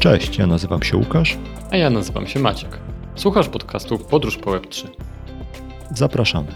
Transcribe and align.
Cześć, 0.00 0.38
ja 0.38 0.46
nazywam 0.46 0.82
się 0.82 0.96
Łukasz. 0.96 1.38
A 1.70 1.76
ja 1.76 1.90
nazywam 1.90 2.26
się 2.26 2.40
Maciek. 2.40 2.78
Słuchasz 3.14 3.48
podcastu 3.48 3.98
Podróż 3.98 4.36
po 4.36 4.50
Web3. 4.50 4.88
Zapraszamy. 5.94 6.54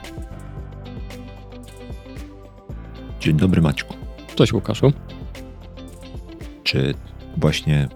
Dzień 3.21 3.37
dobry 3.37 3.63
Maćku. 3.63 3.95
Cześć 4.35 4.53
Łukaszu. 4.53 4.93
Czy 6.63 6.95
właśnie 7.37 7.89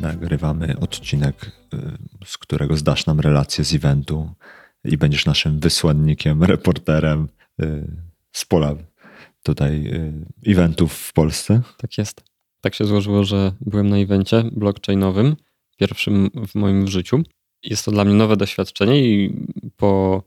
nagrywamy 0.00 0.74
odcinek, 0.80 1.52
y, 1.74 1.78
z 2.26 2.38
którego 2.38 2.76
zdasz 2.76 3.06
nam 3.06 3.20
relację 3.20 3.64
z 3.64 3.74
eventu 3.74 4.30
i 4.84 4.96
będziesz 4.96 5.26
naszym 5.26 5.60
wysłannikiem, 5.60 6.44
reporterem 6.44 7.28
y, 7.62 7.84
z 8.32 8.44
pola 8.44 8.74
tutaj 9.42 9.86
y, 9.86 10.50
eventów 10.50 10.92
w 10.92 11.12
Polsce? 11.12 11.60
Tak 11.76 11.98
jest. 11.98 12.27
Tak 12.60 12.74
się 12.74 12.84
złożyło, 12.84 13.24
że 13.24 13.52
byłem 13.60 13.88
na 13.88 13.96
evencie 13.96 14.44
blockchainowym, 14.52 15.36
pierwszym 15.76 16.30
w 16.48 16.54
moim 16.54 16.88
życiu. 16.88 17.22
Jest 17.62 17.84
to 17.84 17.90
dla 17.90 18.04
mnie 18.04 18.14
nowe 18.14 18.36
doświadczenie 18.36 19.04
i 19.04 19.34
po 19.76 20.22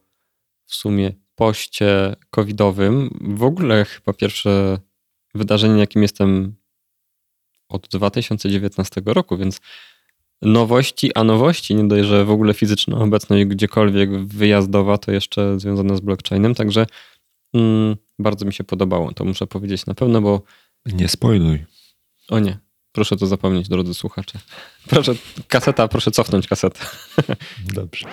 w 0.66 0.76
sumie 0.76 1.14
poście 1.36 2.16
covidowym, 2.30 3.20
w 3.22 3.44
ogóle 3.44 3.86
chyba 3.86 4.14
pierwsze 4.14 4.80
wydarzenie, 5.36 5.80
jakim 5.80 6.02
jestem 6.02 6.56
od 7.70 7.88
2019 7.88 9.02
roku, 9.06 9.38
więc 9.38 9.62
nowości, 10.42 11.16
a 11.16 11.24
nowości, 11.24 11.76
nie 11.76 11.88
dość, 11.88 12.08
że 12.08 12.26
w 12.26 12.32
ogóle 12.32 12.54
fizyczna 12.54 12.98
obecność 12.98 13.46
gdziekolwiek 13.46 14.26
wyjazdowa, 14.26 14.98
to 14.98 15.12
jeszcze 15.12 15.60
związana 15.60 15.96
z 15.96 16.00
blockchainem, 16.00 16.56
także 16.56 16.86
mm, 17.54 17.96
bardzo 18.20 18.46
mi 18.46 18.54
się 18.54 18.64
podobało, 18.64 19.14
to 19.14 19.26
muszę 19.26 19.48
powiedzieć 19.48 19.86
na 19.86 19.94
pewno, 19.94 20.22
bo... 20.22 20.42
Nie 20.86 21.08
spoiluj. 21.08 21.66
O 22.30 22.40
nie, 22.40 22.60
proszę 22.92 23.18
to 23.18 23.28
zapomnieć, 23.28 23.70
drodzy 23.70 23.94
słuchacze. 23.94 24.40
Proszę, 24.88 25.14
kaseta, 25.48 25.88
proszę 25.88 26.12
cofnąć 26.12 26.48
kasetę. 26.48 26.86
Dobrze. 27.74 28.08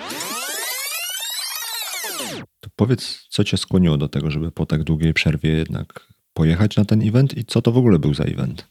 To 2.59 2.69
powiedz, 2.75 3.25
co 3.29 3.43
cię 3.43 3.57
skłoniło 3.57 3.97
do 3.97 4.07
tego, 4.07 4.31
żeby 4.31 4.51
po 4.51 4.65
tak 4.65 4.83
długiej 4.83 5.13
przerwie 5.13 5.49
jednak 5.49 6.07
pojechać 6.33 6.75
na 6.75 6.85
ten 6.85 7.07
event 7.07 7.37
i 7.37 7.45
co 7.45 7.61
to 7.61 7.71
w 7.71 7.77
ogóle 7.77 7.99
był 7.99 8.13
za 8.13 8.23
event? 8.23 8.67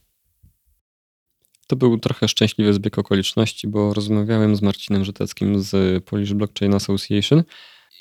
To 1.67 1.77
był 1.77 1.99
trochę 1.99 2.29
szczęśliwy 2.29 2.75
zbieg 2.75 2.99
okoliczności, 2.99 3.69
bo 3.69 3.95
rozmawiałem 3.95 4.57
z 4.57 4.63
Marcinem 4.63 5.05
Żyteckim 5.05 5.63
z 5.63 6.05
Polish 6.05 6.35
Blockchain 6.35 6.75
Association 6.75 7.43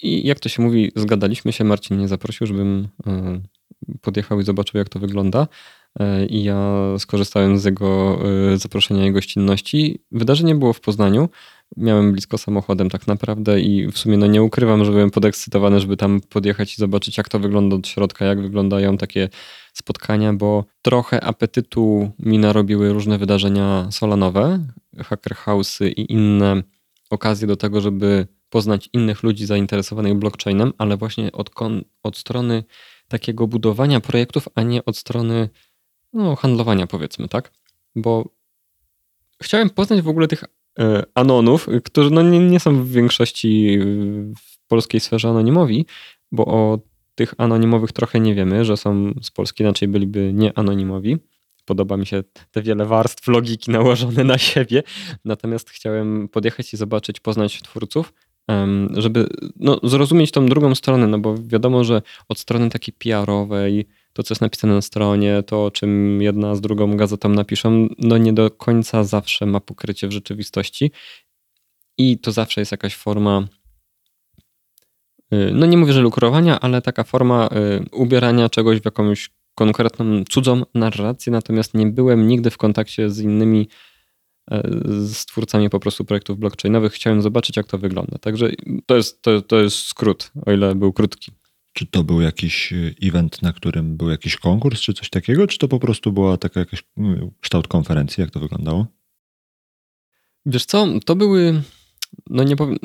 i 0.01 0.27
jak 0.27 0.39
to 0.39 0.49
się 0.49 0.61
mówi, 0.61 0.91
zgadaliśmy 0.95 1.53
się. 1.53 1.63
Marcin 1.63 1.97
mnie 1.97 2.07
zaprosił, 2.07 2.47
żebym 2.47 2.87
e, 3.07 3.41
podjechał 4.01 4.39
i 4.39 4.43
zobaczył, 4.43 4.77
jak 4.77 4.89
to 4.89 4.99
wygląda. 4.99 5.47
E, 5.99 6.25
I 6.25 6.43
ja 6.43 6.79
skorzystałem 6.97 7.59
z 7.59 7.65
jego 7.65 8.19
e, 8.53 8.57
zaproszenia 8.57 9.07
i 9.07 9.11
gościnności. 9.11 9.99
Wydarzenie 10.11 10.55
było 10.55 10.73
w 10.73 10.81
Poznaniu. 10.81 11.29
Miałem 11.77 12.11
blisko 12.11 12.37
samochodem 12.37 12.89
tak 12.89 13.07
naprawdę 13.07 13.61
i 13.61 13.87
w 13.87 13.97
sumie 13.97 14.17
no 14.17 14.27
nie 14.27 14.43
ukrywam, 14.43 14.85
że 14.85 14.91
byłem 14.91 15.11
podekscytowany, 15.11 15.79
żeby 15.79 15.97
tam 15.97 16.21
podjechać 16.21 16.73
i 16.73 16.75
zobaczyć, 16.77 17.17
jak 17.17 17.29
to 17.29 17.39
wygląda 17.39 17.75
od 17.75 17.87
środka, 17.87 18.25
jak 18.25 18.41
wyglądają 18.41 18.97
takie 18.97 19.29
spotkania, 19.73 20.33
bo 20.33 20.65
trochę 20.81 21.23
apetytu 21.23 22.11
mi 22.19 22.39
narobiły 22.39 22.93
różne 22.93 23.17
wydarzenia 23.17 23.87
solanowe, 23.91 24.59
hacker 24.97 25.35
house'y 25.35 25.87
i 25.87 26.11
inne 26.13 26.63
okazje 27.09 27.47
do 27.47 27.55
tego, 27.55 27.81
żeby 27.81 28.27
poznać 28.49 28.89
innych 28.93 29.23
ludzi 29.23 29.45
zainteresowanych 29.45 30.15
blockchainem, 30.15 30.73
ale 30.77 30.97
właśnie 30.97 31.31
od, 31.31 31.49
od 32.03 32.17
strony 32.17 32.63
takiego 33.07 33.47
budowania 33.47 33.99
projektów, 33.99 34.47
a 34.55 34.61
nie 34.61 34.85
od 34.85 34.97
strony 34.97 35.49
no, 36.13 36.35
handlowania, 36.35 36.87
powiedzmy, 36.87 37.27
tak? 37.27 37.51
Bo 37.95 38.29
chciałem 39.43 39.69
poznać 39.69 40.01
w 40.01 40.07
ogóle 40.07 40.27
tych 40.27 40.43
e, 40.79 41.03
anonów, 41.15 41.67
którzy 41.83 42.11
no, 42.11 42.21
nie, 42.21 42.39
nie 42.39 42.59
są 42.59 42.83
w 42.83 42.89
większości 42.89 43.79
w 44.37 44.67
polskiej 44.67 44.99
sferze 44.99 45.29
anonimowi, 45.29 45.85
bo 46.31 46.45
o 46.45 46.79
tych 47.15 47.33
anonimowych 47.37 47.91
trochę 47.91 48.19
nie 48.19 48.35
wiemy, 48.35 48.65
że 48.65 48.77
są 48.77 49.13
z 49.21 49.31
Polski, 49.31 49.63
inaczej 49.63 49.87
byliby 49.87 50.33
nieanonimowi. 50.33 51.17
Podoba 51.65 51.97
mi 51.97 52.05
się 52.05 52.23
te 52.51 52.61
wiele 52.61 52.85
warstw 52.85 53.27
logiki 53.27 53.71
nałożone 53.71 54.23
na 54.23 54.37
siebie. 54.37 54.83
Natomiast 55.25 55.69
chciałem 55.69 56.29
podjechać 56.29 56.73
i 56.73 56.77
zobaczyć, 56.77 57.19
poznać 57.19 57.61
twórców, 57.61 58.13
żeby 58.93 59.27
no, 59.55 59.79
zrozumieć 59.83 60.31
tą 60.31 60.45
drugą 60.45 60.75
stronę, 60.75 61.07
no 61.07 61.19
bo 61.19 61.35
wiadomo, 61.37 61.83
że 61.83 62.01
od 62.29 62.39
strony 62.39 62.69
takiej 62.69 62.93
PR-owej, 62.93 63.87
to 64.17 64.23
co 64.23 64.33
jest 64.33 64.41
napisane 64.41 64.73
na 64.73 64.81
stronie, 64.81 65.43
to 65.43 65.65
o 65.65 65.71
czym 65.71 66.21
jedna 66.21 66.55
z 66.55 66.61
drugą 66.61 66.97
gazetą 66.97 67.29
napiszą, 67.29 67.87
no 67.97 68.17
nie 68.17 68.33
do 68.33 68.51
końca 68.51 69.03
zawsze 69.03 69.45
ma 69.45 69.59
pokrycie 69.59 70.07
w 70.07 70.11
rzeczywistości 70.11 70.91
i 71.97 72.19
to 72.19 72.31
zawsze 72.31 72.61
jest 72.61 72.71
jakaś 72.71 72.95
forma 72.95 73.47
y, 75.33 75.51
no 75.53 75.65
nie 75.65 75.77
mówię, 75.77 75.93
że 75.93 76.01
lukrowania, 76.01 76.59
ale 76.59 76.81
taka 76.81 77.03
forma 77.03 77.49
y, 77.91 77.95
ubierania 77.95 78.49
czegoś 78.49 78.79
w 78.79 78.85
jakąś 78.85 79.29
konkretną 79.55 80.23
cudzą 80.29 80.61
narrację, 80.73 81.31
natomiast 81.31 81.73
nie 81.73 81.87
byłem 81.87 82.27
nigdy 82.27 82.49
w 82.49 82.57
kontakcie 82.57 83.09
z 83.09 83.19
innymi 83.19 83.67
E, 84.51 84.61
z 85.05 85.25
twórcami 85.25 85.69
po 85.69 85.79
prostu 85.79 86.05
projektów 86.05 86.39
blockchainowych. 86.39 86.93
Chciałem 86.93 87.21
zobaczyć, 87.21 87.57
jak 87.57 87.67
to 87.67 87.77
wygląda. 87.77 88.17
Także 88.17 88.49
to 88.85 88.95
jest, 88.95 89.21
to, 89.21 89.41
to 89.41 89.59
jest 89.59 89.77
skrót, 89.77 90.31
o 90.45 90.51
ile 90.51 90.75
był 90.75 90.93
krótki. 90.93 91.31
Czy 91.77 91.85
to 91.85 92.03
był 92.03 92.21
jakiś 92.21 92.73
e, 92.73 92.75
event, 93.03 93.41
na 93.41 93.53
którym 93.53 93.97
był 93.97 94.09
jakiś 94.09 94.35
konkurs, 94.35 94.81
czy 94.81 94.93
coś 94.93 95.09
takiego, 95.09 95.47
czy 95.47 95.57
to 95.57 95.67
po 95.67 95.79
prostu 95.79 96.11
była 96.11 96.37
taka 96.37 96.59
jakaś 96.59 96.83
no, 96.97 97.29
kształt 97.41 97.67
konferencji? 97.67 98.21
Jak 98.21 98.31
to 98.31 98.39
wyglądało? 98.39 98.87
Wiesz 100.45 100.65
co, 100.65 100.87
to 101.05 101.15
były, 101.15 101.61
no 102.29 102.43
nie 102.43 102.55
powiem, 102.55 102.77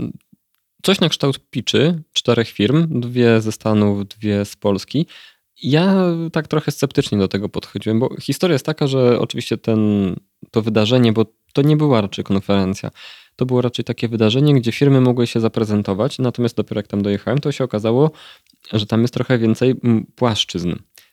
coś 0.83 1.01
na 1.01 1.09
kształt 1.09 1.51
pitchy 1.51 2.03
czterech 2.13 2.49
firm, 2.49 3.01
dwie 3.01 3.41
ze 3.41 3.53
Stanów, 3.53 4.09
dwie 4.09 4.45
z 4.45 4.57
Polski. 4.57 5.07
Ja 5.63 6.05
tak 6.33 6.49
trochę 6.49 6.73
sceptycznie 6.73 7.19
do 7.19 7.29
tego 7.29 7.49
podchodziłem, 7.49 8.01
bo 8.01 8.21
historia 8.21 8.53
jest 8.53 8.67
taka, 8.67 8.87
że 8.87 9.21
oczywiście 9.21 9.59
ten, 9.59 10.15
to 10.51 10.63
wydarzenie, 10.63 11.13
bo 11.13 11.27
to 11.53 11.63
nie 11.63 11.77
była 11.77 12.01
raczej 12.01 12.25
konferencja. 12.25 12.91
To 13.37 13.47
było 13.47 13.63
raczej 13.63 13.85
takie 13.85 14.09
wydarzenie, 14.09 14.55
gdzie 14.55 14.73
firmy 14.73 15.01
mogły 15.01 15.27
się 15.27 15.41
zaprezentować, 15.41 16.19
natomiast 16.19 16.57
dopiero 16.57 16.79
jak 16.79 16.87
tam 16.87 17.03
dojechałem, 17.03 17.39
to 17.39 17.53
się 17.53 17.65
okazało, 17.65 18.11
że 18.73 18.87
tam 18.87 19.03
jest 19.03 19.15
trochę 19.15 19.39
więcej 19.39 19.75
płaszczyzn. 20.17 20.73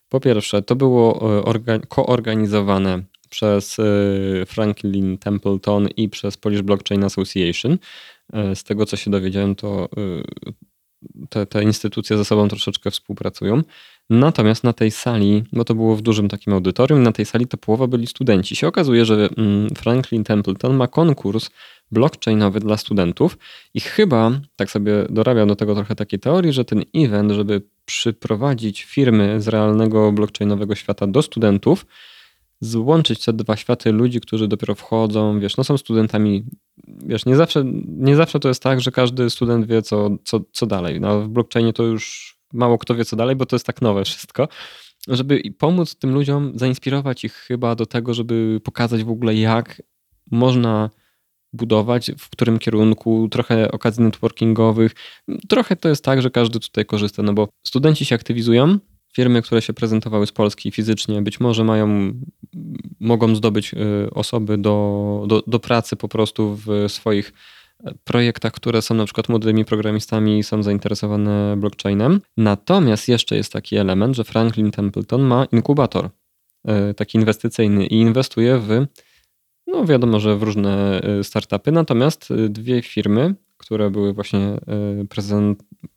Po 0.10 0.20
pierwsze, 0.20 0.62
to 0.62 0.76
było 0.76 1.30
e, 1.40 1.80
koorganizowane 1.88 3.04
przez 3.30 3.78
e, 3.80 3.84
Franklin 4.46 5.18
Templeton 5.18 5.88
i 5.88 6.10
przez 6.10 6.38
Polish 6.38 6.62
Blockchain 6.62 7.04
Association. 7.04 7.78
E, 8.34 8.56
z 8.56 8.64
tego, 8.64 8.86
co 8.86 8.98
się 8.98 9.12
dowiedziałem, 9.12 9.56
to 9.56 9.90
te, 11.30 11.46
te 11.46 11.64
instytucje 11.64 12.18
ze 12.18 12.26
sobą 12.26 12.48
troszeczkę 12.48 12.92
współpracują. 12.92 13.62
Natomiast 14.10 14.64
na 14.64 14.74
tej 14.74 14.92
sali, 14.92 15.44
bo 15.54 15.66
to 15.66 15.76
było 15.76 15.96
w 15.96 16.02
dużym 16.02 16.30
takim 16.30 16.54
audytorium, 16.54 17.04
na 17.04 17.12
tej 17.12 17.26
sali 17.26 17.48
to 17.48 17.58
połowa 17.58 17.88
byli 17.88 18.08
studenci. 18.08 18.56
Się 18.56 18.68
okazuje, 18.68 19.06
że 19.06 19.30
mm, 19.38 19.70
Franklin 19.70 20.24
Templeton 20.24 20.76
ma 20.76 20.88
konkurs 20.88 21.50
blockchainowy 21.92 22.60
dla 22.60 22.78
studentów 22.78 23.38
i 23.74 23.80
chyba, 23.80 24.32
tak 24.56 24.72
sobie 24.72 25.06
dorabiam 25.10 25.48
do 25.48 25.56
tego 25.56 25.76
trochę 25.76 25.96
takiej 25.96 26.20
teorii, 26.20 26.54
że 26.54 26.66
ten 26.66 26.84
event, 26.96 27.32
żeby 27.32 27.62
przyprowadzić 27.86 28.84
firmy 28.84 29.42
z 29.42 29.48
realnego 29.48 30.12
blockchainowego 30.12 30.76
świata 30.76 31.08
do 31.08 31.22
studentów, 31.22 31.86
złączyć 32.62 33.26
te 33.26 33.34
dwa 33.34 33.56
światy 33.56 33.92
ludzi, 33.92 34.22
którzy 34.22 34.48
dopiero 34.48 34.76
wchodzą, 34.76 35.40
wiesz, 35.40 35.58
no 35.58 35.64
są 35.64 35.78
studentami, 35.78 36.46
wiesz, 36.88 37.26
nie 37.26 37.36
zawsze, 37.36 37.64
nie 37.88 38.16
zawsze 38.16 38.40
to 38.40 38.48
jest 38.48 38.64
tak, 38.64 38.82
że 38.82 38.92
każdy 38.92 39.30
student 39.30 39.66
wie, 39.66 39.82
co, 39.82 40.10
co, 40.24 40.40
co 40.52 40.66
dalej. 40.66 41.02
No, 41.02 41.22
w 41.22 41.28
blockchainie 41.28 41.74
to 41.74 41.84
już 41.84 42.39
mało 42.54 42.78
kto 42.78 42.96
wie, 42.96 43.06
co 43.06 43.16
dalej, 43.16 43.36
bo 43.36 43.46
to 43.46 43.56
jest 43.56 43.66
tak 43.66 43.82
nowe 43.82 44.06
wszystko. 44.06 44.48
Żeby 45.08 45.42
pomóc 45.58 45.96
tym 45.96 46.14
ludziom, 46.14 46.52
zainspirować 46.56 47.24
ich 47.24 47.34
chyba 47.34 47.76
do 47.76 47.86
tego, 47.86 48.14
żeby 48.14 48.62
pokazać 48.64 49.04
w 49.04 49.10
ogóle, 49.10 49.36
jak 49.36 49.82
można 50.32 50.90
budować, 51.54 52.12
w 52.18 52.30
którym 52.30 52.60
kierunku, 52.60 53.28
trochę 53.32 53.72
okazji 53.72 54.04
networkingowych. 54.04 54.92
Trochę 55.50 55.76
to 55.76 55.90
jest 55.90 56.04
tak, 56.04 56.22
że 56.22 56.32
każdy 56.32 56.60
tutaj 56.60 56.86
korzysta, 56.86 57.24
no 57.24 57.34
bo 57.34 57.48
studenci 57.64 58.06
się 58.06 58.16
aktywizują, 58.16 58.80
firmy, 59.14 59.42
które 59.42 59.62
się 59.62 59.74
prezentowały 59.74 60.28
z 60.28 60.32
Polski 60.32 60.72
fizycznie, 60.72 61.22
być 61.22 61.40
może 61.40 61.64
mają, 61.64 62.14
mogą 63.00 63.36
zdobyć 63.36 63.74
y, 63.74 64.10
osoby 64.12 64.58
do, 64.58 65.26
do, 65.28 65.44
do 65.48 65.60
pracy 65.60 65.96
po 65.96 66.08
prostu 66.08 66.60
w 66.66 66.86
swoich 66.88 67.34
projektach, 68.04 68.54
które 68.54 68.82
są 68.82 68.96
na 68.96 69.06
przykład 69.06 69.30
młodymi 69.30 69.66
programistami 69.66 70.40
i 70.40 70.44
są 70.44 70.64
zainteresowane 70.64 71.58
blockchainem. 71.58 72.22
Natomiast 72.38 73.08
jeszcze 73.08 73.36
jest 73.36 73.54
taki 73.54 73.78
element, 73.78 74.16
że 74.16 74.24
Franklin 74.24 74.72
Templeton 74.72 75.22
ma 75.22 75.46
inkubator 75.46 76.10
e, 76.66 76.94
taki 76.94 77.18
inwestycyjny 77.18 77.88
i 77.88 77.96
inwestuje 77.96 78.58
w, 78.58 78.86
no 79.68 79.86
wiadomo, 79.86 80.20
że 80.20 80.38
w 80.38 80.44
różne 80.44 81.02
e, 81.02 81.24
startupy, 81.24 81.72
natomiast 81.72 82.34
dwie 82.50 82.82
firmy, 82.82 83.36
które 83.58 83.92
były 83.92 84.14
właśnie 84.14 84.58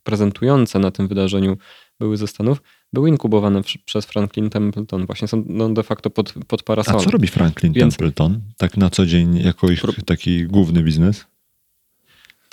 prezentujące 0.03 0.79
na 0.79 0.91
tym 0.91 1.07
wydarzeniu, 1.07 1.57
były 1.99 2.17
ze 2.17 2.27
Stanów, 2.27 2.61
były 2.93 3.09
inkubowane 3.09 3.61
przez 3.85 4.05
Franklin 4.05 4.49
Templeton. 4.49 5.05
Właśnie 5.05 5.27
są 5.27 5.43
no, 5.47 5.69
de 5.69 5.83
facto 5.83 6.09
pod, 6.09 6.33
pod 6.47 6.63
parasolem. 6.63 7.01
A 7.01 7.03
co 7.03 7.11
robi 7.11 7.27
Franklin 7.27 7.73
Więc... 7.73 7.97
Templeton? 7.97 8.41
Tak 8.57 8.77
na 8.77 8.89
co 8.89 9.05
dzień 9.05 9.37
jako 9.37 9.71
ich 9.71 9.81
taki 10.05 10.43
główny 10.43 10.83
biznes? 10.83 11.25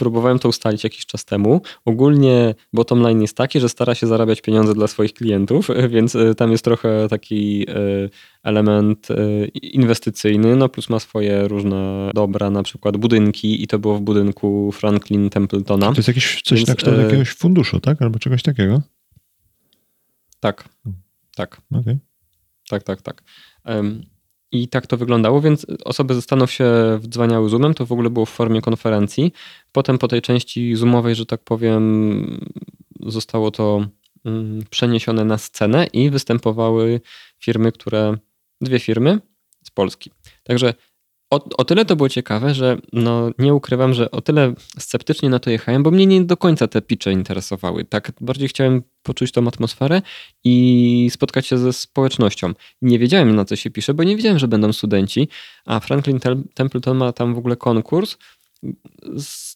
Próbowałem 0.01 0.39
to 0.39 0.49
ustalić 0.49 0.85
jakiś 0.85 1.07
czas 1.07 1.25
temu. 1.25 1.61
Ogólnie 1.85 2.55
bottom 2.73 3.03
line 3.03 3.23
jest 3.23 3.37
taki, 3.37 3.61
że 3.61 3.69
stara 3.69 3.95
się 3.95 4.07
zarabiać 4.07 4.41
pieniądze 4.41 4.75
dla 4.75 4.87
swoich 4.87 5.13
klientów, 5.13 5.69
więc 5.95 6.17
e, 6.17 6.35
tam 6.35 6.53
jest 6.53 6.65
trochę 6.65 7.09
taki 7.09 7.67
e, 7.69 7.75
element 8.43 9.11
e, 9.11 9.45
inwestycyjny, 9.55 10.57
no 10.57 10.69
plus 10.69 10.91
ma 10.91 10.99
swoje 10.99 11.49
różne 11.49 12.11
dobra, 12.15 12.51
na 12.51 12.63
przykład 12.63 12.97
budynki 12.97 13.63
i 13.63 13.67
to 13.67 13.79
było 13.79 13.97
w 13.97 14.01
budynku 14.01 14.73
Franklin 14.73 15.31
Templetona. 15.31 15.91
To 15.91 15.97
jest 15.97 16.09
jakieś 16.09 16.43
coś 16.43 16.59
więc, 16.59 16.69
tak, 16.69 16.83
to 16.83 16.95
jakiegoś 16.95 17.31
funduszu, 17.31 17.81
tak? 17.81 18.03
Albo 18.03 18.19
czegoś 18.19 18.43
takiego? 18.43 18.83
Tak, 20.41 20.69
tak. 21.37 21.61
Okay. 21.73 21.99
Tak, 22.69 22.83
tak, 22.83 23.03
tak. 23.03 23.23
I 24.53 24.69
tak 24.69 24.87
to 24.87 24.97
wyglądało, 24.97 25.41
więc 25.41 25.67
osoby 25.85 26.15
ze 26.15 26.23
Stanów 26.23 26.53
się 26.53 26.99
wdzwaniały 27.01 27.49
Zoomem, 27.49 27.75
to 27.75 27.87
w 27.87 27.93
ogóle 27.93 28.11
było 28.11 28.27
w 28.27 28.31
formie 28.31 28.61
konferencji. 28.61 29.33
Potem 29.73 29.99
po 29.99 30.09
tej 30.09 30.23
części 30.23 30.77
Zoomowej, 30.77 31.15
że 31.15 31.27
tak 31.27 31.41
powiem, 31.45 32.47
zostało 33.01 33.51
to 33.51 33.87
mm, 34.25 34.63
przeniesione 34.71 35.25
na 35.25 35.39
scenę 35.39 35.87
i 35.87 36.11
występowały 36.11 37.01
firmy, 37.39 37.73
które, 37.73 38.17
dwie 38.61 38.79
firmy 38.79 39.21
z 39.65 39.71
Polski. 39.71 40.11
Także 40.43 40.75
o, 41.31 41.49
o, 41.57 41.65
tyle 41.65 41.85
to 41.85 41.97
było 41.97 42.09
ciekawe, 42.09 42.55
że 42.55 42.79
no, 42.93 43.31
nie 43.39 43.55
ukrywam, 43.55 43.95
że 43.95 44.11
o 44.11 44.21
tyle 44.21 44.55
sceptycznie 44.79 45.31
na 45.31 45.39
to 45.39 45.51
jechałem, 45.51 45.83
bo 45.83 45.91
mnie 45.91 46.07
nie 46.07 46.25
do 46.25 46.37
końca 46.37 46.69
te 46.69 46.83
pitche 46.83 47.13
interesowały. 47.13 47.85
Tak 47.85 48.13
bardziej 48.21 48.49
chciałem 48.49 48.83
poczuć 49.03 49.33
tą 49.33 49.49
atmosferę 49.49 50.03
i 50.45 51.09
spotkać 51.13 51.47
się 51.47 51.59
ze 51.59 51.73
społecznością. 51.73 52.53
Nie 52.83 52.99
wiedziałem 52.99 53.37
na 53.37 53.45
co 53.45 53.57
się 53.57 53.71
pisze, 53.71 53.95
bo 53.95 54.05
nie 54.05 54.17
wiedziałem, 54.17 54.39
że 54.39 54.49
będą 54.49 54.73
studenci, 54.73 55.29
a 55.67 55.81
Franklin 55.81 56.21
Templeton 56.55 56.97
ma 56.97 57.13
tam 57.13 57.35
w 57.35 57.39
ogóle 57.39 57.57
konkurs, 57.57 58.17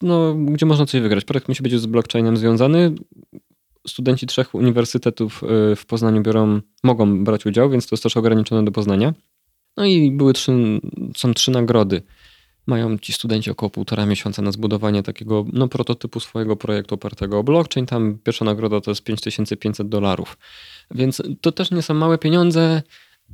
no, 0.02 0.34
gdzie 0.34 0.66
można 0.66 0.86
coś 0.86 1.00
wygrać. 1.00 1.24
Projekt 1.24 1.48
musi 1.48 1.62
być 1.62 1.80
z 1.80 1.86
blockchainem 1.86 2.36
związany. 2.36 2.94
Studenci 3.86 4.26
trzech 4.26 4.54
uniwersytetów 4.54 5.42
y, 5.72 5.76
w 5.76 5.86
Poznaniu 5.86 6.22
biorą, 6.22 6.60
mogą 6.82 7.24
brać 7.24 7.46
udział, 7.46 7.70
więc 7.70 7.86
to 7.86 7.94
jest 7.94 8.02
też 8.02 8.16
ograniczone 8.16 8.64
do 8.64 8.72
Poznania. 8.72 9.14
No 9.76 9.84
i 9.86 10.10
były 10.10 10.32
trzy, 10.32 10.80
są 11.16 11.34
trzy 11.34 11.50
nagrody. 11.50 12.02
Mają 12.66 12.98
ci 12.98 13.12
studenci 13.12 13.50
około 13.50 13.70
półtora 13.70 14.06
miesiąca 14.06 14.42
na 14.42 14.52
zbudowanie 14.52 15.02
takiego 15.02 15.44
no, 15.52 15.68
prototypu 15.68 16.20
swojego 16.20 16.56
projektu 16.56 16.94
opartego 16.94 17.38
o 17.38 17.42
blockchain. 17.42 17.86
Tam 17.86 18.18
pierwsza 18.24 18.44
nagroda 18.44 18.80
to 18.80 18.90
jest 18.90 19.02
5500 19.04 19.88
dolarów. 19.88 20.38
Więc 20.90 21.22
to 21.40 21.52
też 21.52 21.70
nie 21.70 21.82
są 21.82 21.94
małe 21.94 22.18
pieniądze. 22.18 22.82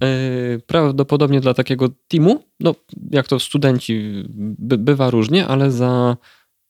Yy, 0.00 0.60
prawdopodobnie 0.66 1.40
dla 1.40 1.54
takiego 1.54 1.88
teamu, 2.08 2.44
no 2.60 2.74
jak 3.10 3.28
to 3.28 3.40
studenci 3.40 4.24
by, 4.58 4.78
bywa 4.78 5.10
różnie, 5.10 5.46
ale 5.46 5.70
za 5.70 6.16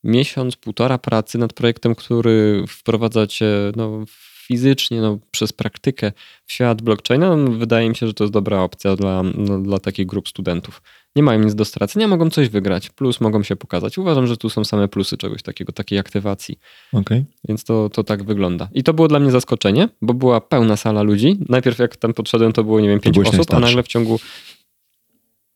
miesiąc, 0.05 0.57
półtora 0.57 0.99
pracy 0.99 1.39
nad 1.39 1.53
projektem, 1.53 1.95
który 1.95 2.65
wprowadzacie 2.69 3.73
no, 3.77 4.05
fizycznie, 4.51 5.01
no, 5.01 5.19
przez 5.31 5.53
praktykę 5.53 6.13
w 6.47 6.53
świat 6.53 6.83
blockchaina, 6.83 7.37
no, 7.37 7.51
wydaje 7.51 7.89
mi 7.89 7.97
się, 7.97 8.07
że 8.07 8.15
to 8.15 8.25
jest 8.25 8.33
dobra 8.33 8.63
opcja 8.63 8.97
dla, 8.97 9.23
no, 9.23 9.59
dla 9.59 9.79
takich 9.79 10.07
grup 10.07 10.29
studentów. 10.29 10.83
Nie 11.17 11.23
mają 11.23 11.41
nic 11.45 11.55
do 11.55 11.65
stracenia, 11.65 12.09
mogą 12.09 12.31
coś 12.31 12.49
wygrać, 12.49 12.91
plus 12.91 13.21
mogą 13.21 13.43
się 13.43 13.57
pokazać. 13.57 13.99
Uważam, 13.99 14.27
że 14.27 14.37
tu 14.37 14.51
są 14.51 14.65
same 14.65 14.89
plusy 14.89 15.17
czegoś 15.17 15.43
takiego, 15.43 15.73
takiej 15.73 15.99
aktywacji. 15.99 16.59
Okay. 16.93 17.25
Więc 17.49 17.65
to, 17.65 17.89
to 17.89 18.05
tak 18.05 18.25
wygląda. 18.25 18.69
I 18.73 18.83
to 18.83 18.95
było 18.95 19.09
dla 19.09 19.21
mnie 19.21 19.31
zaskoczenie, 19.31 19.89
bo 20.03 20.15
była 20.15 20.41
pełna 20.41 20.77
sala 20.77 21.03
ludzi. 21.03 21.39
Najpierw 21.49 21.79
jak 21.79 21.97
tam 21.97 22.15
podszedłem, 22.15 22.53
to 22.53 22.65
było, 22.65 22.81
nie 22.81 22.89
wiem, 22.89 23.01
pięć 23.01 23.19
osób, 23.19 23.55
a 23.55 23.61
nagle 23.61 23.83
w 23.83 23.89
ciągu 23.89 24.19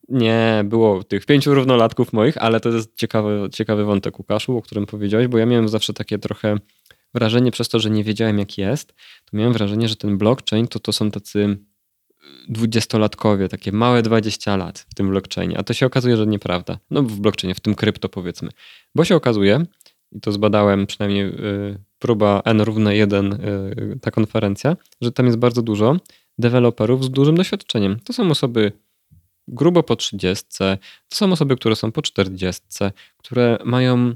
nie, 0.09 0.65
było 0.65 1.05
tych 1.05 1.27
pięciu 1.27 1.55
równolatków 1.55 2.13
moich, 2.13 2.39
ale 2.39 2.61
to 2.61 2.69
jest 2.69 2.97
ciekawy, 2.97 3.49
ciekawy 3.53 3.85
wątek, 3.85 4.19
Łukaszu, 4.19 4.57
o 4.57 4.63
którym 4.63 4.87
powiedziałeś, 4.87 5.27
bo 5.27 5.39
ja 5.39 5.47
miałem 5.47 5.69
zawsze 5.69 5.93
takie 5.93 6.19
trochę 6.19 6.57
wrażenie 7.15 7.51
przez 7.51 7.69
to, 7.69 7.81
że 7.81 7.91
nie 7.91 8.05
wiedziałem 8.05 8.39
jak 8.39 8.59
jest, 8.59 8.95
to 9.25 9.37
miałem 9.37 9.53
wrażenie, 9.53 9.89
że 9.89 9.97
ten 9.97 10.19
blockchain 10.19 10.69
to, 10.69 10.79
to 10.79 10.93
są 10.93 11.11
tacy 11.11 11.59
dwudziestolatkowie, 12.49 13.49
takie 13.49 13.73
małe 13.73 14.03
20 14.03 14.57
lat 14.57 14.79
w 14.79 14.95
tym 14.95 15.11
blockchainie, 15.11 15.59
a 15.59 15.63
to 15.63 15.75
się 15.75 15.87
okazuje, 15.87 16.17
że 16.17 16.27
nieprawda. 16.27 16.79
No 16.91 17.03
w 17.03 17.21
blockchainie, 17.21 17.55
w 17.55 17.61
tym 17.61 17.75
krypto 17.75 18.09
powiedzmy. 18.09 18.49
Bo 18.95 19.05
się 19.05 19.17
okazuje, 19.17 19.65
i 20.13 20.21
to 20.21 20.33
zbadałem 20.33 20.87
przynajmniej 20.87 21.25
y, 21.25 21.79
próba 21.99 22.43
n 22.45 22.61
równa 22.61 22.93
1, 22.93 23.33
y, 23.33 23.99
ta 24.01 24.11
konferencja, 24.11 24.77
że 25.01 25.13
tam 25.13 25.27
jest 25.27 25.39
bardzo 25.39 25.63
dużo 25.63 25.97
deweloperów 26.39 27.05
z 27.05 27.11
dużym 27.11 27.35
doświadczeniem. 27.35 28.01
To 28.01 28.13
są 28.13 28.31
osoby 28.31 28.73
grubo 29.49 29.83
po 29.83 29.97
30, 29.97 30.47
to 31.09 31.17
są 31.17 31.33
osoby, 31.33 31.57
które 31.57 31.77
są 31.77 31.93
po 31.93 32.03
40, 32.03 32.63
które 33.17 33.59
mają 33.65 34.15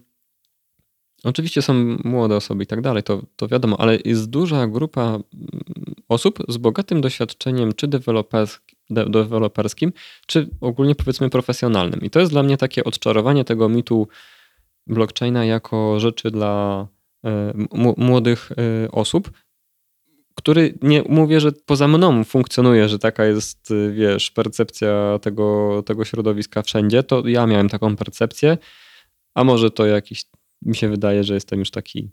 Oczywiście 1.25 1.63
są 1.63 1.75
młode 2.05 2.37
osoby 2.37 2.65
i 2.65 2.67
tak 2.67 2.81
dalej, 2.81 3.03
to, 3.03 3.23
to 3.37 3.49
wiadomo, 3.49 3.81
ale 3.81 3.99
jest 4.05 4.31
duża 4.31 4.67
grupa 4.67 5.03
mm, 5.03 5.25
osób 6.09 6.39
z 6.49 6.57
bogatym 6.57 7.01
doświadczeniem, 7.01 7.73
czy 7.73 7.89
deweloperskim, 8.91 9.93
czy 10.27 10.49
ogólnie 10.61 10.95
powiedzmy 10.95 11.31
profesjonalnym. 11.31 12.01
I 12.01 12.11
to 12.11 12.21
jest 12.21 12.33
dla 12.33 12.43
mnie 12.43 12.57
takie 12.57 12.85
odczarowanie 12.85 13.45
tego 13.45 13.69
mitu 13.69 14.09
blockchaina 14.87 15.45
jako 15.45 16.01
rzeczy 16.01 16.31
dla 16.31 16.87
e, 17.25 17.53
młodych 17.97 18.51
e, 18.53 18.91
osób, 18.91 19.31
który 20.35 20.79
nie 20.83 21.03
mówię, 21.09 21.41
że 21.41 21.53
poza 21.53 21.89
mną 21.89 22.25
funkcjonuje, 22.25 22.89
że 22.89 22.99
taka 22.99 23.25
jest, 23.25 23.73
wiesz, 23.93 24.31
percepcja 24.31 25.19
tego, 25.23 25.83
tego 25.87 26.05
środowiska 26.05 26.63
wszędzie, 26.63 27.03
to 27.03 27.29
ja 27.29 27.47
miałem 27.47 27.69
taką 27.69 27.97
percepcję, 27.97 28.59
a 29.35 29.45
może 29.45 29.71
to 29.71 29.87
jakiś 29.87 30.25
mi 30.63 30.77
się 30.77 30.89
wydaje, 30.89 31.25
że 31.25 31.35
jestem 31.35 31.59
już 31.59 31.71
taki 31.71 32.11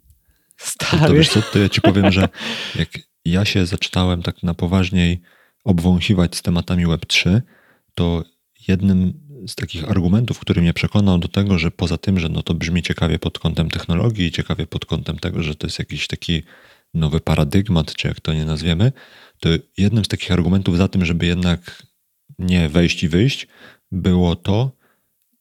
stary. 0.56 1.02
To, 1.02 1.08
to 1.08 1.14
wiesz 1.14 1.28
co, 1.28 1.42
to 1.42 1.58
ja 1.58 1.68
ci 1.68 1.80
powiem, 1.80 2.12
że 2.12 2.28
jak 2.78 2.88
ja 3.24 3.44
się 3.44 3.66
zaczynałem 3.66 4.22
tak 4.22 4.42
na 4.42 4.54
poważniej 4.54 5.20
obwąchiwać 5.64 6.36
z 6.36 6.42
tematami 6.42 6.86
Web3, 6.86 7.40
to 7.94 8.24
jednym 8.68 9.26
z 9.46 9.54
takich 9.54 9.90
argumentów, 9.90 10.38
który 10.38 10.62
mnie 10.62 10.72
przekonał 10.72 11.18
do 11.18 11.28
tego, 11.28 11.58
że 11.58 11.70
poza 11.70 11.96
tym, 11.96 12.18
że 12.18 12.28
no 12.28 12.42
to 12.42 12.54
brzmi 12.54 12.82
ciekawie 12.82 13.18
pod 13.18 13.38
kątem 13.38 13.70
technologii, 13.70 14.32
ciekawie 14.32 14.66
pod 14.66 14.86
kątem 14.86 15.18
tego, 15.18 15.42
że 15.42 15.54
to 15.54 15.66
jest 15.66 15.78
jakiś 15.78 16.06
taki 16.06 16.42
nowy 16.94 17.20
paradygmat, 17.20 17.94
czy 17.94 18.08
jak 18.08 18.20
to 18.20 18.32
nie 18.32 18.44
nazwiemy, 18.44 18.92
to 19.40 19.48
jednym 19.78 20.04
z 20.04 20.08
takich 20.08 20.32
argumentów 20.32 20.76
za 20.76 20.88
tym, 20.88 21.04
żeby 21.04 21.26
jednak 21.26 21.82
nie 22.38 22.68
wejść 22.68 23.02
i 23.02 23.08
wyjść, 23.08 23.46
było 23.92 24.36
to, 24.36 24.70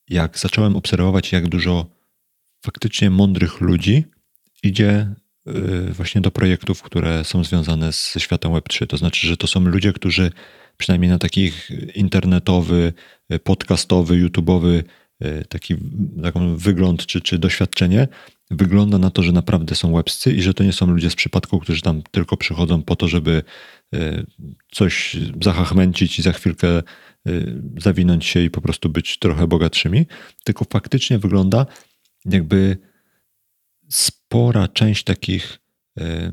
jak 0.10 0.38
zacząłem 0.40 0.76
obserwować, 0.76 1.32
jak 1.32 1.48
dużo 1.48 1.95
faktycznie 2.66 3.10
mądrych 3.10 3.62
ludzi 3.62 4.04
idzie 4.64 5.14
y, 5.48 5.94
właśnie 5.94 6.22
do 6.22 6.32
projektów, 6.32 6.82
które 6.82 7.24
są 7.24 7.44
związane 7.44 7.92
ze 7.92 8.20
światem 8.20 8.52
Web3. 8.52 8.88
To 8.88 8.98
znaczy, 8.98 9.28
że 9.28 9.38
to 9.38 9.48
są 9.48 9.60
ludzie, 9.60 9.94
którzy 9.94 10.32
przynajmniej 10.78 11.12
na 11.12 11.18
takich 11.18 11.70
internetowy, 11.96 12.94
podcastowy, 13.44 14.16
YouTube'owy 14.16 14.84
y, 15.24 15.46
taki 15.50 15.76
taką 16.24 16.56
wygląd 16.56 17.06
czy, 17.06 17.22
czy 17.22 17.40
doświadczenie 17.40 18.08
wygląda 18.52 18.98
na 18.98 19.10
to, 19.10 19.24
że 19.24 19.32
naprawdę 19.32 19.76
są 19.76 19.96
webscy 19.96 20.34
i 20.34 20.42
że 20.42 20.54
to 20.54 20.64
nie 20.64 20.74
są 20.74 20.88
ludzie 20.88 21.10
z 21.10 21.16
przypadku, 21.16 21.60
którzy 21.60 21.82
tam 21.82 22.02
tylko 22.12 22.38
przychodzą 22.38 22.82
po 22.82 22.96
to, 22.96 23.08
żeby 23.08 23.44
y, 23.96 24.26
coś 24.72 25.18
zahachmęcić 25.42 26.20
i 26.20 26.22
za 26.22 26.32
chwilkę 26.32 26.82
zawinąć 27.78 28.26
się 28.26 28.42
i 28.42 28.50
po 28.50 28.62
prostu 28.62 28.90
być 28.90 29.20
trochę 29.20 29.48
bogatszymi, 29.48 30.06
tylko 30.44 30.66
faktycznie 30.66 31.20
wygląda 31.20 31.66
jakby 32.26 32.78
spora 33.90 34.68
część 34.68 35.04
takich 35.04 35.60
e, 36.00 36.32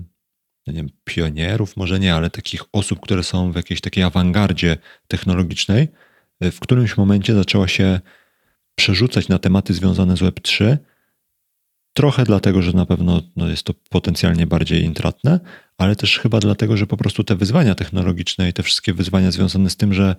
nie 0.67 0.75
wiem, 0.75 0.89
pionierów, 1.05 1.77
może 1.77 2.01
nie, 2.01 2.15
ale 2.15 2.31
takich 2.31 2.63
osób, 2.73 3.01
które 3.01 3.23
są 3.23 3.53
w 3.53 3.57
jakiejś 3.57 3.81
takiej 3.81 4.05
awangardzie 4.05 4.77
technologicznej, 5.09 5.89
e, 6.41 6.51
w 6.51 6.61
którymś 6.61 6.97
momencie 6.97 7.35
zaczęła 7.35 7.69
się 7.69 8.01
przerzucać 8.75 9.29
na 9.29 9.39
tematy 9.39 9.75
związane 9.75 10.17
z 10.17 10.21
Web3. 10.21 10.77
Trochę 11.95 12.25
dlatego, 12.25 12.63
że 12.63 12.73
na 12.73 12.87
pewno 12.87 13.23
no, 13.37 13.49
jest 13.49 13.63
to 13.63 13.75
potencjalnie 13.91 14.47
bardziej 14.47 14.83
intratne, 14.83 15.41
ale 15.79 15.97
też 15.97 16.19
chyba 16.19 16.41
dlatego, 16.41 16.77
że 16.77 16.87
po 16.87 16.97
prostu 16.97 17.25
te 17.25 17.37
wyzwania 17.37 17.75
technologiczne 17.75 18.49
i 18.49 18.53
te 18.53 18.63
wszystkie 18.63 18.95
wyzwania 18.95 19.31
związane 19.31 19.71
z 19.71 19.77
tym, 19.77 19.95
że 19.95 20.17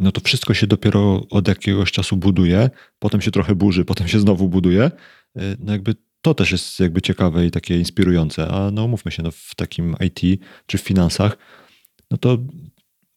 no 0.00 0.12
to 0.12 0.20
wszystko 0.20 0.54
się 0.54 0.66
dopiero 0.66 1.26
od 1.30 1.48
jakiegoś 1.48 1.92
czasu 1.92 2.16
buduje, 2.16 2.70
potem 2.98 3.20
się 3.20 3.30
trochę 3.30 3.54
burzy, 3.54 3.84
potem 3.84 4.08
się 4.08 4.20
znowu 4.20 4.48
buduje. 4.48 4.90
Y, 5.36 5.56
no 5.58 5.72
jakby 5.72 5.94
to 6.22 6.34
też 6.34 6.52
jest 6.52 6.80
jakby 6.80 7.02
ciekawe 7.02 7.46
i 7.46 7.50
takie 7.50 7.78
inspirujące, 7.78 8.48
a 8.48 8.70
no 8.70 8.88
mówmy 8.88 9.12
się, 9.12 9.22
no 9.22 9.30
w 9.30 9.54
takim 9.54 9.96
IT 10.00 10.42
czy 10.66 10.78
w 10.78 10.80
finansach, 10.80 11.38
no 12.10 12.16
to 12.16 12.38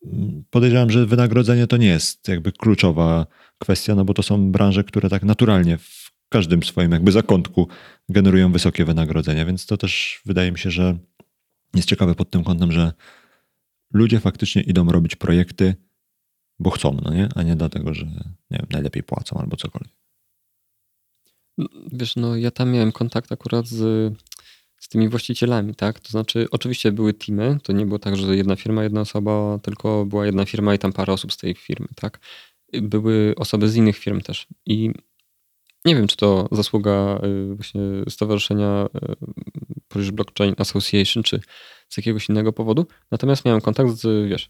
mm, 0.05 0.43
podejrzewam, 0.49 0.89
że 0.89 1.05
wynagrodzenie 1.05 1.67
to 1.67 1.77
nie 1.77 1.87
jest 1.87 2.27
jakby 2.27 2.51
kluczowa 2.51 3.25
kwestia, 3.57 3.95
no 3.95 4.05
bo 4.05 4.13
to 4.13 4.23
są 4.23 4.51
branże, 4.51 4.83
które 4.83 5.09
tak 5.09 5.23
naturalnie 5.23 5.77
w 5.77 6.11
każdym 6.29 6.63
swoim 6.63 6.91
jakby 6.91 7.11
zakątku 7.11 7.67
generują 8.09 8.51
wysokie 8.51 8.85
wynagrodzenia, 8.85 9.45
więc 9.45 9.65
to 9.65 9.77
też 9.77 10.21
wydaje 10.25 10.51
mi 10.51 10.59
się, 10.59 10.71
że 10.71 10.97
jest 11.75 11.89
ciekawe 11.89 12.15
pod 12.15 12.29
tym 12.29 12.43
kątem, 12.43 12.71
że 12.71 12.91
ludzie 13.93 14.19
faktycznie 14.19 14.61
idą 14.61 14.89
robić 14.89 15.15
projekty, 15.15 15.75
bo 16.63 16.69
chcą, 16.69 16.97
no 17.03 17.13
nie? 17.13 17.29
A 17.35 17.43
nie 17.43 17.55
dlatego, 17.55 17.93
że 17.93 18.05
nie 18.05 18.57
wiem, 18.59 18.67
najlepiej 18.71 19.03
płacą 19.03 19.37
albo 19.37 19.57
cokolwiek. 19.57 19.93
Wiesz, 21.91 22.15
no 22.15 22.35
ja 22.35 22.51
tam 22.51 22.71
miałem 22.71 22.91
kontakt 22.91 23.31
akurat 23.31 23.67
z, 23.67 24.13
z 24.79 24.89
tymi 24.89 25.09
właścicielami, 25.09 25.75
tak? 25.75 25.99
To 25.99 26.09
znaczy, 26.09 26.47
oczywiście 26.51 26.91
były 26.91 27.13
teamy, 27.13 27.57
to 27.63 27.73
nie 27.73 27.85
było 27.85 27.99
tak, 27.99 28.15
że 28.15 28.35
jedna 28.35 28.55
firma, 28.55 28.83
jedna 28.83 29.01
osoba, 29.01 29.59
tylko 29.63 30.05
była 30.05 30.25
jedna 30.25 30.45
firma 30.45 30.75
i 30.75 30.79
tam 30.79 30.93
parę 30.93 31.13
osób 31.13 31.33
z 31.33 31.37
tej 31.37 31.55
firmy, 31.55 31.87
tak? 31.95 32.19
Były 32.81 33.33
osoby 33.37 33.69
z 33.69 33.75
innych 33.75 33.97
firm 33.97 34.21
też. 34.21 34.47
I 34.65 34.91
nie 35.85 35.95
wiem, 35.95 36.07
czy 36.07 36.17
to 36.17 36.47
zasługa 36.51 37.21
y, 37.51 37.55
właśnie 37.55 37.81
Stowarzyszenia 38.09 38.89
y, 38.95 39.15
Polish 39.87 40.11
Blockchain 40.11 40.55
Association, 40.57 41.23
czy 41.23 41.39
z 41.89 41.97
jakiegoś 41.97 42.29
innego 42.29 42.53
powodu. 42.53 42.85
Natomiast 43.11 43.45
miałem 43.45 43.61
kontakt 43.61 43.89
z, 43.89 44.29
wiesz, 44.29 44.49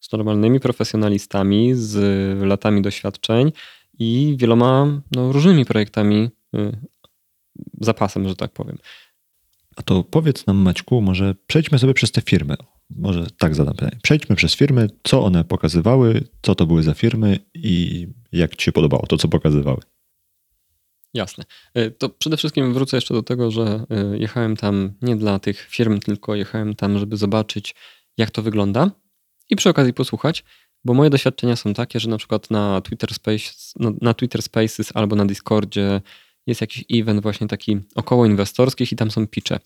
z 0.00 0.12
normalnymi 0.12 0.60
profesjonalistami, 0.60 1.74
z 1.74 1.96
latami 2.42 2.82
doświadczeń 2.82 3.52
i 3.98 4.34
wieloma 4.38 5.00
no, 5.16 5.32
różnymi 5.32 5.64
projektami 5.64 6.28
y, 6.54 6.76
zapasem, 7.80 8.28
że 8.28 8.36
tak 8.36 8.52
powiem. 8.52 8.78
A 9.76 9.82
to 9.82 10.04
powiedz 10.04 10.46
nam, 10.46 10.56
Maćku, 10.56 11.00
może 11.00 11.34
przejdźmy 11.46 11.78
sobie 11.78 11.94
przez 11.94 12.12
te 12.12 12.20
firmy. 12.20 12.56
Może 12.90 13.26
tak 13.38 13.54
zadam 13.54 13.74
pytanie. 13.74 13.98
Przejdźmy 14.02 14.36
przez 14.36 14.54
firmy, 14.54 14.88
co 15.02 15.24
one 15.24 15.44
pokazywały, 15.44 16.24
co 16.42 16.54
to 16.54 16.66
były 16.66 16.82
za 16.82 16.94
firmy 16.94 17.38
i 17.54 18.06
jak 18.32 18.56
ci 18.56 18.64
się 18.64 18.72
podobało 18.72 19.06
to, 19.06 19.16
co 19.16 19.28
pokazywały. 19.28 19.80
Jasne. 21.14 21.44
Y, 21.78 21.90
to 21.90 22.08
przede 22.08 22.36
wszystkim 22.36 22.74
wrócę 22.74 22.96
jeszcze 22.96 23.14
do 23.14 23.22
tego, 23.22 23.50
że 23.50 23.86
y, 24.14 24.18
jechałem 24.18 24.56
tam 24.56 24.92
nie 25.02 25.16
dla 25.16 25.38
tych 25.38 25.60
firm, 25.60 26.00
tylko 26.00 26.34
jechałem 26.34 26.74
tam, 26.74 26.98
żeby 26.98 27.16
zobaczyć, 27.16 27.74
jak 28.18 28.30
to 28.30 28.42
wygląda 28.42 28.90
i 29.50 29.56
przy 29.56 29.68
okazji 29.68 29.92
posłuchać, 29.92 30.44
bo 30.84 30.94
moje 30.94 31.10
doświadczenia 31.10 31.56
są 31.56 31.74
takie, 31.74 32.00
że 32.00 32.10
na 32.10 32.18
przykład 32.18 32.50
na 32.50 32.80
Twitter, 32.80 33.14
Spaces, 33.14 33.74
no, 33.80 33.92
na 34.00 34.14
Twitter 34.14 34.42
Spaces 34.42 34.92
albo 34.94 35.16
na 35.16 35.26
Discordzie 35.26 36.00
jest 36.46 36.60
jakiś 36.60 36.84
event 36.92 37.22
właśnie 37.22 37.48
taki 37.48 37.80
około 37.94 38.26
inwestorskich 38.26 38.92
i 38.92 38.96
tam 38.96 39.10
są 39.10 39.26
pitche. 39.26 39.58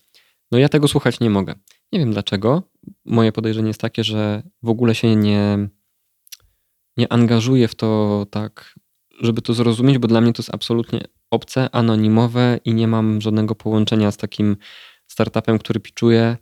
No 0.51 0.57
ja 0.57 0.69
tego 0.69 0.87
słuchać 0.87 1.19
nie 1.19 1.29
mogę. 1.29 1.55
Nie 1.91 1.99
wiem 1.99 2.11
dlaczego. 2.11 2.63
Moje 3.05 3.31
podejrzenie 3.31 3.67
jest 3.67 3.81
takie, 3.81 4.03
że 4.03 4.43
w 4.63 4.69
ogóle 4.69 4.95
się 4.95 5.15
nie, 5.15 5.69
nie 6.97 7.13
angażuję 7.13 7.67
w 7.67 7.75
to 7.75 8.25
tak, 8.31 8.75
żeby 9.21 9.41
to 9.41 9.53
zrozumieć, 9.53 9.97
bo 9.97 10.07
dla 10.07 10.21
mnie 10.21 10.33
to 10.33 10.41
jest 10.41 10.53
absolutnie 10.53 11.01
obce, 11.31 11.69
anonimowe 11.71 12.59
i 12.65 12.73
nie 12.73 12.87
mam 12.87 13.21
żadnego 13.21 13.55
połączenia 13.55 14.11
z 14.11 14.17
takim 14.17 14.57
startupem, 15.07 15.59
który 15.59 15.79
piczuje, 15.79 16.37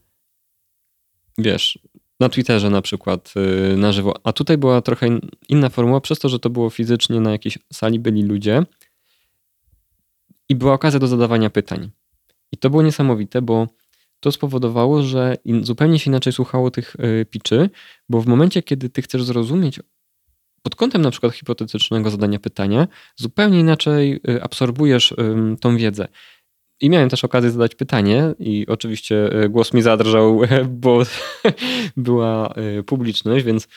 wiesz, 1.38 1.80
na 2.20 2.30
Twitterze 2.30 2.70
na 2.70 2.82
przykład 2.82 3.34
yy, 3.36 3.78
na 3.78 3.92
żywo. 3.92 4.14
A 4.24 4.34
tutaj 4.34 4.58
była 4.58 4.82
trochę 4.82 5.20
inna 5.50 5.70
formuła, 5.70 6.02
przez 6.02 6.20
to, 6.20 6.30
że 6.30 6.40
to 6.40 6.50
było 6.50 6.70
fizycznie 6.70 7.20
na 7.20 7.32
jakiejś 7.32 7.58
sali 7.74 8.00
byli 8.00 8.24
ludzie 8.24 8.64
i 10.50 10.56
była 10.56 10.74
okazja 10.74 11.00
do 11.00 11.08
zadawania 11.08 11.50
pytań. 11.50 11.92
I 12.52 12.58
to 12.58 12.70
było 12.70 12.84
niesamowite, 12.84 13.42
bo 13.42 13.68
to 14.20 14.32
spowodowało, 14.32 15.04
że 15.04 15.36
zupełnie 15.62 16.00
się 16.00 16.12
inaczej 16.12 16.34
słuchało 16.34 16.72
tych 16.72 16.96
yy, 17.00 17.26
pitchy, 17.26 17.70
bo 18.10 18.22
w 18.22 18.28
momencie, 18.28 18.64
kiedy 18.64 18.90
ty 18.90 19.02
chcesz 19.02 19.24
zrozumieć 19.24 19.80
pod 20.64 20.76
kątem 20.76 21.02
na 21.02 21.12
przykład 21.12 21.34
hipotetycznego 21.34 22.10
zadania 22.10 22.40
pytania, 22.40 22.88
zupełnie 23.16 23.60
inaczej 23.60 24.22
y, 24.30 24.44
absorbujesz 24.44 25.16
tą 25.62 25.78
wiedzę. 25.78 26.08
I 26.84 26.90
miałem 26.90 27.10
też 27.10 27.24
okazję 27.24 27.52
zadać 27.52 27.76
pytanie, 27.76 28.34
i 28.40 28.66
oczywiście 28.68 29.44
y, 29.44 29.50
głos 29.50 29.74
mi 29.74 29.82
zadrżał, 29.82 30.42
bo 30.70 31.04
była 31.98 32.54
y, 32.80 32.84
publiczność, 32.84 33.46
więc 33.46 33.68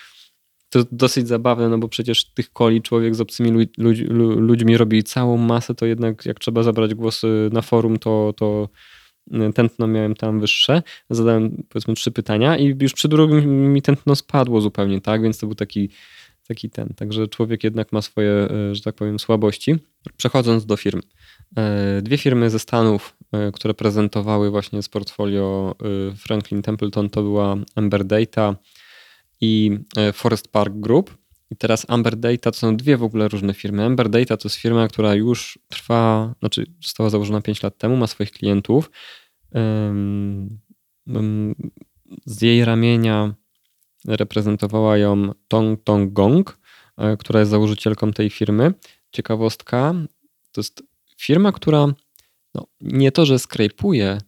to 0.68 0.84
dosyć 0.92 1.28
zabawne, 1.28 1.68
no 1.68 1.78
bo 1.78 1.88
przecież 1.88 2.24
tych 2.24 2.52
koli 2.52 2.82
człowiek 2.82 3.14
z 3.14 3.20
obcymi 3.20 3.50
ludź, 3.78 4.00
ludźmi 4.36 4.76
robi 4.76 5.04
całą 5.04 5.36
masę, 5.36 5.74
to 5.74 5.86
jednak 5.86 6.26
jak 6.26 6.38
trzeba 6.38 6.62
zabrać 6.62 6.94
głos 6.94 7.22
na 7.52 7.62
forum, 7.62 7.98
to, 7.98 8.34
to 8.36 8.68
tętno 9.54 9.86
miałem 9.86 10.14
tam 10.14 10.40
wyższe. 10.40 10.82
Zadałem 11.10 11.64
powiedzmy 11.68 11.94
trzy 11.94 12.10
pytania 12.10 12.56
i 12.56 12.76
już 12.80 12.92
przy 12.92 13.08
drugim 13.08 13.72
mi 13.72 13.82
tętno 13.82 14.16
spadło 14.16 14.60
zupełnie, 14.60 15.00
tak? 15.00 15.22
Więc 15.22 15.38
to 15.38 15.46
był 15.46 15.54
taki 15.54 15.90
taki 16.48 16.70
ten. 16.70 16.88
Także 16.88 17.28
człowiek 17.28 17.64
jednak 17.64 17.92
ma 17.92 18.02
swoje, 18.02 18.30
e, 18.30 18.74
że 18.74 18.82
tak 18.82 18.94
powiem, 18.94 19.18
słabości. 19.18 19.74
Przechodząc 20.16 20.66
do 20.66 20.76
firm. 20.76 21.00
E, 21.56 22.02
dwie 22.02 22.18
firmy 22.18 22.50
ze 22.50 22.58
Stanów, 22.58 23.16
e, 23.32 23.52
które 23.52 23.74
prezentowały 23.74 24.50
właśnie 24.50 24.82
z 24.82 24.88
portfolio 24.88 25.74
Franklin 26.16 26.62
Templeton, 26.62 27.10
to 27.10 27.22
była 27.22 27.56
Amber 27.74 28.04
Data 28.04 28.56
i 29.40 29.78
Forest 30.12 30.48
Park 30.48 30.74
Group. 30.74 31.18
I 31.50 31.56
teraz 31.56 31.86
Amber 31.88 32.16
Data 32.16 32.50
to 32.50 32.58
są 32.58 32.76
dwie 32.76 32.96
w 32.96 33.02
ogóle 33.02 33.28
różne 33.28 33.54
firmy. 33.54 33.84
Amber 33.84 34.08
Data 34.08 34.36
to 34.36 34.48
jest 34.48 34.56
firma, 34.56 34.88
która 34.88 35.14
już 35.14 35.58
trwa, 35.68 36.34
znaczy 36.38 36.66
została 36.82 37.10
założona 37.10 37.40
5 37.40 37.62
lat 37.62 37.78
temu, 37.78 37.96
ma 37.96 38.06
swoich 38.06 38.30
klientów. 38.32 38.90
Z 42.26 42.42
jej 42.42 42.64
ramienia 42.64 43.34
reprezentowała 44.06 44.98
ją 44.98 45.32
Tong 45.48 45.84
Tong 45.84 46.12
Gong, 46.12 46.58
e, 46.96 47.16
która 47.16 47.40
jest 47.40 47.50
założycielką 47.50 48.12
tej 48.12 48.30
firmy. 48.30 48.74
Ciekawostka, 49.12 49.94
to 50.52 50.60
jest 50.60 50.82
firma, 51.20 51.52
która 51.52 51.86
no, 52.54 52.66
nie 52.80 53.12
to, 53.12 53.26
że 53.26 53.38
skrejpuje 53.38 54.18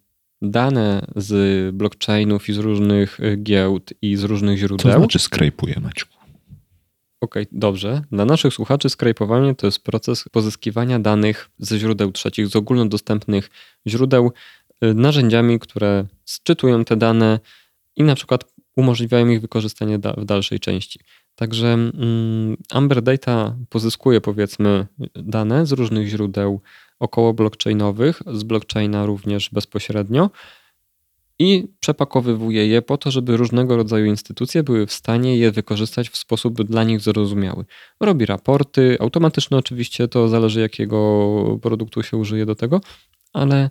dane 0.42 1.07
z 1.16 1.76
blockchainów 1.76 2.49
i 2.49 2.52
z 2.52 2.59
różnych 2.59 3.21
e, 3.21 3.37
giełd 3.37 3.92
i 4.02 4.16
z 4.16 4.25
różnych 4.25 4.59
źródeł. 4.59 4.92
Co 4.92 4.99
znaczy 4.99 5.18
skrejpuje, 5.18 5.80
Maciu? 5.80 6.07
Okej, 7.21 7.42
okay, 7.42 7.59
dobrze. 7.59 8.02
Dla 8.12 8.25
naszych 8.25 8.54
słuchaczy 8.54 8.88
skrejpowanie 8.88 9.54
to 9.54 9.66
jest 9.66 9.85
proces 9.85 10.25
pozyskiwania 10.33 10.99
danych 10.99 11.50
ze 11.59 11.78
źródeł 11.78 12.12
trzecich, 12.12 12.47
z 12.47 12.57
ogólnodostępnych 12.57 13.50
źródeł, 13.87 14.33
e, 14.80 14.95
narzędziami, 14.95 15.59
które 15.59 16.04
sczytują 16.25 16.85
te 16.85 16.97
dane 16.97 17.40
i 17.97 18.02
na 18.02 18.14
przykład 18.14 18.45
umożliwiają 18.76 19.28
ich 19.28 19.40
wykorzystanie 19.40 19.99
w 19.99 20.25
dalszej 20.25 20.61
części. 20.61 21.00
Także 21.38 21.73
mm, 21.73 22.57
Amber 22.71 23.02
Data 23.02 23.57
pozyskuje 23.68 24.21
powiedzmy 24.21 24.87
dane 25.14 25.66
z 25.66 25.73
różnych 25.73 26.09
źródeł 26.09 26.61
około 26.99 27.35
blockchainowych, 27.35 28.23
z 28.33 28.42
blockchaina 28.42 29.07
również 29.07 29.50
bezpośrednio 29.52 30.30
i 31.38 31.68
przepakowywuje 31.80 32.66
je 32.66 32.83
po 32.83 32.97
to, 32.97 33.11
żeby 33.11 33.37
różnego 33.37 33.76
rodzaju 33.76 34.07
instytucje 34.07 34.62
były 34.62 34.87
w 34.87 34.92
stanie 34.92 35.37
je 35.37 35.50
wykorzystać 35.50 36.11
w 36.11 36.16
sposób 36.16 36.62
dla 36.62 36.85
nich 36.85 37.00
zrozumiały. 37.00 37.64
Robi 38.00 38.26
raporty, 38.26 38.97
automatyczne 39.00 39.57
oczywiście, 39.57 40.09
to 40.09 40.28
zależy 40.28 40.61
jakiego 40.61 41.59
produktu 41.62 42.02
się 42.02 42.16
użyje 42.16 42.47
do 42.47 42.54
tego, 42.54 42.80
ale 43.33 43.71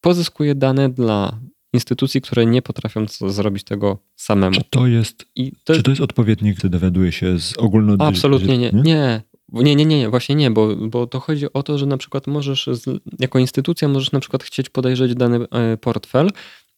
pozyskuje 0.00 0.54
dane 0.54 0.88
dla 0.88 1.40
instytucji, 1.76 2.20
które 2.20 2.46
nie 2.46 2.62
potrafią 2.62 3.06
zrobić 3.26 3.64
tego 3.64 3.98
samemu. 4.16 4.54
Czy 4.54 4.64
to 4.70 4.86
jest, 4.86 5.24
to 5.64 5.74
czy 5.74 5.82
to 5.82 5.90
jest 5.90 6.02
odpowiednik, 6.02 6.58
który 6.58 6.70
dowiaduje 6.70 7.12
się 7.12 7.40
z 7.40 7.58
ogólno... 7.58 7.96
Absolutnie 7.98 8.58
nie. 8.58 8.70
Nie, 8.72 9.22
nie, 9.52 9.76
nie, 9.76 9.84
nie, 9.84 10.08
właśnie 10.08 10.34
nie, 10.34 10.50
bo, 10.50 10.76
bo 10.76 11.06
to 11.06 11.20
chodzi 11.20 11.52
o 11.52 11.62
to, 11.62 11.78
że 11.78 11.86
na 11.86 11.96
przykład 11.96 12.26
możesz, 12.26 12.66
z, 12.72 13.00
jako 13.18 13.38
instytucja 13.38 13.88
możesz 13.88 14.12
na 14.12 14.20
przykład 14.20 14.44
chcieć 14.44 14.68
podejrzeć 14.68 15.14
dany 15.14 15.46
e, 15.50 15.76
portfel 15.76 16.30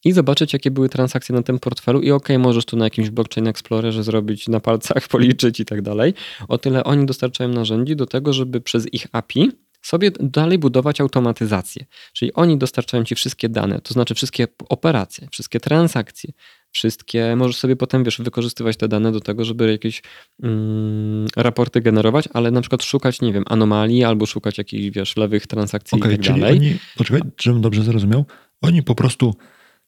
i 0.05 0.12
zobaczyć, 0.12 0.52
jakie 0.52 0.71
były 0.71 0.88
transakcje 0.88 1.35
na 1.35 1.43
tym 1.43 1.59
portfelu 1.59 2.00
i 2.00 2.11
ok, 2.11 2.28
możesz 2.38 2.64
to 2.64 2.76
na 2.76 2.85
jakimś 2.85 3.11
blockchain 3.11 3.47
explorerze 3.47 4.02
zrobić, 4.02 4.49
na 4.49 4.61
palcach 4.61 5.09
policzyć 5.14 5.61
i 5.61 5.64
tak 5.64 5.83
dalej. 5.83 6.14
O 6.49 6.59
tyle 6.59 6.85
oni 6.85 7.07
dostarczają 7.07 7.50
narzędzi 7.50 7.97
do 7.97 8.07
tego, 8.07 8.33
żeby 8.33 8.61
przez 8.61 8.95
ich 8.95 9.07
API 9.12 9.50
sobie 9.82 10.11
dalej 10.20 10.58
budować 10.58 11.00
automatyzację. 11.00 11.87
Czyli 12.12 12.32
oni 12.32 12.58
dostarczają 12.58 13.04
ci 13.04 13.14
wszystkie 13.14 13.49
dane, 13.49 13.80
to 13.80 13.94
znaczy 13.94 14.14
wszystkie 14.14 14.49
operacje, 14.68 15.28
wszystkie 15.32 15.61
transakcje, 15.61 16.32
wszystkie, 16.73 17.37
możesz 17.37 17.56
sobie 17.56 17.76
potem, 17.76 18.04
wiesz, 18.04 18.18
wykorzystywać 18.18 18.76
te 18.76 18.88
dane 18.88 19.12
do 19.12 19.20
tego, 19.20 19.44
żeby 19.44 19.70
jakieś 19.70 20.02
mm, 20.42 21.26
raporty 21.37 21.80
generować, 21.80 22.28
ale 22.32 22.50
na 22.50 22.61
przykład 22.61 22.82
szukać, 22.82 23.20
nie 23.20 23.32
wiem, 23.32 23.44
anomalii 23.47 24.04
albo 24.04 24.26
szukać 24.26 24.58
jakichś, 24.58 24.97
wiesz, 24.97 25.16
lewych 25.16 25.47
transakcji 25.47 25.99
okay, 25.99 26.12
i 26.12 26.16
tak 26.16 26.26
czyli 26.26 26.40
dalej. 26.40 26.58
Oni, 26.58 26.76
poczekaj, 26.97 27.20
żebym 27.40 27.62
dobrze 27.62 27.82
zrozumiał, 27.82 28.25
oni 28.62 28.82
po 28.82 28.94
prostu 28.94 29.35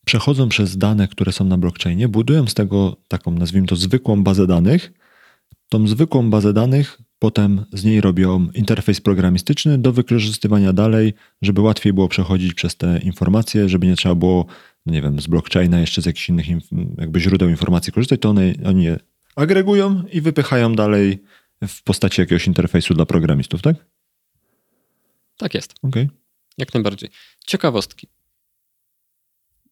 przechodzą 0.04 0.49
przez 0.49 0.78
dane, 0.78 1.09
które 1.09 1.32
są 1.32 1.44
na 1.44 1.59
blockchainie, 1.59 2.09
budują 2.09 2.47
z 2.47 2.54
tego 2.54 2.97
taką, 3.09 3.30
nazwijmy 3.30 3.66
to, 3.68 3.76
zwykłą 3.76 4.23
bazę 4.23 4.47
danych. 4.47 4.92
Tą 5.68 5.88
zwykłą 5.88 6.30
bazę 6.30 6.52
danych 6.52 6.99
Potem 7.20 7.64
z 7.72 7.84
niej 7.84 8.00
robią 8.00 8.48
interfejs 8.54 9.00
programistyczny 9.00 9.78
do 9.78 9.92
wykorzystywania 9.92 10.72
dalej, 10.72 11.14
żeby 11.42 11.60
łatwiej 11.60 11.92
było 11.92 12.08
przechodzić 12.08 12.54
przez 12.54 12.76
te 12.76 12.98
informacje, 12.98 13.68
żeby 13.68 13.86
nie 13.86 13.96
trzeba 13.96 14.14
było, 14.14 14.46
no 14.86 14.92
nie 14.92 15.02
wiem, 15.02 15.20
z 15.20 15.26
blockchaina, 15.26 15.80
jeszcze 15.80 16.02
z 16.02 16.06
jakichś 16.06 16.28
innych 16.28 16.46
jakby 16.98 17.20
źródeł 17.20 17.48
informacji 17.48 17.92
korzystać, 17.92 18.20
to 18.20 18.30
one, 18.30 18.52
oni 18.64 18.84
je 18.84 18.98
agregują 19.36 20.02
i 20.12 20.20
wypychają 20.20 20.74
dalej 20.74 21.22
w 21.68 21.82
postaci 21.82 22.20
jakiegoś 22.20 22.46
interfejsu 22.46 22.94
dla 22.94 23.06
programistów, 23.06 23.62
tak? 23.62 23.76
Tak 25.36 25.54
jest. 25.54 25.74
Okay. 25.82 26.08
Jak 26.58 26.74
najbardziej. 26.74 27.10
Ciekawostki. 27.46 28.08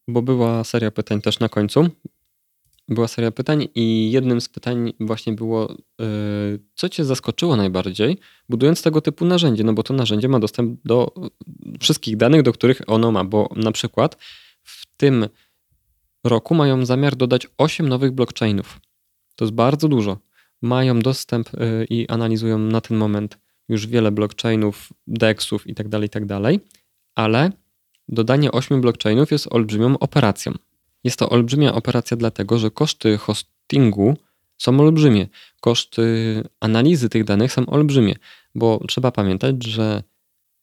bo 0.07 0.21
była 0.21 0.63
seria 0.63 0.91
pytań 0.91 1.21
też 1.21 1.39
na 1.39 1.49
końcu. 1.49 1.89
Była 2.89 3.07
seria 3.07 3.31
pytań 3.31 3.67
i 3.75 4.11
jednym 4.11 4.41
z 4.41 4.49
pytań 4.49 4.93
właśnie 4.99 5.33
było, 5.33 5.75
yy, 5.99 6.59
co 6.75 6.89
cię 6.89 7.05
zaskoczyło 7.05 7.55
najbardziej, 7.55 8.17
budując 8.49 8.81
tego 8.81 9.01
typu 9.01 9.25
narzędzie, 9.25 9.63
no 9.63 9.73
bo 9.73 9.83
to 9.83 9.93
narzędzie 9.93 10.27
ma 10.27 10.39
dostęp 10.39 10.79
do 10.85 11.13
wszystkich 11.79 12.17
danych, 12.17 12.43
do 12.43 12.53
których 12.53 12.81
ono 12.87 13.11
ma, 13.11 13.23
bo 13.23 13.49
na 13.55 13.71
przykład 13.71 14.17
w 14.63 14.85
tym 14.97 15.27
roku 16.23 16.55
mają 16.55 16.85
zamiar 16.85 17.15
dodać 17.15 17.47
8 17.57 17.89
nowych 17.89 18.11
blockchainów. 18.11 18.79
To 19.35 19.45
jest 19.45 19.55
bardzo 19.55 19.87
dużo. 19.87 20.17
Mają 20.61 20.99
dostęp 20.99 21.49
yy, 21.53 21.85
i 21.89 22.07
analizują 22.07 22.59
na 22.59 22.81
ten 22.81 22.97
moment 22.97 23.37
już 23.69 23.87
wiele 23.87 24.11
blockchainów, 24.11 24.93
DEXów 25.07 25.67
i 25.67 25.75
tak 25.75 25.87
dalej, 25.87 26.07
i 26.07 26.09
tak 26.09 26.23
ale 27.15 27.51
dodanie 28.07 28.51
8 28.51 28.81
blockchainów 28.81 29.31
jest 29.31 29.47
olbrzymią 29.51 29.99
operacją. 29.99 30.53
Jest 31.03 31.19
to 31.19 31.29
olbrzymia 31.29 31.73
operacja 31.75 32.17
dlatego, 32.17 32.57
że 32.57 32.71
koszty 32.71 33.17
hostingu 33.17 34.17
są 34.57 34.79
olbrzymie. 34.79 35.27
Koszty 35.61 36.03
analizy 36.59 37.09
tych 37.09 37.23
danych 37.23 37.53
są 37.53 37.65
olbrzymie, 37.65 38.15
bo 38.55 38.79
trzeba 38.87 39.11
pamiętać, 39.11 39.63
że 39.63 40.03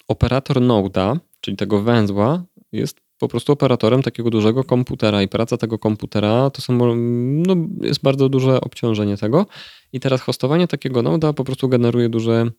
operator 0.08 0.56
Node'a, 0.56 1.18
czyli 1.40 1.56
tego 1.56 1.82
węzła, 1.82 2.44
jest 2.72 3.00
po 3.18 3.28
prostu 3.28 3.52
operatorem 3.52 4.02
takiego 4.02 4.30
dużego 4.30 4.64
komputera 4.64 5.22
i 5.22 5.28
praca 5.28 5.56
tego 5.56 5.78
komputera 5.78 6.50
to 6.50 6.62
są, 6.62 6.96
no, 6.96 7.56
jest 7.80 8.02
bardzo 8.02 8.28
duże 8.28 8.60
obciążenie 8.60 9.16
tego. 9.16 9.46
I 9.92 10.00
teraz 10.00 10.20
hostowanie 10.20 10.68
takiego 10.68 11.02
Node'a 11.02 11.34
po 11.34 11.44
prostu 11.44 11.68
generuje 11.68 12.08
duże 12.08 12.50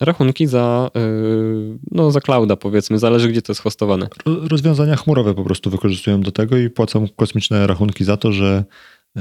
rachunki 0.00 0.46
za, 0.46 0.90
y, 0.96 1.78
no, 1.90 2.10
za 2.10 2.20
clouda, 2.20 2.56
powiedzmy, 2.56 2.98
zależy 2.98 3.28
gdzie 3.28 3.42
to 3.42 3.52
jest 3.52 3.62
hostowane. 3.62 4.08
Rozwiązania 4.26 4.96
chmurowe 4.96 5.34
po 5.34 5.44
prostu 5.44 5.70
wykorzystują 5.70 6.20
do 6.20 6.32
tego 6.32 6.56
i 6.56 6.70
płacą 6.70 7.08
kosmiczne 7.16 7.66
rachunki 7.66 8.04
za 8.04 8.16
to, 8.16 8.32
że 8.32 8.64
y, 9.16 9.20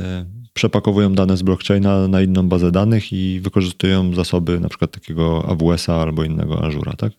przepakowują 0.53 1.13
dane 1.13 1.37
z 1.37 1.41
blockchaina 1.41 2.07
na 2.07 2.21
inną 2.21 2.49
bazę 2.49 2.71
danych 2.71 3.13
i 3.13 3.39
wykorzystują 3.39 4.15
zasoby 4.15 4.59
na 4.59 4.69
przykład 4.69 4.91
takiego 4.91 5.45
AWS-a 5.49 6.01
albo 6.01 6.23
innego 6.23 6.63
Azura, 6.63 6.93
tak? 6.93 7.13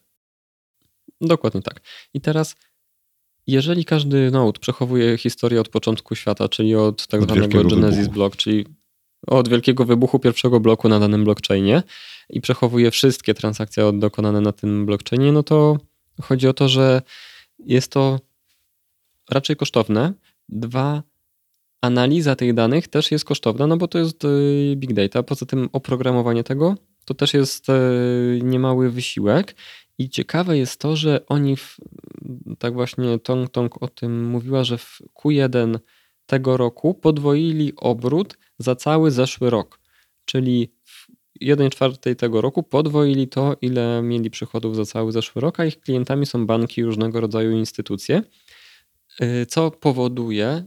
Dokładnie 1.20 1.62
tak. 1.62 1.80
I 2.14 2.20
teraz 2.20 2.56
jeżeli 3.46 3.84
każdy 3.84 4.30
node 4.30 4.60
przechowuje 4.60 5.18
historię 5.18 5.60
od 5.60 5.68
początku 5.68 6.14
świata, 6.14 6.48
czyli 6.48 6.74
od 6.74 7.06
tak 7.06 7.22
od 7.22 7.30
zwanego 7.30 7.64
Genesis 7.64 7.96
wybuchu. 7.96 8.14
block, 8.14 8.36
czyli 8.36 8.66
od 9.26 9.48
wielkiego 9.48 9.84
wybuchu 9.84 10.18
pierwszego 10.18 10.60
bloku 10.60 10.88
na 10.88 11.00
danym 11.00 11.24
blockchainie 11.24 11.82
i 12.30 12.40
przechowuje 12.40 12.90
wszystkie 12.90 13.34
transakcje 13.34 13.92
dokonane 13.92 14.40
na 14.40 14.52
tym 14.52 14.86
blockchainie, 14.86 15.32
no 15.32 15.42
to 15.42 15.78
chodzi 16.22 16.48
o 16.48 16.52
to, 16.52 16.68
że 16.68 17.02
jest 17.58 17.92
to 17.92 18.20
raczej 19.30 19.56
kosztowne. 19.56 20.12
Dwa, 20.48 21.02
analiza 21.80 22.36
tych 22.36 22.54
danych 22.54 22.88
też 22.88 23.10
jest 23.10 23.24
kosztowna, 23.24 23.66
no 23.66 23.76
bo 23.76 23.88
to 23.88 23.98
jest 23.98 24.24
y, 24.24 24.74
big 24.76 24.92
data. 24.92 25.22
Poza 25.22 25.46
tym 25.46 25.68
oprogramowanie 25.72 26.44
tego 26.44 26.74
to 27.04 27.14
też 27.14 27.34
jest 27.34 27.68
y, 27.68 28.40
niemały 28.42 28.90
wysiłek. 28.90 29.56
I 29.98 30.10
ciekawe 30.10 30.58
jest 30.58 30.80
to, 30.80 30.96
że 30.96 31.26
oni, 31.26 31.56
w, 31.56 31.76
tak 32.58 32.74
właśnie 32.74 33.18
Tong 33.18 33.50
Tong 33.50 33.82
o 33.82 33.88
tym 33.88 34.28
mówiła, 34.28 34.64
że 34.64 34.78
w 34.78 35.02
Q1 35.14 35.78
tego 36.26 36.56
roku 36.56 36.94
podwoili 36.94 37.72
obrót 37.76 38.38
za 38.58 38.76
cały 38.76 39.10
zeszły 39.10 39.50
rok. 39.50 39.80
Czyli 40.24 40.72
1 41.40 41.70
czwartej 41.70 42.16
tego 42.16 42.40
roku 42.40 42.62
podwoili 42.62 43.28
to, 43.28 43.56
ile 43.60 44.02
mieli 44.02 44.30
przychodów 44.30 44.76
za 44.76 44.84
cały 44.84 45.12
zeszły 45.12 45.42
rok, 45.42 45.60
a 45.60 45.64
ich 45.64 45.80
klientami 45.80 46.26
są 46.26 46.46
banki 46.46 46.84
różnego 46.84 47.20
rodzaju 47.20 47.50
instytucje, 47.50 48.22
y, 49.22 49.46
co 49.46 49.70
powoduje, 49.70 50.64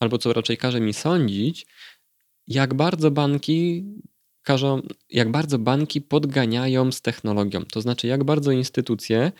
albo 0.00 0.18
co 0.18 0.32
raczej 0.32 0.56
każe 0.56 0.80
mi 0.80 0.94
sądzić, 0.94 1.66
jak 2.46 2.74
bardzo 2.74 3.10
banki 3.10 3.84
każą, 4.42 4.82
jak 5.10 5.30
bardzo 5.30 5.58
banki 5.58 6.00
podganiają 6.00 6.92
z 6.92 7.00
technologią. 7.00 7.64
To 7.64 7.80
znaczy, 7.80 8.06
jak 8.06 8.24
bardzo 8.24 8.52
instytucje 8.52 9.32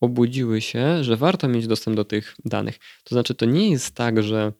obudziły 0.00 0.60
się, 0.60 1.04
że 1.04 1.16
warto 1.16 1.48
mieć 1.48 1.66
dostęp 1.66 1.96
do 1.96 2.04
tych 2.04 2.36
danych. 2.44 2.78
To 3.04 3.14
znaczy, 3.14 3.34
to 3.34 3.46
nie 3.46 3.70
jest 3.70 3.94
tak, 3.94 4.22
że 4.22 4.52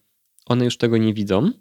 one 0.47 0.65
już 0.65 0.77
tego 0.77 0.97
nie 0.97 1.15
widzą, 1.15 1.53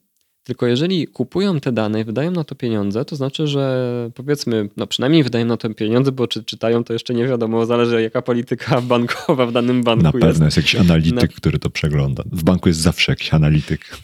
tylko 0.44 0.68
jeżeli 0.68 1.08
kupują 1.08 1.60
te 1.60 1.72
dane 1.72 2.02
i 2.02 2.04
wydają 2.04 2.32
na 2.32 2.44
to 2.44 2.56
pieniądze, 2.56 3.06
to 3.06 3.16
znaczy, 3.16 3.48
że 3.48 4.12
powiedzmy, 4.16 4.70
no 4.78 4.88
przynajmniej 4.88 5.24
wydają 5.24 5.46
na 5.46 5.58
to 5.58 5.74
pieniądze, 5.74 6.12
bo 6.12 6.28
czy 6.28 6.44
czytają, 6.44 6.84
to 6.84 6.94
jeszcze 6.94 7.14
nie 7.14 7.28
wiadomo, 7.28 7.66
zależy 7.66 8.02
jaka 8.02 8.22
polityka 8.22 8.82
bankowa 8.92 9.46
w 9.46 9.52
danym 9.52 9.84
banku 9.84 10.04
na 10.04 10.10
jest. 10.10 10.22
Na 10.22 10.28
pewno 10.28 10.46
jest 10.46 10.58
jakiś 10.58 10.76
analityk, 10.76 11.32
na... 11.32 11.38
który 11.38 11.60
to 11.60 11.70
przegląda. 11.70 12.24
W 12.32 12.44
banku 12.44 12.70
jest 12.70 12.80
zawsze 12.80 13.12
jakiś 13.12 13.34
analityk. 13.34 13.98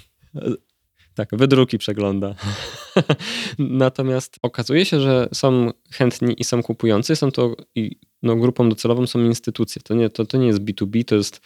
Tak, 1.16 1.30
wydruki 1.32 1.78
przegląda. 1.78 2.36
Natomiast 3.60 4.40
okazuje 4.42 4.86
się, 4.86 5.00
że 5.00 5.30
są 5.34 5.72
chętni 5.92 6.36
i 6.38 6.44
są 6.44 6.64
kupujący, 6.64 7.16
są 7.16 7.32
to 7.32 7.56
i 7.76 8.00
no, 8.24 8.36
grupą 8.36 8.70
docelową 8.70 9.08
są 9.08 9.20
instytucje. 9.20 9.82
To 9.82 9.94
nie, 9.94 10.10
to, 10.10 10.26
to 10.26 10.38
nie 10.38 10.48
jest 10.48 10.60
B2B, 10.60 11.06
to 11.06 11.16
jest 11.16 11.42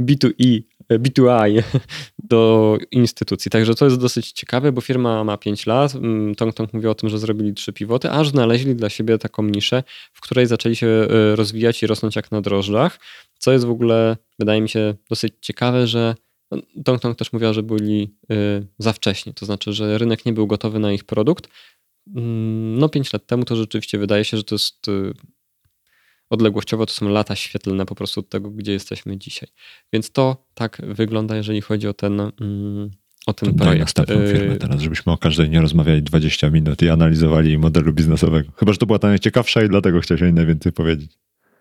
B2E, 0.00 0.62
B2I 0.90 1.62
do 2.18 2.78
instytucji. 2.90 3.50
Także 3.50 3.74
to 3.74 3.84
jest 3.84 4.00
dosyć 4.00 4.32
ciekawe, 4.32 4.72
bo 4.72 4.80
firma 4.80 5.24
ma 5.24 5.36
5 5.36 5.66
lat. 5.66 5.94
Mm, 5.94 6.34
Tong 6.34 6.54
Tong 6.54 6.72
mówi 6.72 6.86
o 6.86 6.94
tym, 6.94 7.08
że 7.08 7.18
zrobili 7.18 7.54
trzy 7.54 7.72
pivoty, 7.72 8.10
aż 8.10 8.28
znaleźli 8.28 8.74
dla 8.74 8.88
siebie 8.90 9.18
taką 9.18 9.42
niszę, 9.42 9.82
w 10.12 10.20
której 10.20 10.46
zaczęli 10.46 10.76
się 10.76 10.86
e, 10.86 11.36
rozwijać 11.36 11.82
i 11.82 11.86
rosnąć 11.86 12.16
jak 12.16 12.32
na 12.32 12.40
drożdżach. 12.40 13.00
Co 13.38 13.52
jest 13.52 13.64
w 13.64 13.70
ogóle, 13.70 14.16
wydaje 14.38 14.60
mi 14.60 14.68
się, 14.68 14.94
dosyć 15.10 15.34
ciekawe, 15.40 15.86
że 15.86 16.14
no, 16.50 16.58
Tong 16.84 17.02
Tong 17.02 17.18
też 17.18 17.32
mówiła, 17.32 17.52
że 17.52 17.62
byli 17.62 18.14
e, 18.30 18.34
za 18.78 18.92
wcześnie. 18.92 19.32
To 19.32 19.46
znaczy, 19.46 19.72
że 19.72 19.98
rynek 19.98 20.26
nie 20.26 20.32
był 20.32 20.46
gotowy 20.46 20.78
na 20.78 20.92
ich 20.92 21.04
produkt. 21.04 21.48
Mm, 22.16 22.78
no, 22.78 22.88
5 22.88 23.12
lat 23.12 23.26
temu 23.26 23.44
to 23.44 23.56
rzeczywiście 23.56 23.98
wydaje 23.98 24.24
się, 24.24 24.36
że 24.36 24.44
to 24.44 24.54
jest 24.54 24.88
e, 24.88 25.12
odległościowo 26.32 26.86
to 26.86 26.92
są 26.92 27.08
lata 27.08 27.36
świetlne 27.36 27.86
po 27.86 27.94
prostu 27.94 28.20
od 28.20 28.28
tego, 28.28 28.50
gdzie 28.50 28.72
jesteśmy 28.72 29.18
dzisiaj. 29.18 29.48
Więc 29.92 30.10
to 30.10 30.46
tak 30.54 30.82
wygląda, 30.84 31.36
jeżeli 31.36 31.60
chodzi 31.60 31.88
o 31.88 31.94
ten, 31.94 32.20
mm, 32.20 32.90
o 33.26 33.32
ten 33.32 33.54
to 33.54 33.64
projekt. 33.64 33.80
następną 33.80 34.16
y, 34.20 34.32
firmę 34.32 34.56
teraz, 34.56 34.80
żebyśmy 34.80 35.12
o 35.12 35.18
każdej 35.18 35.50
nie 35.50 35.60
rozmawiali 35.60 36.02
20 36.02 36.50
minut 36.50 36.82
i 36.82 36.88
analizowali 36.88 37.58
modelu 37.58 37.92
biznesowego. 37.92 38.52
Chyba, 38.56 38.72
że 38.72 38.78
to 38.78 38.86
była 38.86 38.98
ta 38.98 39.08
najciekawsza 39.08 39.62
i 39.62 39.68
dlatego 39.68 40.00
chciałeś 40.00 40.22
o 40.22 40.24
niej 40.24 40.34
najwięcej 40.34 40.72
powiedzieć. 40.72 41.18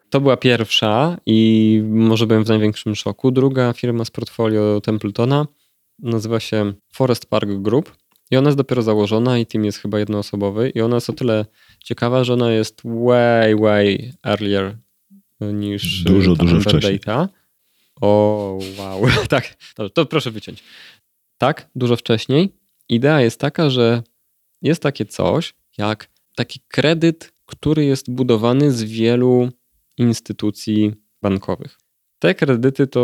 To 0.09 0.21
była 0.21 0.37
pierwsza 0.37 1.17
i 1.25 1.81
może 1.89 2.27
byłem 2.27 2.43
w 2.43 2.47
największym 2.47 2.95
szoku. 2.95 3.31
Druga 3.31 3.73
firma 3.73 4.05
z 4.05 4.11
portfolio 4.11 4.81
Templetona 4.81 5.47
nazywa 5.99 6.39
się 6.39 6.73
Forest 6.93 7.25
Park 7.25 7.49
Group 7.49 8.00
i 8.31 8.37
ona 8.37 8.47
jest 8.47 8.57
dopiero 8.57 8.81
założona 8.81 9.37
i 9.37 9.45
team 9.45 9.65
jest 9.65 9.77
chyba 9.77 9.99
jednoosobowy 9.99 10.69
i 10.69 10.81
ona 10.81 10.95
jest 10.97 11.09
o 11.09 11.13
tyle 11.13 11.45
ciekawa, 11.83 12.23
że 12.23 12.33
ona 12.33 12.51
jest 12.51 12.81
way, 12.85 13.55
way 13.55 14.13
earlier 14.23 14.77
niż 15.41 16.03
dużo, 16.03 16.35
dużo 16.35 16.59
wcześniej. 16.59 16.99
Data. 16.99 17.29
O, 18.01 18.59
wow. 18.77 19.01
tak, 19.29 19.55
to, 19.75 19.89
to 19.89 20.05
proszę 20.05 20.31
wyciąć. 20.31 20.63
Tak, 21.37 21.69
dużo 21.75 21.95
wcześniej. 21.95 22.49
Idea 22.89 23.21
jest 23.21 23.39
taka, 23.39 23.69
że 23.69 24.03
jest 24.61 24.83
takie 24.83 25.05
coś 25.05 25.53
jak 25.77 26.09
taki 26.35 26.59
kredyt, 26.67 27.33
który 27.45 27.85
jest 27.85 28.11
budowany 28.11 28.71
z 28.71 28.83
wielu 28.83 29.49
instytucji 29.97 30.93
bankowych. 31.21 31.77
Te 32.19 32.35
kredyty 32.35 32.87
to 32.87 33.01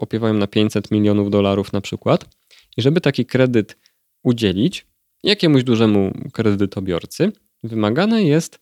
opiewają 0.00 0.34
na 0.34 0.46
500 0.46 0.90
milionów 0.90 1.30
dolarów 1.30 1.72
na 1.72 1.80
przykład. 1.80 2.28
I 2.76 2.82
żeby 2.82 3.00
taki 3.00 3.26
kredyt 3.26 3.76
udzielić 4.22 4.86
jakiemuś 5.22 5.64
dużemu 5.64 6.12
kredytobiorcy, 6.32 7.32
wymagana 7.62 8.20
jest 8.20 8.60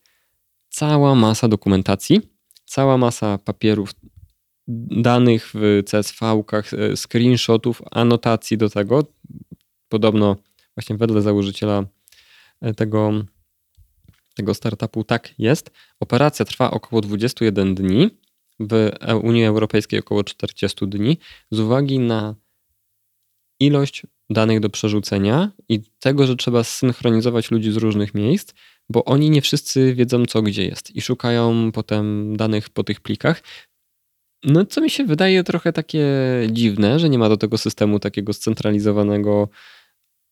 cała 0.69 1.15
masa 1.15 1.47
dokumentacji, 1.47 2.21
cała 2.65 2.97
masa 2.97 3.37
papierów, 3.37 3.89
danych 4.91 5.51
w 5.53 5.83
CSV-kach, 5.85 6.73
e, 6.73 6.97
screenshotów, 6.97 7.81
anotacji 7.91 8.57
do 8.57 8.69
tego. 8.69 9.03
Podobno 9.89 10.35
właśnie 10.75 10.97
wedle 10.97 11.21
założyciela 11.21 11.85
e, 12.61 12.73
tego, 12.73 13.11
tego 14.35 14.53
startupu 14.53 15.03
tak 15.03 15.33
jest. 15.39 15.71
Operacja 15.99 16.45
trwa 16.45 16.71
około 16.71 17.01
21 17.01 17.75
dni, 17.75 18.09
w 18.59 18.91
Unii 19.23 19.45
Europejskiej 19.45 19.99
około 19.99 20.23
40 20.23 20.87
dni, 20.87 21.17
z 21.51 21.59
uwagi 21.59 21.99
na 21.99 22.35
ilość 23.59 24.03
danych 24.33 24.59
do 24.59 24.69
przerzucenia 24.69 25.51
i 25.69 25.81
tego, 25.99 26.27
że 26.27 26.35
trzeba 26.35 26.63
zsynchronizować 26.63 27.51
ludzi 27.51 27.71
z 27.71 27.77
różnych 27.77 28.13
miejsc, 28.13 28.53
bo 28.89 29.05
oni 29.05 29.29
nie 29.29 29.41
wszyscy 29.41 29.95
wiedzą, 29.95 30.25
co 30.25 30.41
gdzie 30.41 30.65
jest 30.65 30.95
i 30.95 31.01
szukają 31.01 31.71
potem 31.71 32.37
danych 32.37 32.69
po 32.69 32.83
tych 32.83 32.99
plikach. 32.99 33.43
No, 34.43 34.65
co 34.65 34.81
mi 34.81 34.89
się 34.89 35.03
wydaje 35.03 35.43
trochę 35.43 35.73
takie 35.73 36.05
dziwne, 36.51 36.99
że 36.99 37.09
nie 37.09 37.17
ma 37.17 37.29
do 37.29 37.37
tego 37.37 37.57
systemu 37.57 37.99
takiego 37.99 38.33
scentralizowanego 38.33 39.49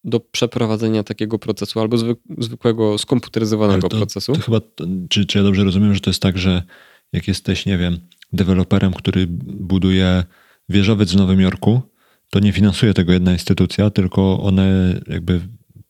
do 0.03 0.19
przeprowadzenia 0.19 1.03
takiego 1.03 1.39
procesu 1.39 1.79
albo 1.79 1.97
zwykłego 2.37 2.97
skomputeryzowanego 2.97 3.89
to, 3.89 3.97
procesu. 3.97 4.33
To 4.33 4.41
chyba, 4.41 4.61
czy, 5.09 5.25
czy 5.25 5.37
ja 5.37 5.43
dobrze 5.43 5.63
rozumiem, 5.63 5.93
że 5.95 5.99
to 5.99 6.09
jest 6.09 6.21
tak, 6.21 6.37
że 6.37 6.63
jak 7.13 7.27
jesteś, 7.27 7.65
nie 7.65 7.77
wiem, 7.77 7.99
deweloperem, 8.33 8.93
który 8.93 9.27
buduje 9.27 10.23
wieżowiec 10.69 11.11
w 11.11 11.15
Nowym 11.15 11.41
Jorku, 11.41 11.81
to 12.29 12.39
nie 12.39 12.51
finansuje 12.51 12.93
tego 12.93 13.13
jedna 13.13 13.31
instytucja, 13.31 13.89
tylko 13.89 14.39
one 14.39 14.99
jakby 15.07 15.41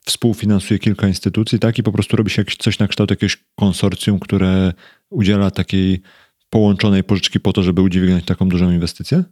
współfinansuje 0.06 0.80
kilka 0.80 1.08
instytucji, 1.08 1.60
tak? 1.60 1.78
I 1.78 1.84
po 1.84 1.92
prostu 1.92 2.18
robi 2.18 2.32
się 2.32 2.44
coś 2.60 2.80
na 2.80 2.88
kształt 2.88 3.10
jakiegoś 3.10 3.44
konsorcjum, 3.56 4.20
które 4.20 4.74
udziela 5.10 5.52
takiej 5.52 6.02
połączonej 6.50 7.04
pożyczki 7.04 7.40
po 7.40 7.54
to, 7.54 7.64
żeby 7.64 7.82
udźwignąć 7.82 8.26
taką 8.26 8.50
dużą 8.50 8.72
inwestycję? 8.72 9.24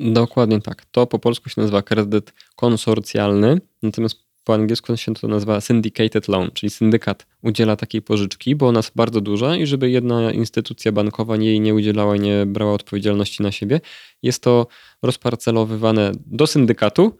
Dokładnie 0.00 0.60
tak. 0.60 0.84
To 0.84 1.06
po 1.06 1.18
polsku 1.18 1.48
się 1.48 1.60
nazywa 1.60 1.82
kredyt 1.82 2.32
konsorcjalny, 2.56 3.60
natomiast 3.82 4.29
po 4.44 4.54
angielsku 4.54 4.96
się 4.96 5.14
to 5.14 5.28
nazywa 5.28 5.60
syndicated 5.60 6.28
loan, 6.28 6.50
czyli 6.54 6.70
syndykat 6.70 7.26
udziela 7.42 7.76
takiej 7.76 8.02
pożyczki, 8.02 8.56
bo 8.56 8.68
ona 8.68 8.78
jest 8.78 8.92
bardzo 8.96 9.20
duża 9.20 9.56
i 9.56 9.66
żeby 9.66 9.90
jedna 9.90 10.32
instytucja 10.32 10.92
bankowa 10.92 11.36
jej 11.36 11.60
nie 11.60 11.74
udzielała, 11.74 12.16
nie 12.16 12.46
brała 12.46 12.72
odpowiedzialności 12.72 13.42
na 13.42 13.52
siebie, 13.52 13.80
jest 14.22 14.42
to 14.42 14.66
rozparcelowywane 15.02 16.12
do 16.26 16.46
syndykatu, 16.46 17.16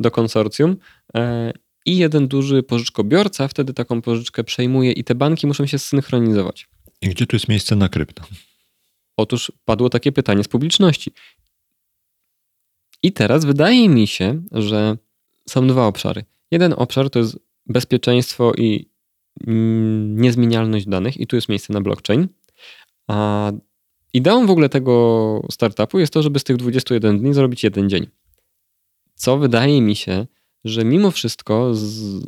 do 0.00 0.10
konsorcjum 0.10 0.76
e, 1.14 1.52
i 1.86 1.96
jeden 1.96 2.28
duży 2.28 2.62
pożyczkobiorca 2.62 3.48
wtedy 3.48 3.74
taką 3.74 4.02
pożyczkę 4.02 4.44
przejmuje 4.44 4.92
i 4.92 5.04
te 5.04 5.14
banki 5.14 5.46
muszą 5.46 5.66
się 5.66 5.78
zsynchronizować. 5.78 6.68
I 7.02 7.08
gdzie 7.08 7.26
tu 7.26 7.36
jest 7.36 7.48
miejsce 7.48 7.76
na 7.76 7.88
krypto? 7.88 8.22
Otóż 9.16 9.52
padło 9.64 9.90
takie 9.90 10.12
pytanie 10.12 10.44
z 10.44 10.48
publiczności. 10.48 11.12
I 13.02 13.12
teraz 13.12 13.44
wydaje 13.44 13.88
mi 13.88 14.06
się, 14.06 14.42
że 14.52 14.96
są 15.48 15.66
dwa 15.66 15.86
obszary. 15.86 16.24
Jeden 16.50 16.74
obszar 16.76 17.10
to 17.10 17.18
jest 17.18 17.38
bezpieczeństwo 17.66 18.52
i 18.58 18.90
mm, 19.46 20.20
niezmienialność 20.20 20.86
danych, 20.86 21.16
i 21.16 21.26
tu 21.26 21.36
jest 21.36 21.48
miejsce 21.48 21.72
na 21.72 21.80
blockchain. 21.80 22.28
A 23.08 23.52
ideą 24.12 24.46
w 24.46 24.50
ogóle 24.50 24.68
tego 24.68 25.46
startupu 25.50 25.98
jest 25.98 26.12
to, 26.12 26.22
żeby 26.22 26.38
z 26.38 26.44
tych 26.44 26.56
21 26.56 27.18
dni 27.18 27.34
zrobić 27.34 27.64
jeden 27.64 27.90
dzień. 27.90 28.06
Co 29.14 29.38
wydaje 29.38 29.82
mi 29.82 29.96
się, 29.96 30.26
że 30.64 30.84
mimo 30.84 31.10
wszystko, 31.10 31.74
z, 31.74 32.22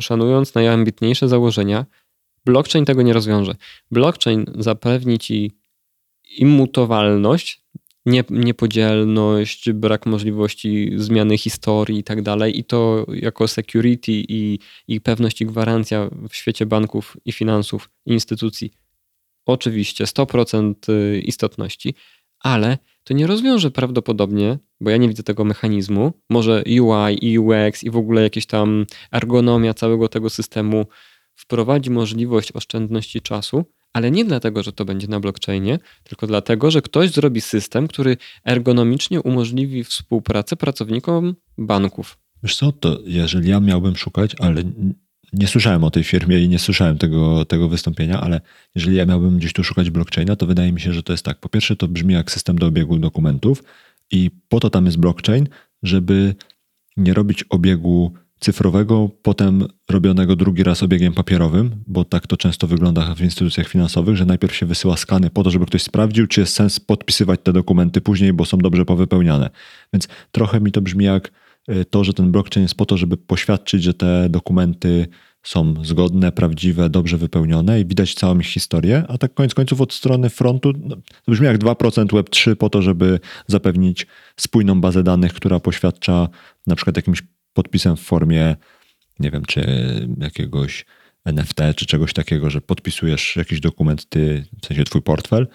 szanując 0.00 0.54
najambitniejsze 0.54 1.28
założenia, 1.28 1.86
blockchain 2.44 2.84
tego 2.84 3.02
nie 3.02 3.12
rozwiąże. 3.12 3.54
Blockchain 3.90 4.44
zapewni 4.58 5.18
ci 5.18 5.52
immutowalność, 6.38 7.62
nie, 8.06 8.24
niepodzielność, 8.30 9.72
brak 9.72 10.06
możliwości 10.06 10.92
zmiany 10.96 11.38
historii 11.38 11.98
i 11.98 12.04
tak 12.04 12.22
dalej. 12.22 12.58
I 12.58 12.64
to 12.64 13.06
jako 13.12 13.48
security 13.48 14.12
i, 14.12 14.58
i 14.88 15.00
pewność 15.00 15.40
i 15.40 15.46
gwarancja 15.46 16.10
w 16.28 16.36
świecie 16.36 16.66
banków 16.66 17.16
i 17.24 17.32
finansów 17.32 17.90
i 18.06 18.12
instytucji. 18.12 18.70
Oczywiście 19.46 20.04
100% 20.04 20.74
y, 20.92 21.20
istotności, 21.20 21.94
ale 22.40 22.78
to 23.04 23.14
nie 23.14 23.26
rozwiąże 23.26 23.70
prawdopodobnie, 23.70 24.58
bo 24.80 24.90
ja 24.90 24.96
nie 24.96 25.08
widzę 25.08 25.22
tego 25.22 25.44
mechanizmu. 25.44 26.12
Może 26.30 26.62
UI 26.66 27.26
i 27.26 27.38
UX 27.38 27.84
i 27.84 27.90
w 27.90 27.96
ogóle 27.96 28.22
jakieś 28.22 28.46
tam 28.46 28.86
ergonomia 29.12 29.74
całego 29.74 30.08
tego 30.08 30.30
systemu 30.30 30.86
wprowadzi 31.34 31.90
możliwość 31.90 32.52
oszczędności 32.52 33.20
czasu, 33.20 33.64
ale 33.92 34.10
nie 34.10 34.24
dlatego, 34.24 34.62
że 34.62 34.72
to 34.72 34.84
będzie 34.84 35.08
na 35.08 35.20
blockchainie, 35.20 35.78
tylko 36.04 36.26
dlatego, 36.26 36.70
że 36.70 36.82
ktoś 36.82 37.10
zrobi 37.10 37.40
system, 37.40 37.88
który 37.88 38.16
ergonomicznie 38.44 39.20
umożliwi 39.20 39.84
współpracę 39.84 40.56
pracownikom 40.56 41.34
banków. 41.58 42.18
Wiesz 42.42 42.56
co, 42.56 42.72
to 42.72 42.98
jeżeli 43.04 43.50
ja 43.50 43.60
miałbym 43.60 43.96
szukać, 43.96 44.36
ale 44.38 44.62
nie 45.32 45.46
słyszałem 45.46 45.84
o 45.84 45.90
tej 45.90 46.04
firmie 46.04 46.40
i 46.40 46.48
nie 46.48 46.58
słyszałem 46.58 46.98
tego, 46.98 47.44
tego 47.44 47.68
wystąpienia, 47.68 48.20
ale 48.20 48.40
jeżeli 48.74 48.96
ja 48.96 49.06
miałbym 49.06 49.38
gdzieś 49.38 49.52
tu 49.52 49.64
szukać 49.64 49.90
blockchaina, 49.90 50.36
to 50.36 50.46
wydaje 50.46 50.72
mi 50.72 50.80
się, 50.80 50.92
że 50.92 51.02
to 51.02 51.12
jest 51.12 51.24
tak. 51.24 51.38
Po 51.38 51.48
pierwsze, 51.48 51.76
to 51.76 51.88
brzmi 51.88 52.14
jak 52.14 52.30
system 52.30 52.58
do 52.58 52.66
obiegu 52.66 52.98
dokumentów 52.98 53.64
i 54.10 54.30
po 54.48 54.60
to 54.60 54.70
tam 54.70 54.86
jest 54.86 54.98
blockchain, 54.98 55.48
żeby 55.82 56.34
nie 56.96 57.14
robić 57.14 57.44
obiegu 57.48 58.12
cyfrowego, 58.40 59.10
potem 59.22 59.64
robionego 59.90 60.36
drugi 60.36 60.62
raz 60.62 60.82
obiegiem 60.82 61.12
papierowym, 61.12 61.70
bo 61.86 62.04
tak 62.04 62.26
to 62.26 62.36
często 62.36 62.66
wygląda 62.66 63.14
w 63.14 63.20
instytucjach 63.20 63.68
finansowych, 63.68 64.16
że 64.16 64.26
najpierw 64.26 64.54
się 64.54 64.66
wysyła 64.66 64.96
skany 64.96 65.30
po 65.30 65.42
to, 65.42 65.50
żeby 65.50 65.66
ktoś 65.66 65.82
sprawdził, 65.82 66.26
czy 66.26 66.40
jest 66.40 66.54
sens 66.54 66.80
podpisywać 66.80 67.40
te 67.42 67.52
dokumenty 67.52 68.00
później, 68.00 68.32
bo 68.32 68.44
są 68.44 68.58
dobrze 68.58 68.84
powypełniane. 68.84 69.50
Więc 69.92 70.08
trochę 70.32 70.60
mi 70.60 70.72
to 70.72 70.80
brzmi 70.80 71.04
jak 71.04 71.30
y, 71.70 71.84
to, 71.84 72.04
że 72.04 72.14
ten 72.14 72.32
blockchain 72.32 72.64
jest 72.64 72.74
po 72.74 72.86
to, 72.86 72.96
żeby 72.96 73.16
poświadczyć, 73.16 73.82
że 73.82 73.94
te 73.94 74.28
dokumenty 74.28 75.06
są 75.42 75.74
zgodne, 75.84 76.32
prawdziwe, 76.32 76.90
dobrze 76.90 77.16
wypełnione 77.16 77.80
i 77.80 77.86
widać 77.86 78.14
całą 78.14 78.38
ich 78.38 78.46
historię, 78.46 79.04
a 79.08 79.18
tak 79.18 79.34
koniec 79.34 79.54
końców 79.54 79.80
od 79.80 79.92
strony 79.92 80.30
frontu 80.30 80.72
no, 80.78 80.96
to 80.96 81.32
brzmi 81.32 81.46
jak 81.46 81.58
2% 81.58 82.06
Web3 82.06 82.54
po 82.54 82.70
to, 82.70 82.82
żeby 82.82 83.20
zapewnić 83.46 84.06
spójną 84.36 84.80
bazę 84.80 85.02
danych, 85.02 85.32
która 85.32 85.60
poświadcza 85.60 86.28
na 86.66 86.76
przykład 86.76 86.96
jakimś 86.96 87.22
podpisem 87.58 87.96
w 87.96 88.00
formie, 88.00 88.56
nie 89.20 89.30
wiem, 89.30 89.44
czy 89.44 89.60
jakiegoś 90.18 90.84
NFT, 91.24 91.60
czy 91.76 91.86
czegoś 91.86 92.12
takiego, 92.12 92.50
że 92.50 92.60
podpisujesz 92.60 93.36
jakiś 93.36 93.60
dokument, 93.60 94.08
ty, 94.08 94.44
w 94.62 94.66
sensie 94.66 94.84
twój 94.84 95.02
portfel 95.02 95.46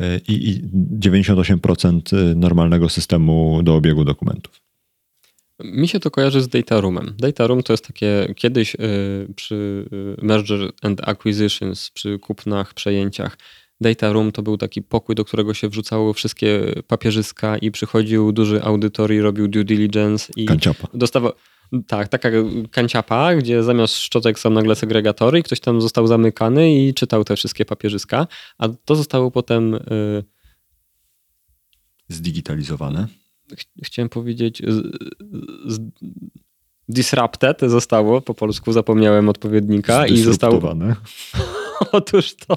y, 0.00 0.20
i, 0.28 0.50
i 0.50 0.62
98% 0.98 2.36
normalnego 2.36 2.88
systemu 2.88 3.62
do 3.62 3.74
obiegu 3.74 4.04
dokumentów. 4.04 4.60
Mi 5.64 5.88
się 5.88 6.00
to 6.00 6.10
kojarzy 6.10 6.42
z 6.42 6.48
data 6.48 6.80
roomem. 6.80 7.14
Data 7.18 7.46
room 7.46 7.62
to 7.62 7.72
jest 7.72 7.86
takie 7.86 8.34
kiedyś 8.36 8.74
y, 8.74 8.78
przy 9.36 9.88
y, 9.92 10.26
merger 10.26 10.70
and 10.82 11.08
acquisitions, 11.08 11.90
przy 11.90 12.18
kupnach, 12.18 12.74
przejęciach. 12.74 13.38
Data 13.82 14.12
room 14.12 14.32
to 14.32 14.42
był 14.42 14.56
taki 14.56 14.82
pokój, 14.82 15.14
do 15.14 15.24
którego 15.24 15.54
się 15.54 15.68
wrzucało 15.68 16.12
wszystkie 16.12 16.74
papierzyska 16.86 17.58
i 17.58 17.70
przychodził 17.70 18.32
duży 18.32 18.62
audytor 18.62 19.12
i 19.12 19.20
robił 19.20 19.48
due 19.48 19.64
diligence 19.64 20.32
i 20.36 20.44
Kanciapa. 20.46 20.88
dostawał 20.94 21.32
tak, 21.86 22.08
taka 22.08 22.28
kanciapa, 22.70 23.34
gdzie 23.34 23.62
zamiast 23.62 23.96
szczotek 23.96 24.38
są 24.38 24.50
nagle 24.50 24.74
segregatory 24.74 25.38
i 25.38 25.42
ktoś 25.42 25.60
tam 25.60 25.80
został 25.80 26.06
zamykany 26.06 26.74
i 26.74 26.94
czytał 26.94 27.24
te 27.24 27.36
wszystkie 27.36 27.64
papierzyska, 27.64 28.26
a 28.58 28.68
to 28.68 28.96
zostało 28.96 29.30
potem... 29.30 29.74
Y, 29.74 30.24
Zdigitalizowane. 32.08 33.06
Ch 33.58 33.64
chciałem 33.84 34.08
powiedzieć... 34.08 34.62
Z, 34.68 34.86
z, 35.66 35.80
disrupted 36.88 37.60
zostało, 37.60 38.20
po 38.20 38.34
polsku 38.34 38.72
zapomniałem 38.72 39.28
odpowiednika 39.28 40.06
i 40.06 40.18
zostało... 40.18 40.60
Otóż 41.92 42.34
to, 42.36 42.56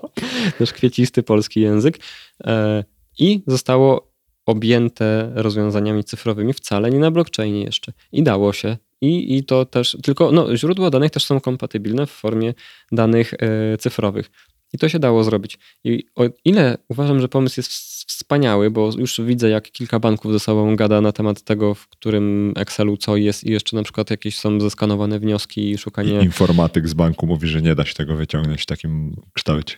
też 0.58 0.74
kwiecisty 0.74 1.24
polski 1.24 1.62
język. 1.62 2.00
E, 2.44 2.84
I 3.20 3.44
zostało 3.48 4.12
objęte 4.46 5.32
rozwiązaniami 5.36 6.04
cyfrowymi 6.04 6.54
wcale 6.54 6.90
nie 6.90 7.00
na 7.00 7.12
blockchainie 7.12 7.64
jeszcze. 7.64 7.94
I 8.12 8.24
dało 8.24 8.54
się 8.54 8.78
i, 9.02 9.38
i 9.38 9.44
to 9.44 9.66
też, 9.66 9.98
tylko 10.04 10.32
no, 10.32 10.58
źródła 10.58 10.90
danych 10.90 11.12
też 11.12 11.26
są 11.26 11.42
kompatybilne 11.42 12.08
w 12.08 12.12
formie 12.12 12.54
danych 12.92 13.34
e, 13.34 13.78
cyfrowych. 13.78 14.32
I 14.76 14.78
to 14.78 14.90
się 14.90 15.00
dało 15.00 15.24
zrobić. 15.24 15.58
I 15.84 16.04
o 16.16 16.24
ile 16.46 16.78
uważam, 16.90 17.22
że 17.22 17.28
pomysł 17.28 17.60
jest 17.60 17.72
wspaniały, 18.08 18.72
bo 18.72 18.92
już 18.98 19.22
widzę, 19.22 19.50
jak 19.50 19.72
kilka 19.72 20.00
banków 20.00 20.32
ze 20.32 20.40
sobą 20.40 20.76
gada 20.76 21.02
na 21.02 21.12
temat 21.12 21.42
tego, 21.42 21.76
w 21.76 21.88
którym 21.88 22.54
Excelu 22.56 22.98
co 22.98 23.16
jest 23.16 23.44
i 23.44 23.52
jeszcze 23.52 23.76
na 23.76 23.84
przykład 23.84 24.10
jakieś 24.10 24.38
są 24.38 24.60
zeskanowane 24.60 25.20
wnioski 25.20 25.72
i 25.72 25.78
szukanie... 25.78 26.22
Informatyk 26.22 26.90
z 26.90 26.94
banku 26.94 27.28
mówi, 27.28 27.48
że 27.48 27.62
nie 27.62 27.76
da 27.76 27.86
się 27.86 27.94
tego 27.94 28.16
wyciągnąć 28.16 28.62
w 28.62 28.66
takim 28.66 29.16
kształcie. 29.34 29.78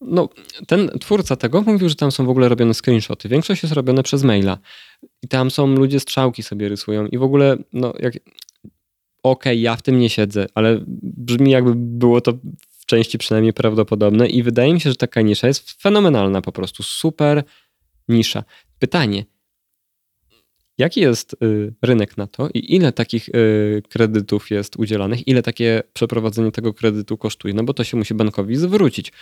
No, 0.00 0.28
ten 0.66 0.90
twórca 1.00 1.36
tego 1.36 1.62
mówił, 1.62 1.88
że 1.88 1.94
tam 1.94 2.12
są 2.12 2.26
w 2.26 2.28
ogóle 2.28 2.48
robione 2.48 2.74
screenshoty. 2.74 3.28
Większość 3.28 3.62
jest 3.62 3.74
robione 3.74 4.02
przez 4.02 4.22
maila. 4.22 4.58
I 5.22 5.28
tam 5.28 5.50
są 5.50 5.66
ludzie 5.66 6.00
strzałki 6.00 6.42
sobie 6.42 6.68
rysują 6.68 7.06
i 7.06 7.18
w 7.18 7.22
ogóle, 7.22 7.56
no, 7.72 7.92
jak... 8.00 8.14
Okej, 9.22 9.52
okay, 9.52 9.56
ja 9.56 9.76
w 9.76 9.82
tym 9.82 9.98
nie 9.98 10.10
siedzę, 10.10 10.46
ale 10.54 10.80
brzmi 11.02 11.50
jakby 11.50 11.72
było 11.76 12.20
to 12.20 12.32
w 12.84 12.86
części 12.86 13.18
przynajmniej 13.18 13.52
prawdopodobne 13.52 14.26
i 14.26 14.42
wydaje 14.42 14.74
mi 14.74 14.80
się, 14.80 14.90
że 14.90 14.96
taka 14.96 15.22
nisza 15.22 15.46
jest 15.46 15.82
fenomenalna 15.82 16.42
po 16.42 16.52
prostu. 16.52 16.82
Super 16.82 17.44
nisza. 18.08 18.44
Pytanie, 18.78 19.24
Jaki 20.78 21.00
jest 21.00 21.36
y, 21.42 21.74
rynek 21.82 22.16
na 22.16 22.26
to 22.26 22.48
i 22.54 22.74
ile 22.74 22.92
takich 22.92 23.28
y, 23.28 23.82
kredytów 23.88 24.50
jest 24.50 24.76
udzielanych, 24.76 25.28
ile 25.28 25.42
takie 25.42 25.82
przeprowadzenie 25.92 26.52
tego 26.52 26.74
kredytu 26.74 27.18
kosztuje? 27.18 27.54
No 27.54 27.64
bo 27.64 27.74
to 27.74 27.84
się 27.84 27.96
musi 27.96 28.14
bankowi 28.14 28.56
zwrócić. 28.56 29.12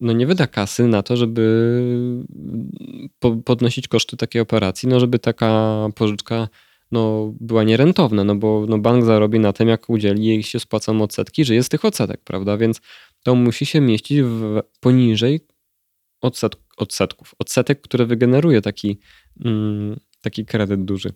No 0.00 0.12
nie 0.12 0.26
wyda 0.26 0.46
kasy 0.46 0.86
na 0.86 1.02
to, 1.02 1.16
żeby 1.16 1.82
podnosić 3.44 3.88
koszty 3.88 4.16
takiej 4.16 4.42
operacji, 4.42 4.88
no 4.88 5.00
żeby 5.00 5.18
taka 5.18 5.86
pożyczka 5.94 6.48
no, 6.92 7.32
była 7.40 7.64
nierentowna, 7.64 8.24
no 8.24 8.34
bo 8.36 8.66
no 8.68 8.78
bank 8.78 9.04
zarobi 9.04 9.38
na 9.40 9.52
tym, 9.52 9.68
jak 9.68 9.90
udzieli 9.90 10.24
jej 10.24 10.42
się 10.42 10.60
spłacą 10.60 11.02
odsetki, 11.02 11.44
że 11.44 11.54
jest 11.54 11.70
tych 11.70 11.84
odsetek, 11.84 12.20
prawda? 12.24 12.56
Więc 12.56 12.80
to 13.22 13.34
musi 13.34 13.66
się 13.66 13.80
mieścić 13.80 14.22
w, 14.22 14.60
poniżej 14.80 15.40
odset, 16.20 16.56
odsetków. 16.76 17.34
Odsetek, 17.38 17.80
które 17.80 18.06
wygeneruje 18.06 18.62
taki, 18.62 18.98
mm, 19.44 20.00
taki 20.22 20.44
kredyt 20.46 20.84
duży. 20.84 21.12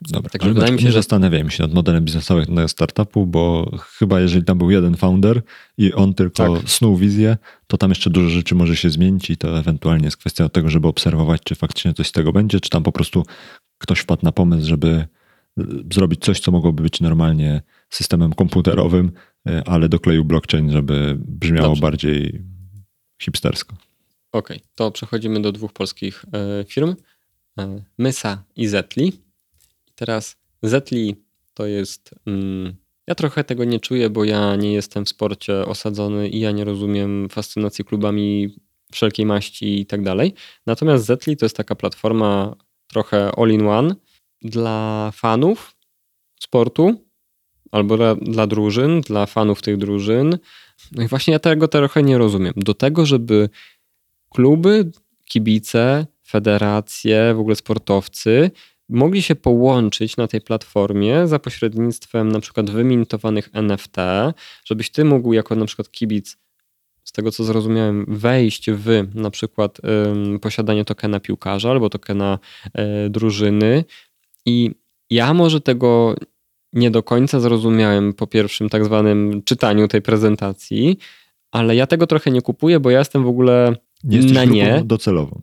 Dobra, 0.00 0.30
Także 0.30 0.44
ale 0.46 0.54
wydaje 0.54 0.72
mi 0.72 0.76
nie 0.76 0.82
się, 0.82 0.88
że- 0.88 0.98
zastanawiajmy 0.98 1.50
się 1.50 1.62
nad 1.62 1.74
modelem 1.74 2.04
biznesowym 2.04 2.68
startupu, 2.68 3.26
bo 3.26 3.70
chyba 3.98 4.20
jeżeli 4.20 4.44
tam 4.44 4.58
był 4.58 4.70
jeden 4.70 4.96
founder 4.96 5.42
i 5.78 5.92
on 5.92 6.14
tylko 6.14 6.54
Tak. 6.56 6.70
snuł 6.70 6.96
wizję, 6.96 7.36
to 7.66 7.76
tam 7.78 7.90
jeszcze 7.90 8.10
dużo 8.10 8.28
rzeczy 8.28 8.54
może 8.54 8.76
się 8.76 8.90
zmienić 8.90 9.30
i 9.30 9.36
to 9.36 9.58
ewentualnie 9.58 10.04
jest 10.04 10.16
kwestia 10.16 10.48
tego, 10.48 10.68
żeby 10.68 10.88
obserwować, 10.88 11.40
czy 11.44 11.54
faktycznie 11.54 11.94
coś 11.94 12.08
z 12.08 12.12
tego 12.12 12.32
będzie, 12.32 12.60
czy 12.60 12.70
tam 12.70 12.82
po 12.82 12.92
prostu 12.92 13.22
ktoś 13.78 13.98
wpadł 13.98 14.24
na 14.24 14.32
pomysł, 14.32 14.68
żeby 14.68 15.06
y, 15.58 15.64
zrobić 15.92 16.24
coś, 16.24 16.40
co 16.40 16.50
mogłoby 16.50 16.82
być 16.82 17.00
normalnie 17.00 17.62
systemem 17.90 18.32
komputerowym, 18.32 19.12
y, 19.48 19.62
ale 19.66 19.88
dokleił 19.88 20.24
blockchain, 20.24 20.70
żeby 20.70 21.16
brzmiało 21.18 21.68
Dobrze. 21.68 21.82
bardziej 21.82 22.42
hipstersko. 23.22 23.76
Okej, 24.32 24.60
to 24.74 24.90
przechodzimy 24.90 25.42
do 25.42 25.52
dwóch 25.52 25.72
polskich 25.72 26.24
e, 26.32 26.64
firm. 26.64 26.94
E, 27.58 27.82
Mysa 27.98 28.44
i 28.56 28.66
Zetli. 28.66 29.06
I 29.88 29.92
teraz 29.94 30.36
Zetli 30.62 31.16
to 31.54 31.66
jest... 31.66 32.14
Mm, 32.26 32.74
ja 33.06 33.14
trochę 33.14 33.44
tego 33.44 33.64
nie 33.64 33.80
czuję, 33.80 34.10
bo 34.10 34.24
ja 34.24 34.56
nie 34.56 34.72
jestem 34.72 35.04
w 35.04 35.08
sporcie 35.08 35.66
osadzony 35.66 36.28
i 36.28 36.40
ja 36.40 36.50
nie 36.50 36.64
rozumiem 36.64 37.28
fascynacji 37.28 37.84
klubami 37.84 38.56
wszelkiej 38.92 39.26
maści 39.26 39.80
i 39.80 39.86
tak 39.86 40.02
dalej. 40.02 40.34
Natomiast 40.66 41.04
Zetli 41.04 41.36
to 41.36 41.44
jest 41.44 41.56
taka 41.56 41.74
platforma 41.74 42.56
trochę 42.88 43.30
all-in-one 43.36 43.94
dla 44.42 45.10
fanów 45.14 45.76
sportu 46.40 47.08
albo 47.72 47.96
dla, 47.96 48.14
dla 48.14 48.46
drużyn, 48.46 49.00
dla 49.00 49.26
fanów 49.26 49.62
tych 49.62 49.76
drużyn. 49.76 50.38
No 50.92 51.02
i 51.02 51.08
właśnie 51.08 51.32
ja 51.32 51.38
tego 51.38 51.68
trochę 51.68 52.02
nie 52.02 52.18
rozumiem. 52.18 52.52
Do 52.56 52.74
tego, 52.74 53.06
żeby 53.06 53.48
kluby, 54.30 54.90
kibice, 55.24 56.06
federacje, 56.26 57.34
w 57.34 57.40
ogóle 57.40 57.56
sportowcy 57.56 58.50
mogli 58.88 59.22
się 59.22 59.34
połączyć 59.34 60.16
na 60.16 60.28
tej 60.28 60.40
platformie 60.40 61.26
za 61.26 61.38
pośrednictwem 61.38 62.32
na 62.32 62.40
przykład 62.40 62.70
wymintowanych 62.70 63.50
NFT, 63.52 63.96
żebyś 64.64 64.90
ty 64.90 65.04
mógł 65.04 65.32
jako 65.32 65.54
na 65.54 65.66
przykład 65.66 65.90
kibic 65.90 66.36
z 67.08 67.12
tego 67.12 67.30
co 67.30 67.44
zrozumiałem, 67.44 68.04
wejść 68.08 68.70
w 68.70 68.86
na 69.14 69.30
przykład 69.30 69.78
posiadanie 70.40 70.84
tokena 70.84 71.20
piłkarza 71.20 71.70
albo 71.70 71.88
tokena 71.90 72.38
y, 73.06 73.10
drużyny 73.10 73.84
i 74.46 74.70
ja 75.10 75.34
może 75.34 75.60
tego 75.60 76.14
nie 76.72 76.90
do 76.90 77.02
końca 77.02 77.40
zrozumiałem 77.40 78.12
po 78.12 78.26
pierwszym 78.26 78.68
tak 78.68 78.84
zwanym 78.84 79.42
czytaniu 79.44 79.88
tej 79.88 80.02
prezentacji, 80.02 80.98
ale 81.50 81.76
ja 81.76 81.86
tego 81.86 82.06
trochę 82.06 82.30
nie 82.30 82.42
kupuję, 82.42 82.80
bo 82.80 82.90
ja 82.90 82.98
jestem 82.98 83.24
w 83.24 83.28
ogóle 83.28 83.76
Nie 84.04 84.32
na 84.32 84.44
nie. 84.44 84.82
docelową. 84.84 85.40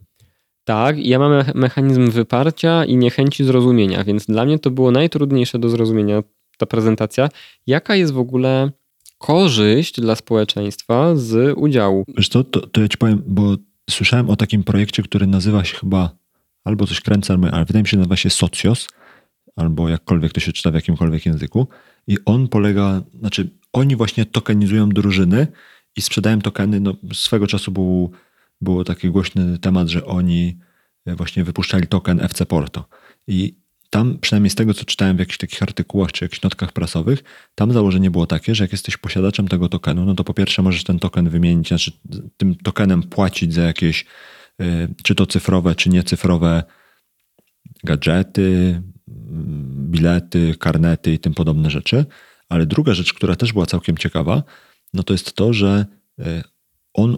Tak, 0.64 0.98
ja 0.98 1.18
mam 1.18 1.30
me- 1.32 1.52
mechanizm 1.54 2.10
wyparcia 2.10 2.84
i 2.84 2.96
niechęci 2.96 3.44
zrozumienia, 3.44 4.04
więc 4.04 4.26
dla 4.26 4.44
mnie 4.44 4.58
to 4.58 4.70
było 4.70 4.90
najtrudniejsze 4.90 5.58
do 5.58 5.68
zrozumienia 5.68 6.22
ta 6.58 6.66
prezentacja. 6.66 7.28
Jaka 7.66 7.96
jest 7.96 8.12
w 8.12 8.18
ogóle 8.18 8.70
korzyść 9.18 10.00
dla 10.00 10.16
społeczeństwa 10.16 11.16
z 11.16 11.58
udziału? 11.58 12.04
Wiesz 12.16 12.28
co, 12.28 12.44
to, 12.44 12.66
to 12.66 12.80
ja 12.80 12.88
ci 12.88 12.98
powiem, 12.98 13.22
bo 13.26 13.56
słyszałem 13.90 14.30
o 14.30 14.36
takim 14.36 14.64
projekcie, 14.64 15.02
który 15.02 15.26
nazywa 15.26 15.64
się 15.64 15.76
chyba 15.76 16.16
albo 16.64 16.86
coś 16.86 17.00
kręcę, 17.00 17.38
ale 17.52 17.64
wydaje 17.64 17.82
mi 17.82 17.88
się, 17.88 17.96
nazywa 17.96 18.16
się 18.16 18.30
Socios, 18.30 18.88
albo 19.56 19.88
jakkolwiek 19.88 20.32
to 20.32 20.40
się 20.40 20.52
czyta 20.52 20.70
w 20.70 20.74
jakimkolwiek 20.74 21.26
języku. 21.26 21.66
I 22.06 22.16
on 22.24 22.48
polega, 22.48 23.02
znaczy 23.20 23.50
oni 23.72 23.96
właśnie 23.96 24.26
tokenizują 24.26 24.88
drużyny 24.88 25.46
i 25.96 26.02
sprzedają 26.02 26.40
tokeny. 26.40 26.80
No, 26.80 26.94
swego 27.12 27.46
czasu 27.46 27.72
był, 27.72 28.10
było 28.60 28.84
taki 28.84 29.10
głośny 29.10 29.58
temat, 29.58 29.88
że 29.88 30.04
oni 30.06 30.58
właśnie 31.06 31.44
wypuszczali 31.44 31.86
token 31.86 32.20
FC 32.20 32.46
Porto. 32.46 32.88
I 33.26 33.58
tam, 33.96 34.18
przynajmniej 34.18 34.50
z 34.50 34.54
tego, 34.54 34.74
co 34.74 34.84
czytałem 34.84 35.16
w 35.16 35.20
jakichś 35.20 35.38
takich 35.38 35.62
artykułach 35.62 36.12
czy 36.12 36.24
jakichś 36.24 36.42
notkach 36.42 36.72
prasowych, 36.72 37.24
tam 37.54 37.72
założenie 37.72 38.10
było 38.10 38.26
takie, 38.26 38.54
że 38.54 38.64
jak 38.64 38.72
jesteś 38.72 38.96
posiadaczem 38.96 39.48
tego 39.48 39.68
tokenu, 39.68 40.04
no 40.04 40.14
to 40.14 40.24
po 40.24 40.34
pierwsze 40.34 40.62
możesz 40.62 40.84
ten 40.84 40.98
token 40.98 41.28
wymienić, 41.28 41.68
znaczy 41.68 41.92
tym 42.36 42.54
tokenem 42.54 43.02
płacić 43.02 43.54
za 43.54 43.62
jakieś, 43.62 44.04
y, 44.62 44.94
czy 45.02 45.14
to 45.14 45.26
cyfrowe, 45.26 45.74
czy 45.74 45.90
niecyfrowe 45.90 46.62
gadżety, 47.84 48.82
mm, 49.08 49.90
bilety, 49.90 50.54
karnety 50.58 51.12
i 51.12 51.18
tym 51.18 51.34
podobne 51.34 51.70
rzeczy. 51.70 52.04
Ale 52.48 52.66
druga 52.66 52.94
rzecz, 52.94 53.14
która 53.14 53.36
też 53.36 53.52
była 53.52 53.66
całkiem 53.66 53.96
ciekawa, 53.96 54.42
no 54.94 55.02
to 55.02 55.14
jest 55.14 55.32
to, 55.32 55.52
że 55.52 55.86
y, 56.18 56.42
on, 56.94 57.16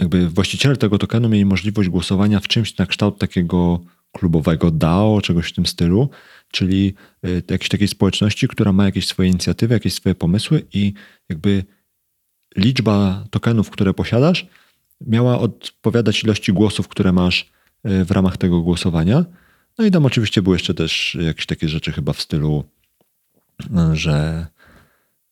jakby 0.00 0.28
właściciele 0.28 0.76
tego 0.76 0.98
tokenu 0.98 1.28
mieli 1.28 1.44
możliwość 1.44 1.88
głosowania 1.88 2.40
w 2.40 2.48
czymś 2.48 2.76
na 2.76 2.86
kształt 2.86 3.18
takiego 3.18 3.80
klubowego 4.12 4.70
DAO, 4.70 5.20
czegoś 5.22 5.48
w 5.48 5.52
tym 5.52 5.66
stylu, 5.66 6.08
czyli 6.50 6.94
y, 7.26 7.42
jakiejś 7.50 7.68
takiej 7.68 7.88
społeczności, 7.88 8.48
która 8.48 8.72
ma 8.72 8.84
jakieś 8.84 9.06
swoje 9.06 9.28
inicjatywy, 9.28 9.74
jakieś 9.74 9.94
swoje 9.94 10.14
pomysły 10.14 10.66
i 10.72 10.92
jakby 11.28 11.64
liczba 12.56 13.24
tokenów, 13.30 13.70
które 13.70 13.94
posiadasz, 13.94 14.46
miała 15.00 15.38
odpowiadać 15.38 16.24
ilości 16.24 16.52
głosów, 16.52 16.88
które 16.88 17.12
masz 17.12 17.50
y, 17.86 18.04
w 18.04 18.10
ramach 18.10 18.36
tego 18.36 18.60
głosowania. 18.60 19.24
No 19.78 19.84
i 19.84 19.90
tam 19.90 20.06
oczywiście 20.06 20.42
były 20.42 20.56
jeszcze 20.56 20.74
też 20.74 21.18
jakieś 21.20 21.46
takie 21.46 21.68
rzeczy 21.68 21.92
chyba 21.92 22.12
w 22.12 22.20
stylu, 22.20 22.64
y, 23.60 23.96
że 23.96 24.46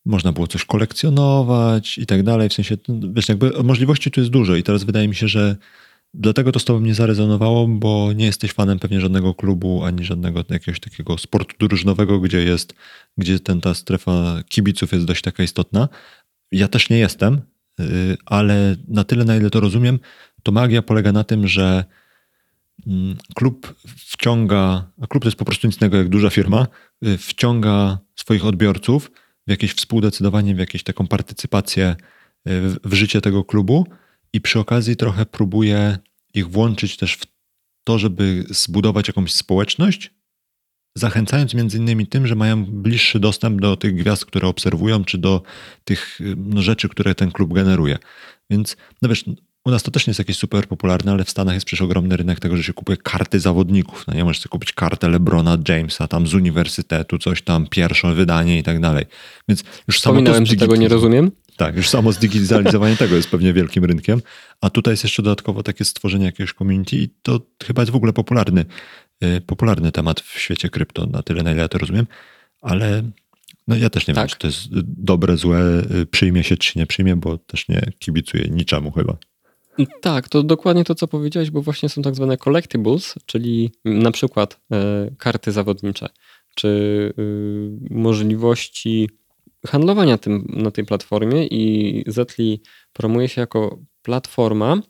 można 0.05 0.31
było 0.31 0.47
coś 0.47 0.65
kolekcjonować 0.65 1.97
i 1.97 2.05
tak 2.05 2.23
dalej. 2.23 2.49
W 2.49 2.53
sensie, 2.53 2.77
no, 2.87 3.13
wiesz, 3.13 3.29
jakby 3.29 3.63
możliwości 3.63 4.11
tu 4.11 4.19
jest 4.19 4.31
dużo 4.31 4.55
i 4.55 4.63
teraz 4.63 4.83
wydaje 4.83 5.07
mi 5.07 5.15
się, 5.15 5.27
że 5.27 5.55
dlatego 6.13 6.51
to 6.51 6.59
z 6.59 6.65
tobą 6.65 6.79
nie 6.79 6.93
zarezonowało, 6.93 7.67
bo 7.67 8.13
nie 8.13 8.25
jesteś 8.25 8.53
fanem 8.53 8.79
pewnie 8.79 9.01
żadnego 9.01 9.33
klubu, 9.33 9.83
ani 9.83 10.03
żadnego 10.03 10.43
jakiegoś 10.49 10.79
takiego 10.79 11.17
sportu 11.17 11.67
drużynowego, 11.67 12.19
gdzie 12.19 12.43
jest, 12.43 12.73
gdzie 13.17 13.39
ten, 13.39 13.61
ta 13.61 13.73
strefa 13.73 14.43
kibiców 14.49 14.91
jest 14.91 15.05
dość 15.05 15.21
taka 15.21 15.43
istotna. 15.43 15.89
Ja 16.51 16.67
też 16.67 16.89
nie 16.89 16.97
jestem, 16.97 17.41
yy, 17.79 18.17
ale 18.25 18.75
na 18.87 19.03
tyle, 19.03 19.25
na 19.25 19.35
ile 19.35 19.49
to 19.49 19.59
rozumiem, 19.59 19.99
to 20.43 20.51
magia 20.51 20.81
polega 20.81 21.11
na 21.11 21.23
tym, 21.23 21.47
że 21.47 21.85
mm, 22.87 23.17
klub 23.35 23.75
wciąga, 23.97 24.91
a 25.01 25.07
klub 25.07 25.23
to 25.23 25.27
jest 25.27 25.37
po 25.37 25.45
prostu 25.45 25.67
nic 25.67 25.77
innego 25.81 25.97
jak 25.97 26.09
duża 26.09 26.29
firma, 26.29 26.67
yy, 27.01 27.17
wciąga 27.17 27.97
swoich 28.15 28.45
odbiorców 28.45 29.11
w 29.47 29.51
jakieś 29.51 29.73
współdecydowanie, 29.73 30.55
w 30.55 30.59
jakąś 30.59 30.83
taką 30.83 31.07
partycypację 31.07 31.95
yy, 32.45 32.61
w, 32.61 32.79
w 32.83 32.93
życie 32.93 33.21
tego 33.21 33.43
klubu 33.43 33.85
i 34.33 34.41
przy 34.41 34.59
okazji 34.59 34.95
trochę 34.95 35.25
próbuje 35.25 35.97
ich 36.33 36.49
włączyć 36.49 36.97
też 36.97 37.13
w 37.13 37.25
to, 37.83 37.99
żeby 37.99 38.45
zbudować 38.49 39.07
jakąś 39.07 39.33
społeczność, 39.33 40.11
zachęcając 40.95 41.53
między 41.53 41.77
innymi 41.77 42.07
tym, 42.07 42.27
że 42.27 42.35
mają 42.35 42.65
bliższy 42.65 43.19
dostęp 43.19 43.61
do 43.61 43.77
tych 43.77 43.95
gwiazd, 43.95 44.25
które 44.25 44.47
obserwują, 44.47 45.03
czy 45.03 45.17
do 45.17 45.41
tych 45.83 46.19
no, 46.37 46.61
rzeczy, 46.61 46.89
które 46.89 47.15
ten 47.15 47.31
klub 47.31 47.53
generuje. 47.53 47.97
Więc, 48.49 48.77
no 49.01 49.09
wiesz, 49.09 49.25
u 49.65 49.71
nas 49.71 49.83
to 49.83 49.91
też 49.91 50.07
nie 50.07 50.11
jest 50.11 50.19
jakieś 50.19 50.37
super 50.37 50.67
popularne, 50.67 51.11
ale 51.11 51.23
w 51.23 51.29
Stanach 51.29 51.53
jest 51.53 51.65
przecież 51.65 51.81
ogromny 51.81 52.17
rynek 52.17 52.39
tego, 52.39 52.57
że 52.57 52.63
się 52.63 52.73
kupuje 52.73 52.97
karty 52.97 53.39
zawodników. 53.39 54.07
No 54.07 54.13
nie 54.13 54.23
możesz 54.23 54.41
sobie 54.41 54.51
kupić 54.51 54.73
kartę 54.73 55.09
Lebrona 55.09 55.57
Jamesa, 55.67 56.07
tam 56.07 56.27
z 56.27 56.33
uniwersytetu, 56.33 57.17
coś 57.17 57.41
tam, 57.41 57.67
pierwsze 57.67 58.13
wydanie 58.13 58.59
i 58.59 58.63
tak 58.63 58.79
dalej. 58.79 59.05
Więc 59.47 59.63
już 59.87 59.97
Wspominałem, 59.97 60.45
że 60.45 60.55
tego 60.55 60.75
nie 60.75 60.87
rozumiem. 60.87 61.31
Tak, 61.57 61.75
już 61.77 61.89
samo 61.89 62.11
zdigitalizowanie 62.11 62.97
tego 62.97 63.15
jest 63.15 63.29
pewnie 63.29 63.53
wielkim 63.53 63.85
rynkiem, 63.85 64.21
a 64.61 64.69
tutaj 64.69 64.93
jest 64.93 65.03
jeszcze 65.03 65.23
dodatkowo 65.23 65.63
takie 65.63 65.85
stworzenie 65.85 66.25
jakiegoś 66.25 66.53
community 66.53 66.95
i 66.95 67.09
to 67.21 67.41
chyba 67.63 67.81
jest 67.81 67.91
w 67.91 67.95
ogóle 67.95 68.13
popularny, 68.13 68.65
y, 69.23 69.41
popularny 69.41 69.91
temat 69.91 70.21
w 70.21 70.39
świecie 70.39 70.69
krypto, 70.69 71.05
na 71.05 71.23
tyle 71.23 71.43
na 71.43 71.51
ile 71.51 71.61
ja 71.61 71.67
to 71.67 71.77
rozumiem, 71.77 72.07
ale 72.61 73.03
no 73.67 73.75
ja 73.75 73.89
też 73.89 74.07
nie 74.07 74.13
wiem, 74.13 74.23
Tak. 74.23 74.29
czy 74.29 74.37
to 74.37 74.47
jest 74.47 74.67
dobre, 74.81 75.37
złe, 75.37 75.83
y, 76.01 76.05
przyjmie 76.05 76.43
się, 76.43 76.57
czy 76.57 76.79
nie 76.79 76.85
przyjmie, 76.85 77.15
bo 77.15 77.37
też 77.37 77.67
nie 77.67 77.81
kibicuję 77.99 78.47
niczemu 78.49 78.91
chyba. 78.91 79.17
Tak, 80.01 80.29
to 80.29 80.43
dokładnie 80.43 80.83
to, 80.83 80.95
co 80.95 81.07
powiedziałeś, 81.07 81.51
bo 81.51 81.61
właśnie 81.61 81.89
są 81.89 82.01
tak 82.01 82.15
zwane 82.15 82.37
collectibles, 82.37 83.15
czyli 83.25 83.71
na 83.85 84.11
przykład 84.11 84.59
e, 84.71 85.09
karty 85.17 85.51
zawodnicze, 85.51 86.09
czy 86.55 86.67
y, 86.67 87.13
możliwości 87.89 89.09
handlowania 89.67 90.17
tym 90.17 90.45
na 90.49 90.71
tej 90.71 90.85
platformie 90.85 91.47
i 91.47 92.03
Zetli 92.07 92.61
promuje 92.93 93.29
się 93.29 93.41
jako 93.41 93.79
platforma 94.01 94.81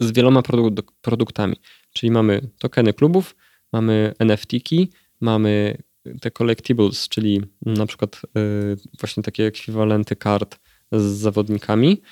z 0.00 0.12
wieloma 0.12 0.40
produ- 0.40 0.82
produktami. 1.00 1.56
Czyli 1.92 2.10
mamy 2.10 2.50
tokeny 2.58 2.92
klubów, 2.92 3.36
mamy 3.72 4.14
NFT-ki, 4.18 4.90
mamy 5.20 5.82
te 6.20 6.30
collectibles, 6.30 7.08
czyli 7.08 7.40
na 7.66 7.86
przykład 7.86 8.16
y, 8.16 8.76
właśnie 9.00 9.22
takie 9.22 9.46
ekwiwalenty 9.46 10.16
kart 10.16 10.58
z 10.92 11.02
zawodnikami, 11.02 12.02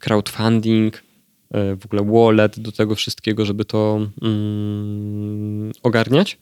crowdfunding, 0.00 1.02
e, 1.50 1.76
w 1.76 1.86
ogóle 1.86 2.04
wallet 2.04 2.60
do 2.60 2.72
tego 2.72 2.94
wszystkiego, 2.94 3.44
żeby 3.44 3.64
to 3.64 4.06
mm, 4.22 5.72
ogarniać. 5.82 6.38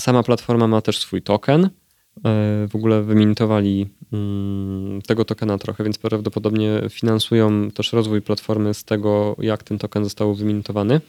Sama 0.00 0.22
platforma 0.22 0.66
ma 0.68 0.80
też 0.80 0.98
swój 0.98 1.22
token. 1.22 1.70
E, 2.18 2.68
W 2.68 2.74
ogóle 2.74 3.02
wymintowali 3.02 3.88
mm, 4.12 5.02
tego 5.02 5.24
tokena 5.24 5.58
trochę, 5.58 5.84
więc 5.84 5.98
prawdopodobnie 5.98 6.82
finansują 6.90 7.70
też 7.70 7.92
rozwój 7.92 8.22
platformy 8.22 8.74
z 8.74 8.84
tego, 8.84 9.36
jak 9.38 9.62
ten 9.62 9.78
token 9.78 10.04
został 10.04 10.34
wymintowany. 10.34 11.00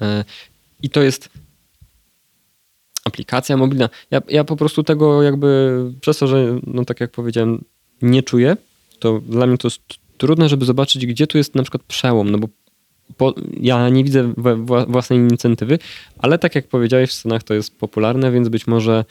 E, 0.00 0.24
I 0.82 0.90
to 0.90 1.02
jest 1.02 1.28
aplikacja 3.04 3.56
mobilna. 3.56 3.88
Ja, 4.10 4.20
ja 4.28 4.44
po 4.44 4.56
prostu 4.56 4.82
tego 4.82 5.22
jakby 5.22 5.80
przez 6.00 6.18
to, 6.18 6.26
że 6.26 6.60
no 6.66 6.84
tak 6.84 7.00
jak 7.00 7.10
powiedziałem, 7.10 7.64
nie 8.02 8.22
czuję, 8.22 8.56
to 8.98 9.20
dla 9.20 9.46
mnie 9.46 9.58
to 9.58 9.68
jest 9.68 9.80
trudne, 10.18 10.48
żeby 10.48 10.64
zobaczyć, 10.64 11.06
gdzie 11.06 11.26
tu 11.26 11.38
jest 11.38 11.54
na 11.54 11.62
przykład 11.62 11.82
przełom, 11.82 12.30
no 12.30 12.38
bo 12.38 12.48
po, 13.16 13.34
ja 13.60 13.88
nie 13.88 14.04
widzę 14.04 14.32
własnej 14.88 15.18
inicjatywy, 15.18 15.78
ale 16.18 16.38
tak 16.38 16.54
jak 16.54 16.68
powiedziałeś, 16.68 17.10
w 17.10 17.12
Stanach 17.12 17.42
to 17.42 17.54
jest 17.54 17.78
popularne, 17.78 18.32
więc 18.32 18.48
być 18.48 18.66
może 18.66 19.04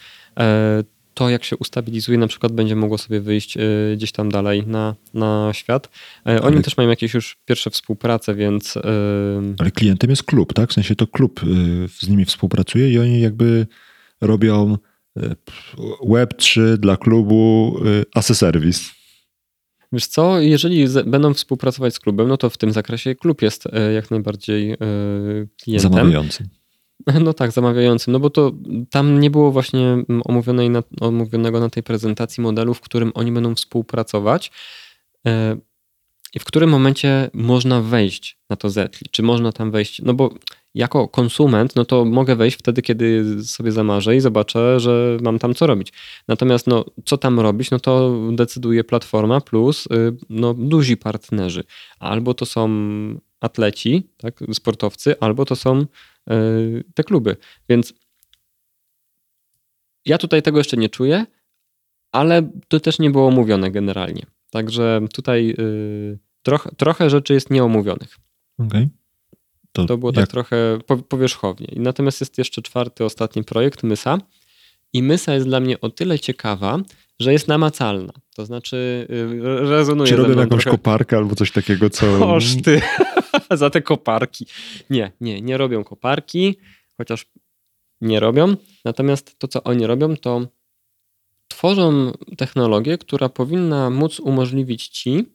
to, 1.19 1.29
jak 1.29 1.43
się 1.43 1.57
ustabilizuje, 1.57 2.17
na 2.17 2.27
przykład 2.27 2.51
będzie 2.51 2.75
mogło 2.75 2.97
sobie 2.97 3.21
wyjść 3.21 3.57
e, 3.57 3.61
gdzieś 3.95 4.11
tam 4.11 4.31
dalej 4.31 4.67
na, 4.67 4.95
na 5.13 5.49
świat. 5.53 5.89
E, 6.27 6.41
oni 6.41 6.55
ale... 6.55 6.63
też 6.63 6.77
mają 6.77 6.89
jakieś 6.89 7.13
już 7.13 7.37
pierwsze 7.45 7.69
współprace, 7.69 8.35
więc. 8.35 8.77
E, 8.77 8.81
ale 9.57 9.71
klientem 9.71 10.09
jest 10.09 10.23
klub, 10.23 10.53
tak? 10.53 10.69
W 10.69 10.73
sensie 10.73 10.95
to 10.95 11.07
klub 11.07 11.41
z 11.99 12.09
nimi 12.09 12.25
współpracuje 12.25 12.91
i 12.91 12.99
oni 12.99 13.21
jakby 13.21 13.67
robią 14.21 14.77
Web3 16.09 16.77
dla 16.77 16.97
klubu 16.97 17.75
as 18.15 18.31
a 18.31 18.33
service. 18.33 18.91
Wiesz 19.91 20.07
co, 20.07 20.39
jeżeli 20.39 20.85
będą 21.05 21.33
współpracować 21.33 21.95
z 21.95 21.99
klubem, 21.99 22.27
no 22.27 22.37
to 22.37 22.49
w 22.49 22.57
tym 22.57 22.71
zakresie 22.71 23.15
klub 23.15 23.41
jest 23.41 23.63
jak 23.93 24.11
najbardziej 24.11 24.77
klientem. 25.63 25.91
Zamawiającym. 25.91 26.47
No 27.23 27.33
tak, 27.33 27.51
zamawiającym, 27.51 28.13
no 28.13 28.19
bo 28.19 28.29
to 28.29 28.51
tam 28.89 29.19
nie 29.19 29.29
było 29.29 29.51
właśnie 29.51 30.03
omówionej 30.25 30.69
na, 30.69 30.83
omówionego 31.01 31.59
na 31.59 31.69
tej 31.69 31.83
prezentacji 31.83 32.43
modelu, 32.43 32.73
w 32.73 32.81
którym 32.81 33.11
oni 33.15 33.31
będą 33.31 33.55
współpracować 33.55 34.51
e, 35.27 35.57
i 36.35 36.39
w 36.39 36.45
którym 36.45 36.69
momencie 36.69 37.29
można 37.33 37.81
wejść 37.81 38.37
na 38.49 38.55
to 38.55 38.69
Zetli, 38.69 39.07
czy 39.11 39.23
można 39.23 39.51
tam 39.51 39.71
wejść, 39.71 40.01
no 40.01 40.13
bo 40.13 40.33
jako 40.75 41.07
konsument, 41.07 41.75
no 41.75 41.85
to 41.85 42.05
mogę 42.05 42.35
wejść 42.35 42.57
wtedy, 42.57 42.81
kiedy 42.81 43.25
sobie 43.43 43.71
zamarzę 43.71 44.15
i 44.15 44.19
zobaczę, 44.19 44.79
że 44.79 45.17
mam 45.21 45.39
tam 45.39 45.55
co 45.55 45.67
robić. 45.67 45.93
Natomiast 46.27 46.67
no, 46.67 46.85
co 47.05 47.17
tam 47.17 47.39
robić, 47.39 47.71
no 47.71 47.79
to 47.79 48.21
decyduje 48.31 48.83
platforma 48.83 49.41
plus 49.41 49.85
y, 49.85 49.89
no, 50.29 50.53
duzi 50.53 50.97
partnerzy. 50.97 51.63
Albo 51.99 52.33
to 52.33 52.45
są 52.45 52.69
atleci, 53.39 54.09
tak, 54.17 54.39
sportowcy, 54.53 55.19
albo 55.19 55.45
to 55.45 55.55
są 55.55 55.85
te 56.93 57.03
kluby. 57.03 57.37
Więc 57.69 57.93
ja 60.05 60.17
tutaj 60.17 60.41
tego 60.41 60.57
jeszcze 60.57 60.77
nie 60.77 60.89
czuję, 60.89 61.25
ale 62.11 62.51
to 62.67 62.79
też 62.79 62.99
nie 62.99 63.09
było 63.09 63.27
omówione 63.27 63.71
generalnie. 63.71 64.25
Także 64.51 65.01
tutaj 65.13 65.55
trochę, 66.41 66.71
trochę 66.75 67.09
rzeczy 67.09 67.33
jest 67.33 67.49
nieomówionych. 67.49 68.17
Okay. 68.57 68.89
To, 69.71 69.85
to 69.85 69.97
było 69.97 70.11
tak 70.11 70.19
jak... 70.19 70.29
tak 70.29 70.31
trochę 70.31 70.79
powierzchownie. 71.09 71.67
Natomiast 71.75 72.21
jest 72.21 72.37
jeszcze 72.37 72.61
czwarty, 72.61 73.05
ostatni 73.05 73.43
projekt, 73.43 73.83
Mysa. 73.83 74.17
I 74.93 75.03
Mysa 75.03 75.33
jest 75.33 75.47
dla 75.47 75.59
mnie 75.59 75.81
o 75.81 75.89
tyle 75.89 76.19
ciekawa, 76.19 76.79
że 77.19 77.33
jest 77.33 77.47
namacalna. 77.47 78.13
To 78.35 78.45
znaczy 78.45 79.07
y, 79.09 79.69
rezonuje 79.69 80.09
Czy 80.09 80.15
robią 80.15 80.39
jakąś 80.39 80.63
trochę... 80.63 80.77
koparkę 80.77 81.17
albo 81.17 81.35
coś 81.35 81.51
takiego, 81.51 81.89
co... 81.89 82.19
Koszty. 82.19 82.81
za 83.51 83.69
te 83.69 83.81
koparki. 83.81 84.45
Nie, 84.89 85.11
nie, 85.21 85.41
nie 85.41 85.57
robią 85.57 85.83
koparki, 85.83 86.55
chociaż 86.97 87.25
nie 88.01 88.19
robią. 88.19 88.55
Natomiast 88.85 89.39
to, 89.39 89.47
co 89.47 89.63
oni 89.63 89.87
robią, 89.87 90.15
to 90.15 90.47
tworzą 91.47 92.11
technologię, 92.37 92.97
która 92.97 93.29
powinna 93.29 93.89
móc 93.89 94.19
umożliwić 94.19 94.87
ci 94.87 95.25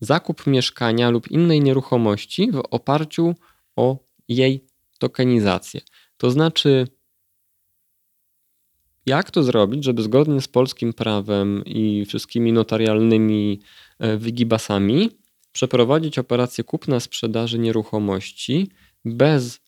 zakup 0.00 0.46
mieszkania 0.46 1.10
lub 1.10 1.30
innej 1.30 1.60
nieruchomości 1.60 2.50
w 2.52 2.62
oparciu 2.70 3.34
o 3.76 3.98
jej 4.28 4.66
tokenizację. 4.98 5.80
To 6.16 6.30
znaczy, 6.30 6.86
jak 9.08 9.30
to 9.30 9.42
zrobić, 9.42 9.84
żeby 9.84 10.02
zgodnie 10.02 10.40
z 10.40 10.48
polskim 10.48 10.92
prawem 10.92 11.62
i 11.66 12.04
wszystkimi 12.08 12.52
notarialnymi 12.52 13.60
e, 13.98 14.16
wygibasami 14.16 15.10
przeprowadzić 15.52 16.18
operację 16.18 16.64
kupna 16.64 17.00
sprzedaży 17.00 17.58
nieruchomości 17.58 18.68
bez 19.04 19.60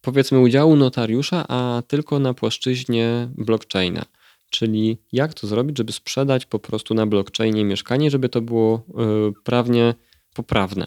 powiedzmy 0.00 0.38
udziału 0.38 0.76
notariusza, 0.76 1.44
a 1.48 1.82
tylko 1.86 2.18
na 2.18 2.34
płaszczyźnie 2.34 3.28
blockchaina. 3.34 4.04
Czyli 4.50 4.98
jak 5.12 5.34
to 5.34 5.46
zrobić, 5.46 5.78
żeby 5.78 5.92
sprzedać 5.92 6.46
po 6.46 6.58
prostu 6.58 6.94
na 6.94 7.06
blockchainie 7.06 7.64
mieszkanie, 7.64 8.10
żeby 8.10 8.28
to 8.28 8.40
było 8.40 8.76
y, 8.76 9.42
prawnie 9.44 9.94
poprawne. 10.34 10.86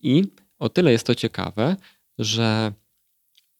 I 0.00 0.24
o 0.58 0.68
tyle 0.68 0.92
jest 0.92 1.06
to 1.06 1.14
ciekawe, 1.14 1.76
że 2.18 2.72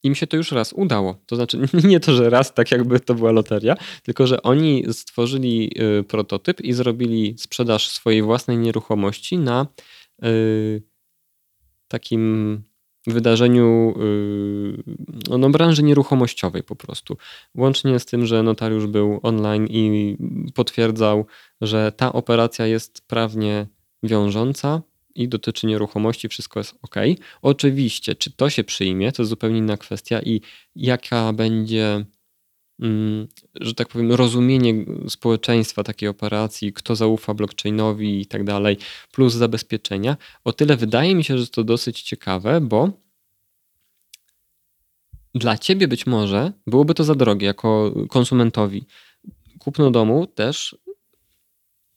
im 0.07 0.14
się 0.14 0.27
to 0.27 0.37
już 0.37 0.53
raz 0.53 0.73
udało. 0.73 1.16
To 1.27 1.37
znaczy 1.37 1.59
nie 1.85 2.01
to, 2.01 2.12
że 2.12 2.31
raz 2.31 2.55
tak 2.55 2.71
jakby 2.71 3.01
to 3.01 3.14
była 3.14 3.33
loteria, 3.33 3.77
tylko 4.03 4.27
że 4.27 4.42
oni 4.42 4.85
stworzyli 4.92 5.71
y, 6.01 6.05
prototyp 6.05 6.61
i 6.61 6.73
zrobili 6.73 7.35
sprzedaż 7.38 7.88
swojej 7.88 8.23
własnej 8.23 8.59
nieruchomości 8.59 9.38
na 9.38 9.66
y, 10.25 10.83
takim 11.88 12.62
wydarzeniu 13.07 13.95
no, 15.29 15.38
no, 15.38 15.51
branży 15.51 15.83
nieruchomościowej 15.83 16.62
po 16.62 16.77
prostu. 16.77 17.16
Łącznie 17.55 17.99
z 17.99 18.07
tym, 18.07 18.27
że 18.27 18.42
notariusz 18.42 18.87
był 18.87 19.21
online 19.23 19.66
i 19.71 20.16
potwierdzał, 20.55 21.27
że 21.61 21.92
ta 21.92 22.12
operacja 22.12 22.66
jest 22.66 23.07
prawnie 23.07 23.66
wiążąca, 24.03 24.83
i 25.17 25.29
dotyczy 25.29 25.67
nieruchomości, 25.67 26.29
wszystko 26.29 26.61
jest 26.61 26.75
ok. 26.83 26.95
Oczywiście, 27.43 28.15
czy 28.15 28.31
to 28.31 28.51
się 28.51 28.65
przyjmie, 28.65 29.13
to 29.13 29.23
jest 29.23 29.31
zupełnie 29.31 29.59
inna 29.59 29.77
kwestia 29.77 30.23
i 30.23 30.41
jaka 30.77 31.33
będzie, 31.33 32.05
mm, 32.81 33.29
że 33.61 33.75
tak 33.75 33.89
powiem, 33.89 34.13
rozumienie 34.13 34.85
społeczeństwa 35.09 35.83
takiej 35.83 36.09
operacji, 36.09 36.73
kto 36.73 36.97
zaufa 36.97 37.35
blockchainowi 37.35 38.21
i 38.21 38.27
tak 38.27 38.45
dalej, 38.45 38.77
plus 39.13 39.35
zabezpieczenia. 39.35 40.17
O 40.45 40.53
tyle 40.53 40.77
wydaje 40.77 41.15
mi 41.15 41.25
się, 41.25 41.39
że 41.39 41.47
to 41.47 41.65
dosyć 41.65 42.03
ciekawe, 42.03 42.61
bo 42.61 42.91
dla 45.35 45.59
ciebie 45.59 45.89
być 45.89 46.07
może 46.07 46.53
byłoby 46.67 46.95
to 46.95 47.05
za 47.05 47.15
drogie 47.15 47.47
jako 47.47 47.95
konsumentowi. 48.09 48.87
Kupno 49.59 49.91
domu 49.91 50.27
też 50.27 50.77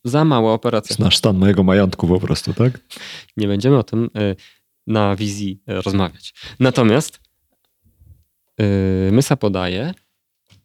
za 0.04 0.26
mała 0.26 0.54
operacja. 0.54 0.96
Znasz 0.96 1.18
stan 1.18 1.38
mojego 1.38 1.64
majątku 1.64 2.08
po 2.08 2.20
prostu, 2.20 2.54
tak? 2.54 2.80
Nie 3.38 3.48
będziemy 3.48 3.78
o 3.78 3.84
tym 3.84 4.10
e, 4.16 4.36
na 4.88 5.16
wizji 5.16 5.62
e, 5.68 5.82
rozmawiać. 5.82 6.34
Natomiast 6.60 7.20
e, 8.60 8.66
Mysa 9.12 9.36
podaje, 9.38 9.94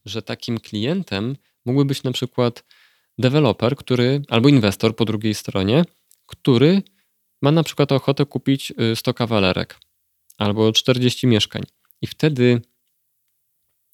że 0.05 0.23
takim 0.23 0.61
klientem 0.61 1.37
mógłby 1.65 1.85
być 1.85 2.03
na 2.03 2.13
przykład 2.13 2.65
deweloper, 3.19 3.77
który, 3.77 4.23
albo 4.29 4.49
inwestor 4.49 4.97
po 4.97 5.05
drugiej 5.05 5.35
stronie, 5.35 5.85
który 6.27 6.83
ma 7.43 7.53
na 7.53 7.63
przykład 7.63 7.93
ochotę 7.93 8.27
kupić 8.27 8.73
100 8.95 9.15
kawalerek 9.15 9.79
albo 10.39 10.73
40 10.73 11.27
mieszkań. 11.27 11.63
I 12.03 12.07
wtedy, 12.07 12.63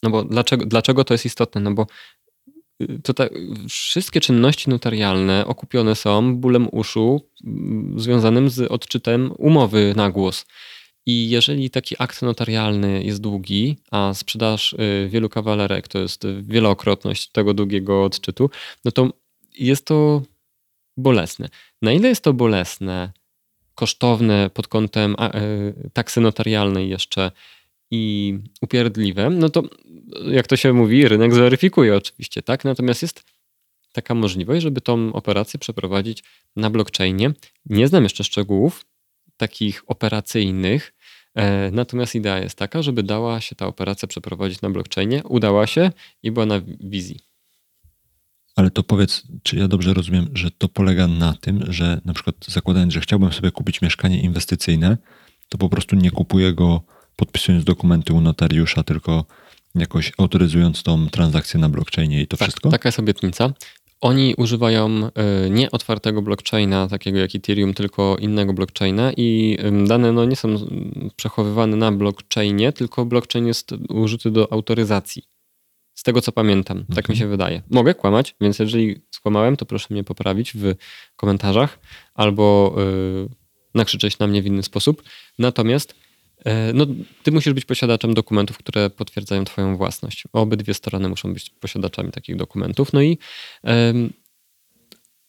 no 0.03 0.11
bo 0.11 0.24
dlaczego, 0.24 0.66
dlaczego 0.66 1.05
to 1.05 1.14
jest 1.14 1.26
istotne? 1.26 1.61
No 1.61 1.74
bo 1.74 1.87
to 3.02 3.14
tak, 3.14 3.32
wszystkie 3.68 4.20
czynności 4.20 4.70
notarialne 4.70 5.46
okupione 5.46 5.94
są 5.94 6.36
bólem 6.36 6.68
uszu 6.72 7.20
mm, 7.44 8.00
związanym 8.00 8.50
z 8.50 8.70
odczytem 8.72 9.32
umowy 9.38 9.92
na 9.96 10.10
głos. 10.10 10.46
I 11.06 11.30
jeżeli 11.30 11.70
taki 11.70 11.94
akt 11.98 12.22
notarialny 12.22 13.04
jest 13.04 13.20
długi, 13.20 13.76
a 13.90 14.14
sprzedaż 14.14 14.72
y, 14.72 15.08
wielu 15.08 15.28
kawalerek 15.28 15.88
to 15.88 15.98
jest 15.98 16.26
wielokrotność 16.42 17.28
tego 17.28 17.54
długiego 17.54 18.04
odczytu, 18.04 18.50
no 18.84 18.90
to 18.90 19.08
jest 19.58 19.86
to 19.86 20.22
bolesne. 20.96 21.48
Na 21.82 21.92
ile 21.92 22.08
jest 22.08 22.24
to 22.24 22.32
bolesne, 22.32 23.12
kosztowne 23.74 24.50
pod 24.54 24.68
kątem 24.68 25.16
y, 25.34 25.90
taksy 25.92 26.20
notarialnej 26.20 26.88
jeszcze 26.88 27.30
i 27.90 28.35
upierdliwe, 28.61 29.31
no 29.31 29.48
to 29.48 29.62
jak 30.31 30.46
to 30.46 30.57
się 30.57 30.72
mówi, 30.72 31.09
rynek 31.09 31.35
zweryfikuje 31.35 31.96
oczywiście, 31.96 32.42
tak? 32.42 32.64
Natomiast 32.64 33.03
jest 33.03 33.22
taka 33.92 34.14
możliwość, 34.14 34.62
żeby 34.62 34.81
tą 34.81 35.12
operację 35.12 35.61
przeprowadzić 35.61 36.24
na 36.57 36.70
blockchainie. 36.70 37.33
Nie 37.66 37.88
znam 37.88 38.03
jeszcze 38.03 38.24
szczegółów 38.24 38.87
takich 39.37 39.83
operacyjnych, 39.87 40.94
e, 41.35 41.71
natomiast 41.71 42.14
idea 42.14 42.38
jest 42.38 42.58
taka, 42.58 42.83
żeby 42.83 43.02
dała 43.02 43.40
się 43.40 43.56
ta 43.56 43.67
operacja 43.67 44.08
przeprowadzić 44.08 44.60
na 44.62 44.71
blockchainie. 44.71 45.23
Udała 45.25 45.67
się 45.67 45.90
i 46.23 46.31
była 46.31 46.46
na 46.46 46.60
wizji. 46.81 47.21
Ale 48.56 48.71
to 48.71 48.83
powiedz, 48.83 49.23
czy 49.42 49.56
ja 49.56 49.69
dobrze 49.69 49.94
rozumiem, 49.94 50.29
że 50.35 50.50
to 50.50 50.69
polega 50.69 51.06
na 51.06 51.35
tym, 51.40 51.64
że 51.69 52.00
na 52.04 52.14
przykład 52.14 52.37
zakładając, 52.48 52.92
że 52.92 53.00
chciałbym 53.00 53.33
sobie 53.33 53.50
kupić 53.50 53.83
mieszkanie 53.83 54.23
inwestycyjne, 54.23 54.98
to 55.48 55.58
po 55.58 55.69
prostu 55.69 55.96
nie 55.96 56.10
kupuję 56.10 56.52
go 56.52 56.83
podpisując 57.21 57.64
dokumenty 57.64 58.12
u 58.12 58.21
notariusza, 58.21 58.83
tylko 58.83 59.25
jakoś 59.75 60.12
autoryzując 60.18 60.83
tą 60.83 61.08
transakcję 61.08 61.60
na 61.60 61.68
blockchainie 61.68 62.23
i 62.23 62.27
to 62.27 62.37
tak, 62.37 62.48
wszystko? 62.48 62.71
Taka 62.71 62.88
jest 62.88 62.98
obietnica. 62.98 63.52
Oni 64.00 64.35
używają 64.35 65.06
y, 65.46 65.50
nie 65.50 65.71
otwartego 65.71 66.23
blockchaina, 66.23 66.88
takiego 66.88 67.18
jak 67.18 67.35
Ethereum, 67.35 67.75
tylko 67.75 68.16
innego 68.21 68.52
blockchaina 68.52 69.12
i 69.16 69.58
dane 69.87 70.12
no, 70.12 70.25
nie 70.25 70.37
są 70.37 70.48
przechowywane 71.16 71.77
na 71.77 71.92
blockchainie, 71.92 72.73
tylko 72.73 73.04
blockchain 73.04 73.46
jest 73.46 73.73
użyty 73.88 74.31
do 74.31 74.52
autoryzacji. 74.52 75.23
Z 75.94 76.02
tego 76.02 76.21
co 76.21 76.33
pamiętam, 76.33 76.85
tak 76.94 77.08
mi 77.08 77.16
się 77.16 77.27
wydaje. 77.27 77.62
Mogę 77.71 77.94
kłamać, 77.94 78.35
więc 78.40 78.58
jeżeli 78.58 79.00
skłamałem, 79.10 79.56
to 79.56 79.66
proszę 79.66 79.87
mnie 79.90 80.04
poprawić 80.04 80.52
w 80.52 80.75
komentarzach 81.16 81.79
albo 82.14 82.75
y, 83.27 83.29
nakrzyczeć 83.75 84.18
na 84.18 84.27
mnie 84.27 84.42
w 84.42 84.46
inny 84.46 84.62
sposób. 84.62 85.02
Natomiast 85.38 85.94
no, 86.74 86.86
ty 87.22 87.32
musisz 87.32 87.52
być 87.52 87.64
posiadaczem 87.64 88.14
dokumentów, 88.14 88.58
które 88.58 88.90
potwierdzają 88.90 89.44
twoją 89.44 89.76
własność. 89.76 90.24
Obydwie 90.32 90.74
strony 90.74 91.08
muszą 91.08 91.34
być 91.34 91.50
posiadaczami 91.50 92.10
takich 92.10 92.36
dokumentów. 92.36 92.92
No 92.92 93.02
i 93.02 93.18
em, 93.62 94.12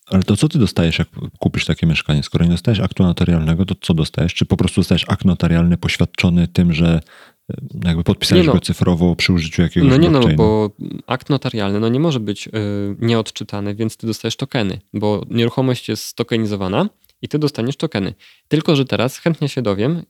Ale 0.06 0.24
to 0.24 0.38
co 0.38 0.50
ty 0.50 0.60
dostajesz, 0.60 1.00
jak 1.00 1.08
kupisz 1.40 1.66
takie 1.66 1.88
mieszkanie? 1.88 2.24
Skoro 2.24 2.46
nie 2.46 2.52
dostajesz 2.52 2.80
aktu 2.80 3.04
notarialnego, 3.04 3.66
to 3.66 3.76
co 3.82 3.94
dostajesz? 3.94 4.34
Czy 4.34 4.46
po 4.46 4.58
prostu 4.58 4.82
dostajesz 4.82 5.06
akt 5.08 5.26
notarialny 5.26 5.78
poświadczony 5.78 6.48
tym, 6.48 6.74
że 6.74 7.02
e, 7.50 7.56
jakby 7.86 8.04
podpisałeś 8.04 8.48
no. 8.48 8.54
go 8.54 8.60
cyfrowo 8.60 9.16
przy 9.16 9.34
użyciu 9.34 9.62
jakiegoś 9.62 9.90
no 9.90 9.98
nie 9.98 10.10
no, 10.10 10.20
blockchaina? 10.20 10.38
bo 10.38 10.70
akt 11.08 11.30
notarialny 11.30 11.80
no, 11.80 11.90
nie 11.90 12.00
może 12.00 12.20
być 12.20 12.48
y, 12.48 12.52
nieodczytany, 13.00 13.76
więc 13.76 13.98
ty 13.98 14.08
dostajesz 14.08 14.36
tokeny, 14.36 14.80
bo 14.94 15.26
nieruchomość 15.30 15.90
jest 15.90 16.06
stokenizowana 16.06 16.90
i 17.22 17.28
ty 17.28 17.40
dostaniesz 17.40 17.76
tokeny. 17.76 18.14
Tylko, 18.48 18.76
że 18.76 18.86
teraz 18.86 19.18
chętnie 19.18 19.50
się 19.50 19.62
dowiem, 19.62 20.04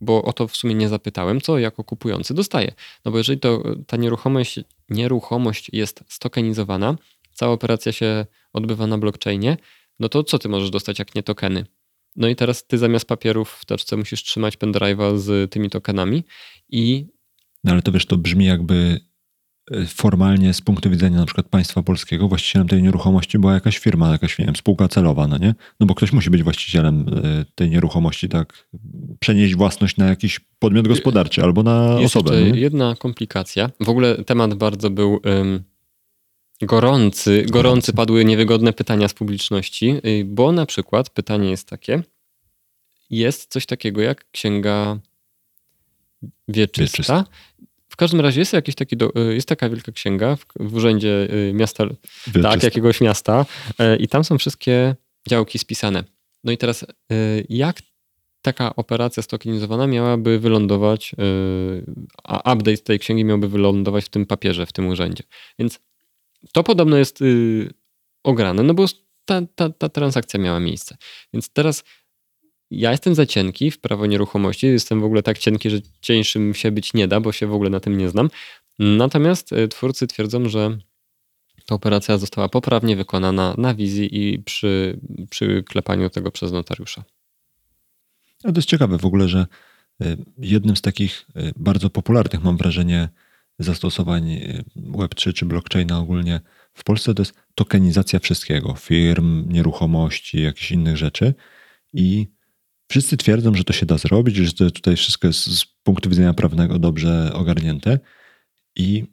bo 0.00 0.22
o 0.22 0.32
to 0.32 0.48
w 0.48 0.56
sumie 0.56 0.74
nie 0.74 0.88
zapytałem, 0.88 1.40
co 1.40 1.58
jako 1.58 1.84
kupujący 1.84 2.34
dostaję. 2.34 2.72
No 3.04 3.12
bo 3.12 3.18
jeżeli 3.18 3.40
to 3.40 3.62
ta 3.86 3.96
nieruchomość, 3.96 4.60
nieruchomość 4.90 5.70
jest 5.72 6.04
stokenizowana, 6.08 6.96
cała 7.32 7.52
operacja 7.52 7.92
się 7.92 8.26
odbywa 8.52 8.86
na 8.86 8.98
blockchainie, 8.98 9.56
no 10.00 10.08
to 10.08 10.24
co 10.24 10.38
ty 10.38 10.48
możesz 10.48 10.70
dostać, 10.70 10.98
jak 10.98 11.14
nie 11.14 11.22
tokeny? 11.22 11.66
No 12.16 12.28
i 12.28 12.36
teraz 12.36 12.66
ty 12.66 12.78
zamiast 12.78 13.08
papierów 13.08 13.50
w 13.50 13.64
teczce 13.64 13.96
musisz 13.96 14.22
trzymać 14.22 14.56
pendrive'a 14.56 15.18
z 15.18 15.52
tymi 15.52 15.70
tokenami 15.70 16.24
i 16.68 17.06
No 17.64 17.72
ale 17.72 17.82
to 17.82 17.92
wiesz, 17.92 18.06
to 18.06 18.16
brzmi 18.16 18.44
jakby 18.44 19.00
formalnie 19.86 20.54
z 20.54 20.60
punktu 20.60 20.90
widzenia 20.90 21.18
na 21.18 21.26
przykład 21.26 21.48
państwa 21.48 21.82
polskiego 21.82 22.28
właścicielem 22.28 22.68
tej 22.68 22.82
nieruchomości 22.82 23.38
była 23.38 23.54
jakaś 23.54 23.78
firma, 23.78 24.10
jakaś 24.12 24.38
nie 24.38 24.44
wiem, 24.44 24.56
spółka 24.56 24.88
celowa, 24.88 25.26
no 25.26 25.38
nie? 25.38 25.54
No 25.80 25.86
bo 25.86 25.94
ktoś 25.94 26.12
musi 26.12 26.30
być 26.30 26.42
właścicielem 26.42 27.06
e, 27.24 27.44
tej 27.54 27.70
nieruchomości, 27.70 28.28
tak? 28.28 28.68
Przenieść 29.20 29.54
własność 29.54 29.96
na 29.96 30.06
jakiś 30.06 30.40
podmiot 30.58 30.88
gospodarczy 30.88 31.42
albo 31.42 31.62
na 31.62 31.96
Jest 32.00 32.16
osobę. 32.16 32.36
jeszcze 32.36 32.50
no 32.50 32.56
jedna 32.56 32.94
komplikacja. 32.98 33.70
W 33.80 33.88
ogóle 33.88 34.24
temat 34.24 34.54
bardzo 34.54 34.90
był 34.90 35.20
ym, 35.26 35.64
gorący. 36.62 37.46
Gorący 37.50 37.92
padły 37.92 38.24
niewygodne 38.24 38.72
pytania 38.72 39.08
z 39.08 39.14
publiczności, 39.14 39.94
y, 40.06 40.24
bo 40.24 40.52
na 40.52 40.66
przykład 40.66 41.10
pytanie 41.10 41.50
jest 41.50 41.68
takie: 41.68 42.02
jest 43.10 43.52
coś 43.52 43.66
takiego 43.66 44.00
jak 44.00 44.30
księga 44.30 44.98
wieczysta. 46.48 46.82
Wieczysta. 46.82 47.24
W 47.94 47.96
każdym 47.96 48.20
razie 48.20 48.40
jest 48.40 48.52
jakiś 48.52 48.74
taki, 48.74 48.96
do, 48.96 49.10
y, 49.30 49.34
jest 49.34 49.48
taka 49.48 49.68
wielka 49.68 49.92
księga 49.92 50.36
w, 50.36 50.44
w 50.60 50.74
urzędzie 50.74 51.28
y, 51.48 51.52
miasta, 51.54 51.86
tak, 51.86 51.96
Wieczysta. 52.26 52.66
jakiegoś 52.66 53.00
miasta 53.00 53.46
y, 53.80 53.96
i 53.96 54.08
tam 54.08 54.24
są 54.24 54.38
wszystkie 54.38 54.96
działki 55.28 55.58
spisane. 55.58 56.04
No 56.44 56.52
i 56.52 56.58
teraz 56.58 56.82
y, 56.82 56.86
jak 57.48 57.76
taka 58.42 58.76
operacja 58.76 59.22
stokenizowana 59.22 59.86
miałaby 59.86 60.38
wylądować, 60.38 61.12
y, 61.12 61.84
a 62.24 62.54
update 62.54 62.76
tej 62.78 62.98
księgi 62.98 63.24
miałby 63.24 63.48
wylądować 63.48 64.04
w 64.04 64.08
tym 64.08 64.26
papierze, 64.26 64.66
w 64.66 64.72
tym 64.72 64.86
urzędzie. 64.86 65.24
Więc 65.58 65.80
to 66.52 66.62
podobno 66.62 66.96
jest 66.96 67.22
y, 67.22 67.70
ograne, 68.24 68.62
no 68.62 68.74
bo 68.74 68.86
ta, 69.24 69.42
ta, 69.54 69.70
ta 69.70 69.88
transakcja 69.88 70.40
miała 70.40 70.60
miejsce. 70.60 70.96
Więc 71.32 71.48
teraz 71.48 71.84
ja 72.70 72.90
jestem 72.90 73.14
za 73.14 73.26
cienki 73.26 73.70
w 73.70 73.80
prawo 73.80 74.06
nieruchomości, 74.06 74.66
jestem 74.66 75.00
w 75.00 75.04
ogóle 75.04 75.22
tak 75.22 75.38
cienki, 75.38 75.70
że 75.70 75.78
cieńszym 76.00 76.54
się 76.54 76.70
być 76.70 76.94
nie 76.94 77.08
da, 77.08 77.20
bo 77.20 77.32
się 77.32 77.46
w 77.46 77.54
ogóle 77.54 77.70
na 77.70 77.80
tym 77.80 77.98
nie 77.98 78.08
znam. 78.08 78.30
Natomiast 78.78 79.52
y, 79.52 79.68
twórcy 79.68 80.06
twierdzą, 80.06 80.48
że 80.48 80.78
ta 81.66 81.74
operacja 81.74 82.18
została 82.18 82.48
poprawnie 82.48 82.96
wykonana 82.96 83.54
na 83.58 83.74
wizji 83.74 84.08
i 84.12 84.38
przy, 84.38 85.00
przy 85.30 85.62
klepaniu 85.62 86.10
tego 86.10 86.30
przez 86.30 86.52
notariusza. 86.52 87.04
No 88.44 88.52
to 88.52 88.58
jest 88.58 88.68
ciekawe 88.68 88.98
w 88.98 89.04
ogóle, 89.04 89.28
że 89.28 89.46
y, 90.02 90.16
jednym 90.38 90.76
z 90.76 90.82
takich 90.82 91.26
y, 91.36 91.52
bardzo 91.56 91.90
popularnych, 91.90 92.44
mam 92.44 92.56
wrażenie, 92.56 93.08
zastosowań 93.58 94.30
y, 94.32 94.64
Web3 94.76 95.32
czy 95.32 95.46
blockchaina 95.46 95.98
ogólnie 95.98 96.40
w 96.74 96.84
Polsce 96.84 97.14
to 97.14 97.22
jest 97.22 97.34
tokenizacja 97.54 98.18
wszystkiego, 98.18 98.74
firm, 98.74 99.52
nieruchomości, 99.52 100.42
jakichś 100.42 100.72
innych 100.72 100.96
rzeczy. 100.96 101.34
I 101.92 102.26
wszyscy 102.94 103.16
twierdzą, 103.16 103.54
że 103.54 103.64
to 103.64 103.72
się 103.72 103.86
da 103.86 103.98
zrobić, 103.98 104.36
że 104.36 104.52
to 104.52 104.70
tutaj 104.70 104.96
wszystko 104.96 105.26
jest 105.26 105.58
z 105.58 105.64
punktu 105.64 106.10
widzenia 106.10 106.34
prawnego 106.34 106.78
dobrze 106.78 107.32
ogarnięte. 107.32 107.98
I 108.76 109.04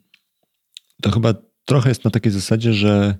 to 1.02 1.10
chyba 1.10 1.34
trochę 1.64 1.88
jest 1.88 2.04
na 2.04 2.10
takiej 2.10 2.32
zasadzie, 2.32 2.72
że 2.72 3.18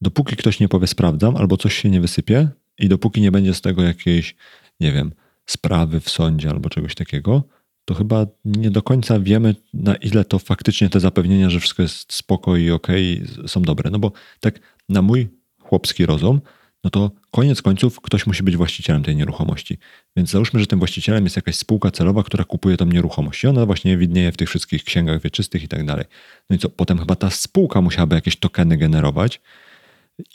dopóki 0.00 0.36
ktoś 0.36 0.60
nie 0.60 0.68
powie 0.68 0.86
sprawdzam, 0.86 1.36
albo 1.36 1.56
coś 1.56 1.74
się 1.74 1.90
nie 1.90 2.00
wysypie, 2.00 2.48
i 2.78 2.88
dopóki 2.88 3.20
nie 3.20 3.30
będzie 3.30 3.54
z 3.54 3.60
tego 3.60 3.82
jakiejś, 3.82 4.36
nie 4.80 4.92
wiem, 4.92 5.12
sprawy 5.46 6.00
w 6.00 6.10
sądzie 6.10 6.50
albo 6.50 6.68
czegoś 6.68 6.94
takiego, 6.94 7.42
to 7.84 7.94
chyba 7.94 8.26
nie 8.44 8.70
do 8.70 8.82
końca 8.82 9.20
wiemy, 9.20 9.54
na 9.74 9.94
ile 9.94 10.24
to 10.24 10.38
faktycznie 10.38 10.88
te 10.88 11.00
zapewnienia, 11.00 11.50
że 11.50 11.60
wszystko 11.60 11.82
jest 11.82 12.12
spoko 12.12 12.56
i 12.56 12.70
okej, 12.70 13.22
są 13.46 13.62
dobre. 13.62 13.90
No 13.90 13.98
bo 13.98 14.12
tak 14.40 14.60
na 14.88 15.02
mój 15.02 15.28
chłopski 15.60 16.06
rozum, 16.06 16.40
no 16.86 16.90
to 16.90 17.10
koniec 17.30 17.62
końców 17.62 18.00
ktoś 18.00 18.26
musi 18.26 18.42
być 18.42 18.56
właścicielem 18.56 19.02
tej 19.02 19.16
nieruchomości. 19.16 19.78
Więc 20.16 20.30
załóżmy, 20.30 20.60
że 20.60 20.66
tym 20.66 20.78
właścicielem 20.78 21.24
jest 21.24 21.36
jakaś 21.36 21.56
spółka 21.56 21.90
celowa, 21.90 22.22
która 22.22 22.44
kupuje 22.44 22.76
tą 22.76 22.86
nieruchomość 22.86 23.44
i 23.44 23.46
ona 23.46 23.66
właśnie 23.66 23.96
widnieje 23.96 24.32
w 24.32 24.36
tych 24.36 24.48
wszystkich 24.48 24.84
księgach 24.84 25.22
wieczystych 25.22 25.62
i 25.62 25.68
tak 25.68 25.84
dalej. 25.84 26.04
No 26.50 26.56
i 26.56 26.58
co, 26.58 26.68
potem 26.68 26.98
chyba 26.98 27.16
ta 27.16 27.30
spółka 27.30 27.80
musiałaby 27.80 28.14
jakieś 28.14 28.36
tokeny 28.36 28.76
generować 28.76 29.40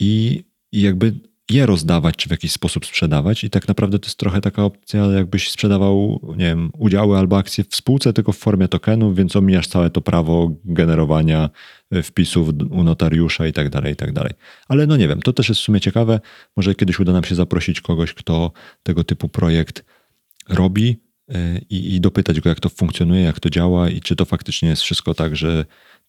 i, 0.00 0.44
i 0.72 0.82
jakby 0.82 1.14
je 1.52 1.66
rozdawać, 1.66 2.16
czy 2.16 2.28
w 2.28 2.30
jakiś 2.30 2.52
sposób 2.52 2.86
sprzedawać. 2.86 3.44
I 3.44 3.50
tak 3.50 3.68
naprawdę 3.68 3.98
to 3.98 4.06
jest 4.06 4.18
trochę 4.18 4.40
taka 4.40 4.64
opcja, 4.64 5.06
jakbyś 5.06 5.50
sprzedawał, 5.50 6.20
nie 6.36 6.44
wiem, 6.44 6.70
udziały 6.78 7.18
albo 7.18 7.38
akcje 7.38 7.64
w 7.64 7.76
spółce, 7.76 8.12
tylko 8.12 8.32
w 8.32 8.36
formie 8.36 8.68
tokenów, 8.68 9.16
więc 9.16 9.36
omijasz 9.36 9.66
całe 9.66 9.90
to 9.90 10.00
prawo 10.00 10.50
generowania 10.64 11.50
e, 11.90 12.02
wpisów 12.02 12.48
u 12.70 12.84
notariusza 12.84 13.46
i 13.46 13.52
tak 13.52 13.68
dalej, 13.68 13.92
i 13.92 13.96
tak 13.96 14.12
dalej. 14.12 14.32
Ale 14.68 14.86
no 14.86 14.96
nie 14.96 15.08
wiem, 15.08 15.22
to 15.22 15.32
też 15.32 15.48
jest 15.48 15.60
w 15.60 15.64
sumie 15.64 15.80
ciekawe. 15.80 16.20
Może 16.56 16.74
kiedyś 16.74 17.00
uda 17.00 17.12
nam 17.12 17.24
się 17.24 17.34
zaprosić 17.34 17.80
kogoś, 17.80 18.14
kto 18.14 18.52
tego 18.82 19.04
typu 19.04 19.28
projekt 19.28 19.84
robi 20.48 20.96
e, 21.28 21.58
i, 21.70 21.94
i 21.94 22.00
dopytać 22.00 22.40
go, 22.40 22.48
jak 22.48 22.60
to 22.60 22.68
funkcjonuje, 22.68 23.22
jak 23.22 23.40
to 23.40 23.50
działa 23.50 23.90
i 23.90 24.00
czy 24.00 24.16
to 24.16 24.24
faktycznie 24.24 24.68
jest 24.68 24.82
wszystko 24.82 25.14
tak, 25.14 25.36
że 25.36 25.64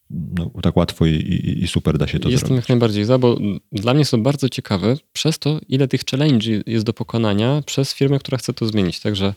no, 0.09 0.51
tak 0.61 0.77
łatwo 0.77 1.05
i, 1.05 1.09
i, 1.11 1.63
i 1.63 1.67
super 1.67 1.97
da 1.97 2.07
się 2.07 2.19
to 2.19 2.29
Jestem 2.29 2.47
zrobić. 2.47 2.63
jak 2.63 2.69
najbardziej 2.69 3.05
za, 3.05 3.17
bo 3.17 3.37
dla 3.71 3.93
mnie 3.93 4.05
to 4.05 4.17
bardzo 4.17 4.49
ciekawe 4.49 4.97
przez 5.13 5.39
to, 5.39 5.59
ile 5.69 5.87
tych 5.87 6.01
challenge 6.11 6.49
jest 6.65 6.85
do 6.85 6.93
pokonania 6.93 7.61
przez 7.65 7.93
firmę, 7.93 8.19
która 8.19 8.37
chce 8.37 8.53
to 8.53 8.65
zmienić. 8.65 8.99
Także 8.99 9.33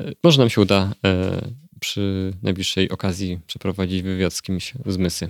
e, 0.00 0.12
może 0.24 0.38
nam 0.38 0.50
się 0.50 0.60
uda 0.60 0.92
e, 1.06 1.40
przy 1.80 2.32
najbliższej 2.42 2.90
okazji 2.90 3.40
przeprowadzić 3.46 4.02
wywiad 4.02 4.34
z 4.34 4.42
kimś 4.42 4.72
z 4.86 4.96
Mysy. 4.96 5.28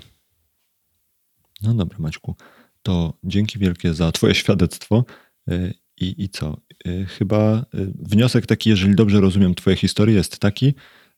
No 1.62 1.74
dobra, 1.74 1.98
Maćku, 1.98 2.36
to 2.82 3.14
dzięki 3.24 3.58
wielkie 3.58 3.94
za 3.94 4.12
Twoje 4.12 4.34
świadectwo. 4.44 5.04
Y, 5.50 5.74
I, 6.00 6.24
I 6.24 6.28
co? 6.28 6.60
Chyba 7.08 7.66
wniosek 7.94 8.46
taki, 8.46 8.70
jeżeli 8.70 8.94
dobrze 8.94 9.20
rozumiem 9.20 9.54
Twoje 9.54 9.76
historie, 9.76 10.16
jest 10.16 10.38
taki, 10.38 10.74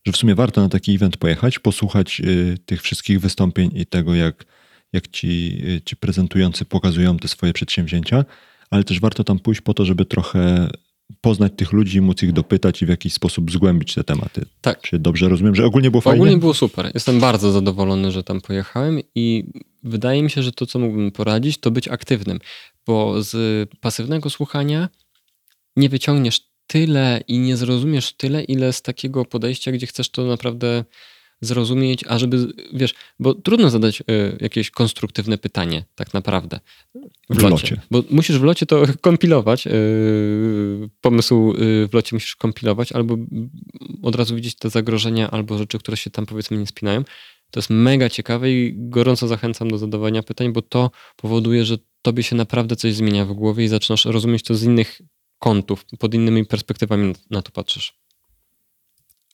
że 0.07 0.13
w 0.13 0.17
sumie 0.17 0.35
warto 0.35 0.61
na 0.61 0.69
taki 0.69 0.95
event 0.95 1.17
pojechać, 1.17 1.59
posłuchać 1.59 2.21
y, 2.21 2.59
tych 2.67 2.83
wszystkich 2.83 3.21
wystąpień 3.21 3.71
i 3.75 3.87
tego, 3.87 4.15
jak, 4.15 4.45
jak 4.93 5.09
ci, 5.09 5.63
y, 5.69 5.81
ci 5.85 5.97
prezentujący 5.97 6.65
pokazują 6.65 7.17
te 7.17 7.29
swoje 7.29 7.53
przedsięwzięcia, 7.53 8.25
ale 8.71 8.85
też 8.85 9.01
warto 9.01 9.25
tam 9.25 9.39
pójść 9.39 9.61
po 9.61 9.75
to, 9.75 9.85
żeby 9.85 10.05
trochę 10.05 10.69
poznać 11.21 11.53
tych 11.57 11.73
ludzi, 11.73 12.01
móc 12.01 12.23
ich 12.23 12.33
dopytać 12.33 12.83
i 12.83 12.87
w 12.87 12.89
jakiś 12.89 13.13
sposób 13.13 13.51
zgłębić 13.51 13.95
te 13.95 14.05
tematy. 14.05 14.47
Tak. 14.61 14.81
Czy 14.81 14.99
dobrze 14.99 15.29
rozumiem, 15.29 15.55
że 15.55 15.65
ogólnie 15.65 15.91
było 15.91 16.01
fajnie? 16.01 16.21
Ogólnie 16.21 16.37
było 16.37 16.55
super. 16.55 16.91
Jestem 16.95 17.21
bardzo 17.21 17.53
zadowolony, 17.53 18.13
że 18.13 18.23
tam 18.23 18.41
pojechałem 18.41 19.01
i 19.15 19.45
wydaje 19.83 20.23
mi 20.23 20.31
się, 20.31 20.43
że 20.43 20.53
to, 20.53 20.67
co 20.67 20.79
mógłbym 20.79 21.11
poradzić, 21.11 21.59
to 21.59 21.71
być 21.71 21.89
aktywnym, 21.89 22.39
bo 22.87 23.23
z 23.23 23.69
pasywnego 23.81 24.31
słuchania 24.31 24.89
nie 25.77 25.89
wyciągniesz 25.89 26.41
tyle 26.67 27.21
i 27.29 27.39
nie 27.39 27.57
zrozumiesz 27.57 28.13
tyle, 28.13 28.45
ile 28.45 28.73
z 28.73 28.83
takiego 28.83 29.25
podejścia, 29.25 29.73
gdzie 29.73 29.87
chcesz 29.87 30.11
to 30.11 30.25
naprawdę 30.25 30.85
zrozumieć, 31.41 32.05
a 32.09 32.19
żeby, 32.19 32.53
wiesz, 32.73 32.95
bo 33.19 33.35
trudno 33.35 33.71
zadać 33.71 34.01
y, 34.01 34.05
jakieś 34.41 34.71
konstruktywne 34.71 35.39
pytanie 35.39 35.85
tak 35.95 36.15
naprawdę 36.15 36.61
w, 37.31 37.37
W 37.37 37.43
locie. 37.43 37.51
locie. 37.51 37.81
Bo 37.91 38.03
musisz 38.11 38.39
w 38.39 38.43
locie 38.43 38.67
to 38.67 38.83
kompilować, 39.01 39.67
y, 39.67 39.71
pomysł 41.01 41.55
y, 41.59 41.89
w 41.89 41.95
locie 41.95 42.17
musisz 42.17 42.37
kompilować, 42.37 42.93
albo 42.93 43.17
od 44.03 44.15
razu 44.15 44.37
widzieć 44.37 44.55
te 44.55 44.71
zagrożenia, 44.71 45.31
albo 45.31 45.59
rzeczy, 45.59 45.79
które 45.79 45.97
się 45.97 46.11
tam 46.11 46.27
powiedzmy 46.27 46.57
nie 46.57 46.67
spinają. 46.67 47.05
To 47.51 47.61
jest 47.61 47.71
mega 47.71 48.09
ciekawe 48.11 48.53
i 48.53 48.75
gorąco 48.77 49.29
zachęcam 49.29 49.71
do 49.71 49.79
zadawania 49.79 50.23
pytań, 50.23 50.53
bo 50.53 50.63
to 50.63 50.91
powoduje, 51.17 51.65
że 51.65 51.79
tobie 52.03 52.23
się 52.23 52.37
naprawdę 52.37 52.77
coś 52.77 52.95
zmienia 52.95 53.25
w 53.25 53.33
głowie 53.33 53.65
i 53.65 53.69
zaczynasz 53.69 54.05
rozumieć 54.05 54.43
to 54.43 54.55
z 54.55 54.63
innych 54.63 55.01
kątów, 55.39 55.85
pod 55.99 56.15
innymi 56.15 56.47
perspektywami 56.47 57.15
na 57.31 57.43
to 57.43 57.51
patrzysz. 57.53 57.95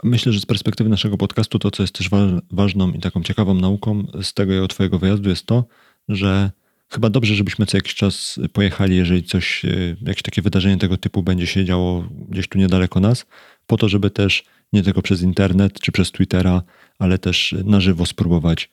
Myślę, 0.05 0.32
że 0.32 0.40
z 0.40 0.46
perspektywy 0.46 0.90
naszego 0.90 1.18
podcastu 1.18 1.59
to, 1.59 1.70
co 1.70 1.82
jest 1.82 1.94
też 1.94 2.09
wa- 2.11 2.40
ważną 2.50 2.92
i 2.92 2.98
taką 3.00 3.22
ciekawą 3.22 3.55
nauką 3.55 4.07
z 4.22 4.34
tego 4.34 4.53
jego 4.53 4.68
twojego 4.68 4.98
wyjazdu 4.98 5.28
jest 5.30 5.46
to, 5.46 5.64
że 6.09 6.50
chyba 6.88 7.11
dobrze, 7.11 7.34
żebyśmy 7.34 7.66
co 7.66 7.76
jakiś 7.76 7.94
czas 7.94 8.40
pojechali, 8.53 8.96
jeżeli 8.96 9.22
coś, 9.24 9.64
e, 9.64 9.96
jakieś 10.03 10.22
takie 10.22 10.42
wydarzenie 10.42 10.78
tego 10.78 10.96
typu 10.96 11.22
będzie 11.22 11.46
się 11.46 11.64
działo 11.64 12.09
gdzieś 12.28 12.48
tu 12.48 12.59
niedaleko 12.59 13.00
nas, 13.00 13.26
po 13.66 13.76
to, 13.76 13.88
żeby 13.88 14.11
też 14.11 14.44
nie 14.72 14.82
tylko 14.82 15.03
przez 15.03 15.22
internet 15.22 15.80
czy 15.80 15.92
przez 15.92 16.12
Twittera, 16.12 16.62
ale 16.98 17.18
też 17.18 17.55
na 17.64 17.80
żywo 17.80 18.07
spróbować 18.07 18.70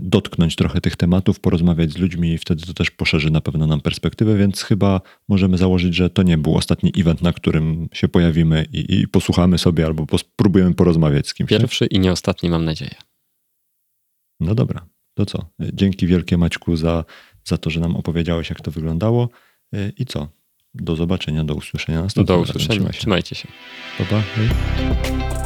dotknąć 0.00 0.56
trochę 0.56 0.80
tych 0.80 0.96
tematów, 0.96 1.40
porozmawiać 1.40 1.92
z 1.92 1.98
ludźmi 1.98 2.32
i 2.32 2.38
wtedy 2.38 2.66
to 2.66 2.74
też 2.74 2.90
poszerzy 2.90 3.30
na 3.30 3.40
pewno 3.40 3.66
nam 3.66 3.80
perspektywę, 3.80 4.36
więc 4.36 4.62
chyba 4.62 5.00
możemy 5.28 5.58
założyć, 5.58 5.94
że 5.94 6.10
to 6.10 6.22
nie 6.22 6.38
był 6.38 6.56
ostatni 6.56 6.92
event, 6.96 7.22
na 7.22 7.32
którym 7.32 7.88
się 7.92 8.08
pojawimy 8.08 8.66
i, 8.72 9.00
i 9.00 9.08
posłuchamy 9.08 9.58
sobie 9.58 9.86
albo 9.86 10.18
spróbujemy 10.18 10.74
porozmawiać 10.74 11.28
z 11.28 11.34
kimś. 11.34 11.50
nie? 11.50 11.58
Pierwszy 11.58 11.86
i 11.86 11.98
nie 11.98 12.12
ostatni, 12.12 12.50
mam 12.50 12.64
nadzieję. 12.64 12.94
No 14.40 14.54
dobra, 14.54 14.86
to 15.14 15.26
co? 15.26 15.50
Dzięki 15.60 16.06
wielkie 16.06 16.38
Maćku 16.38 16.76
za, 16.76 17.04
za 17.44 17.58
to, 17.58 17.70
że 17.70 17.80
nam 17.80 17.96
opowiedziałeś, 17.96 18.50
jak 18.50 18.60
to 18.60 18.70
wyglądało. 18.70 19.28
E, 19.74 19.92
I 19.98 20.06
co? 20.06 20.28
Do 20.74 20.96
zobaczenia, 20.96 21.44
do 21.44 21.54
usłyszenia 21.54 22.02
następnym 22.02 22.36
Do 22.36 22.42
usłyszenia. 22.42 22.92
Się. 22.92 22.98
Trzymajcie 22.98 23.34
się. 23.34 23.48
Pa, 23.98 24.04
pa. 24.04 25.45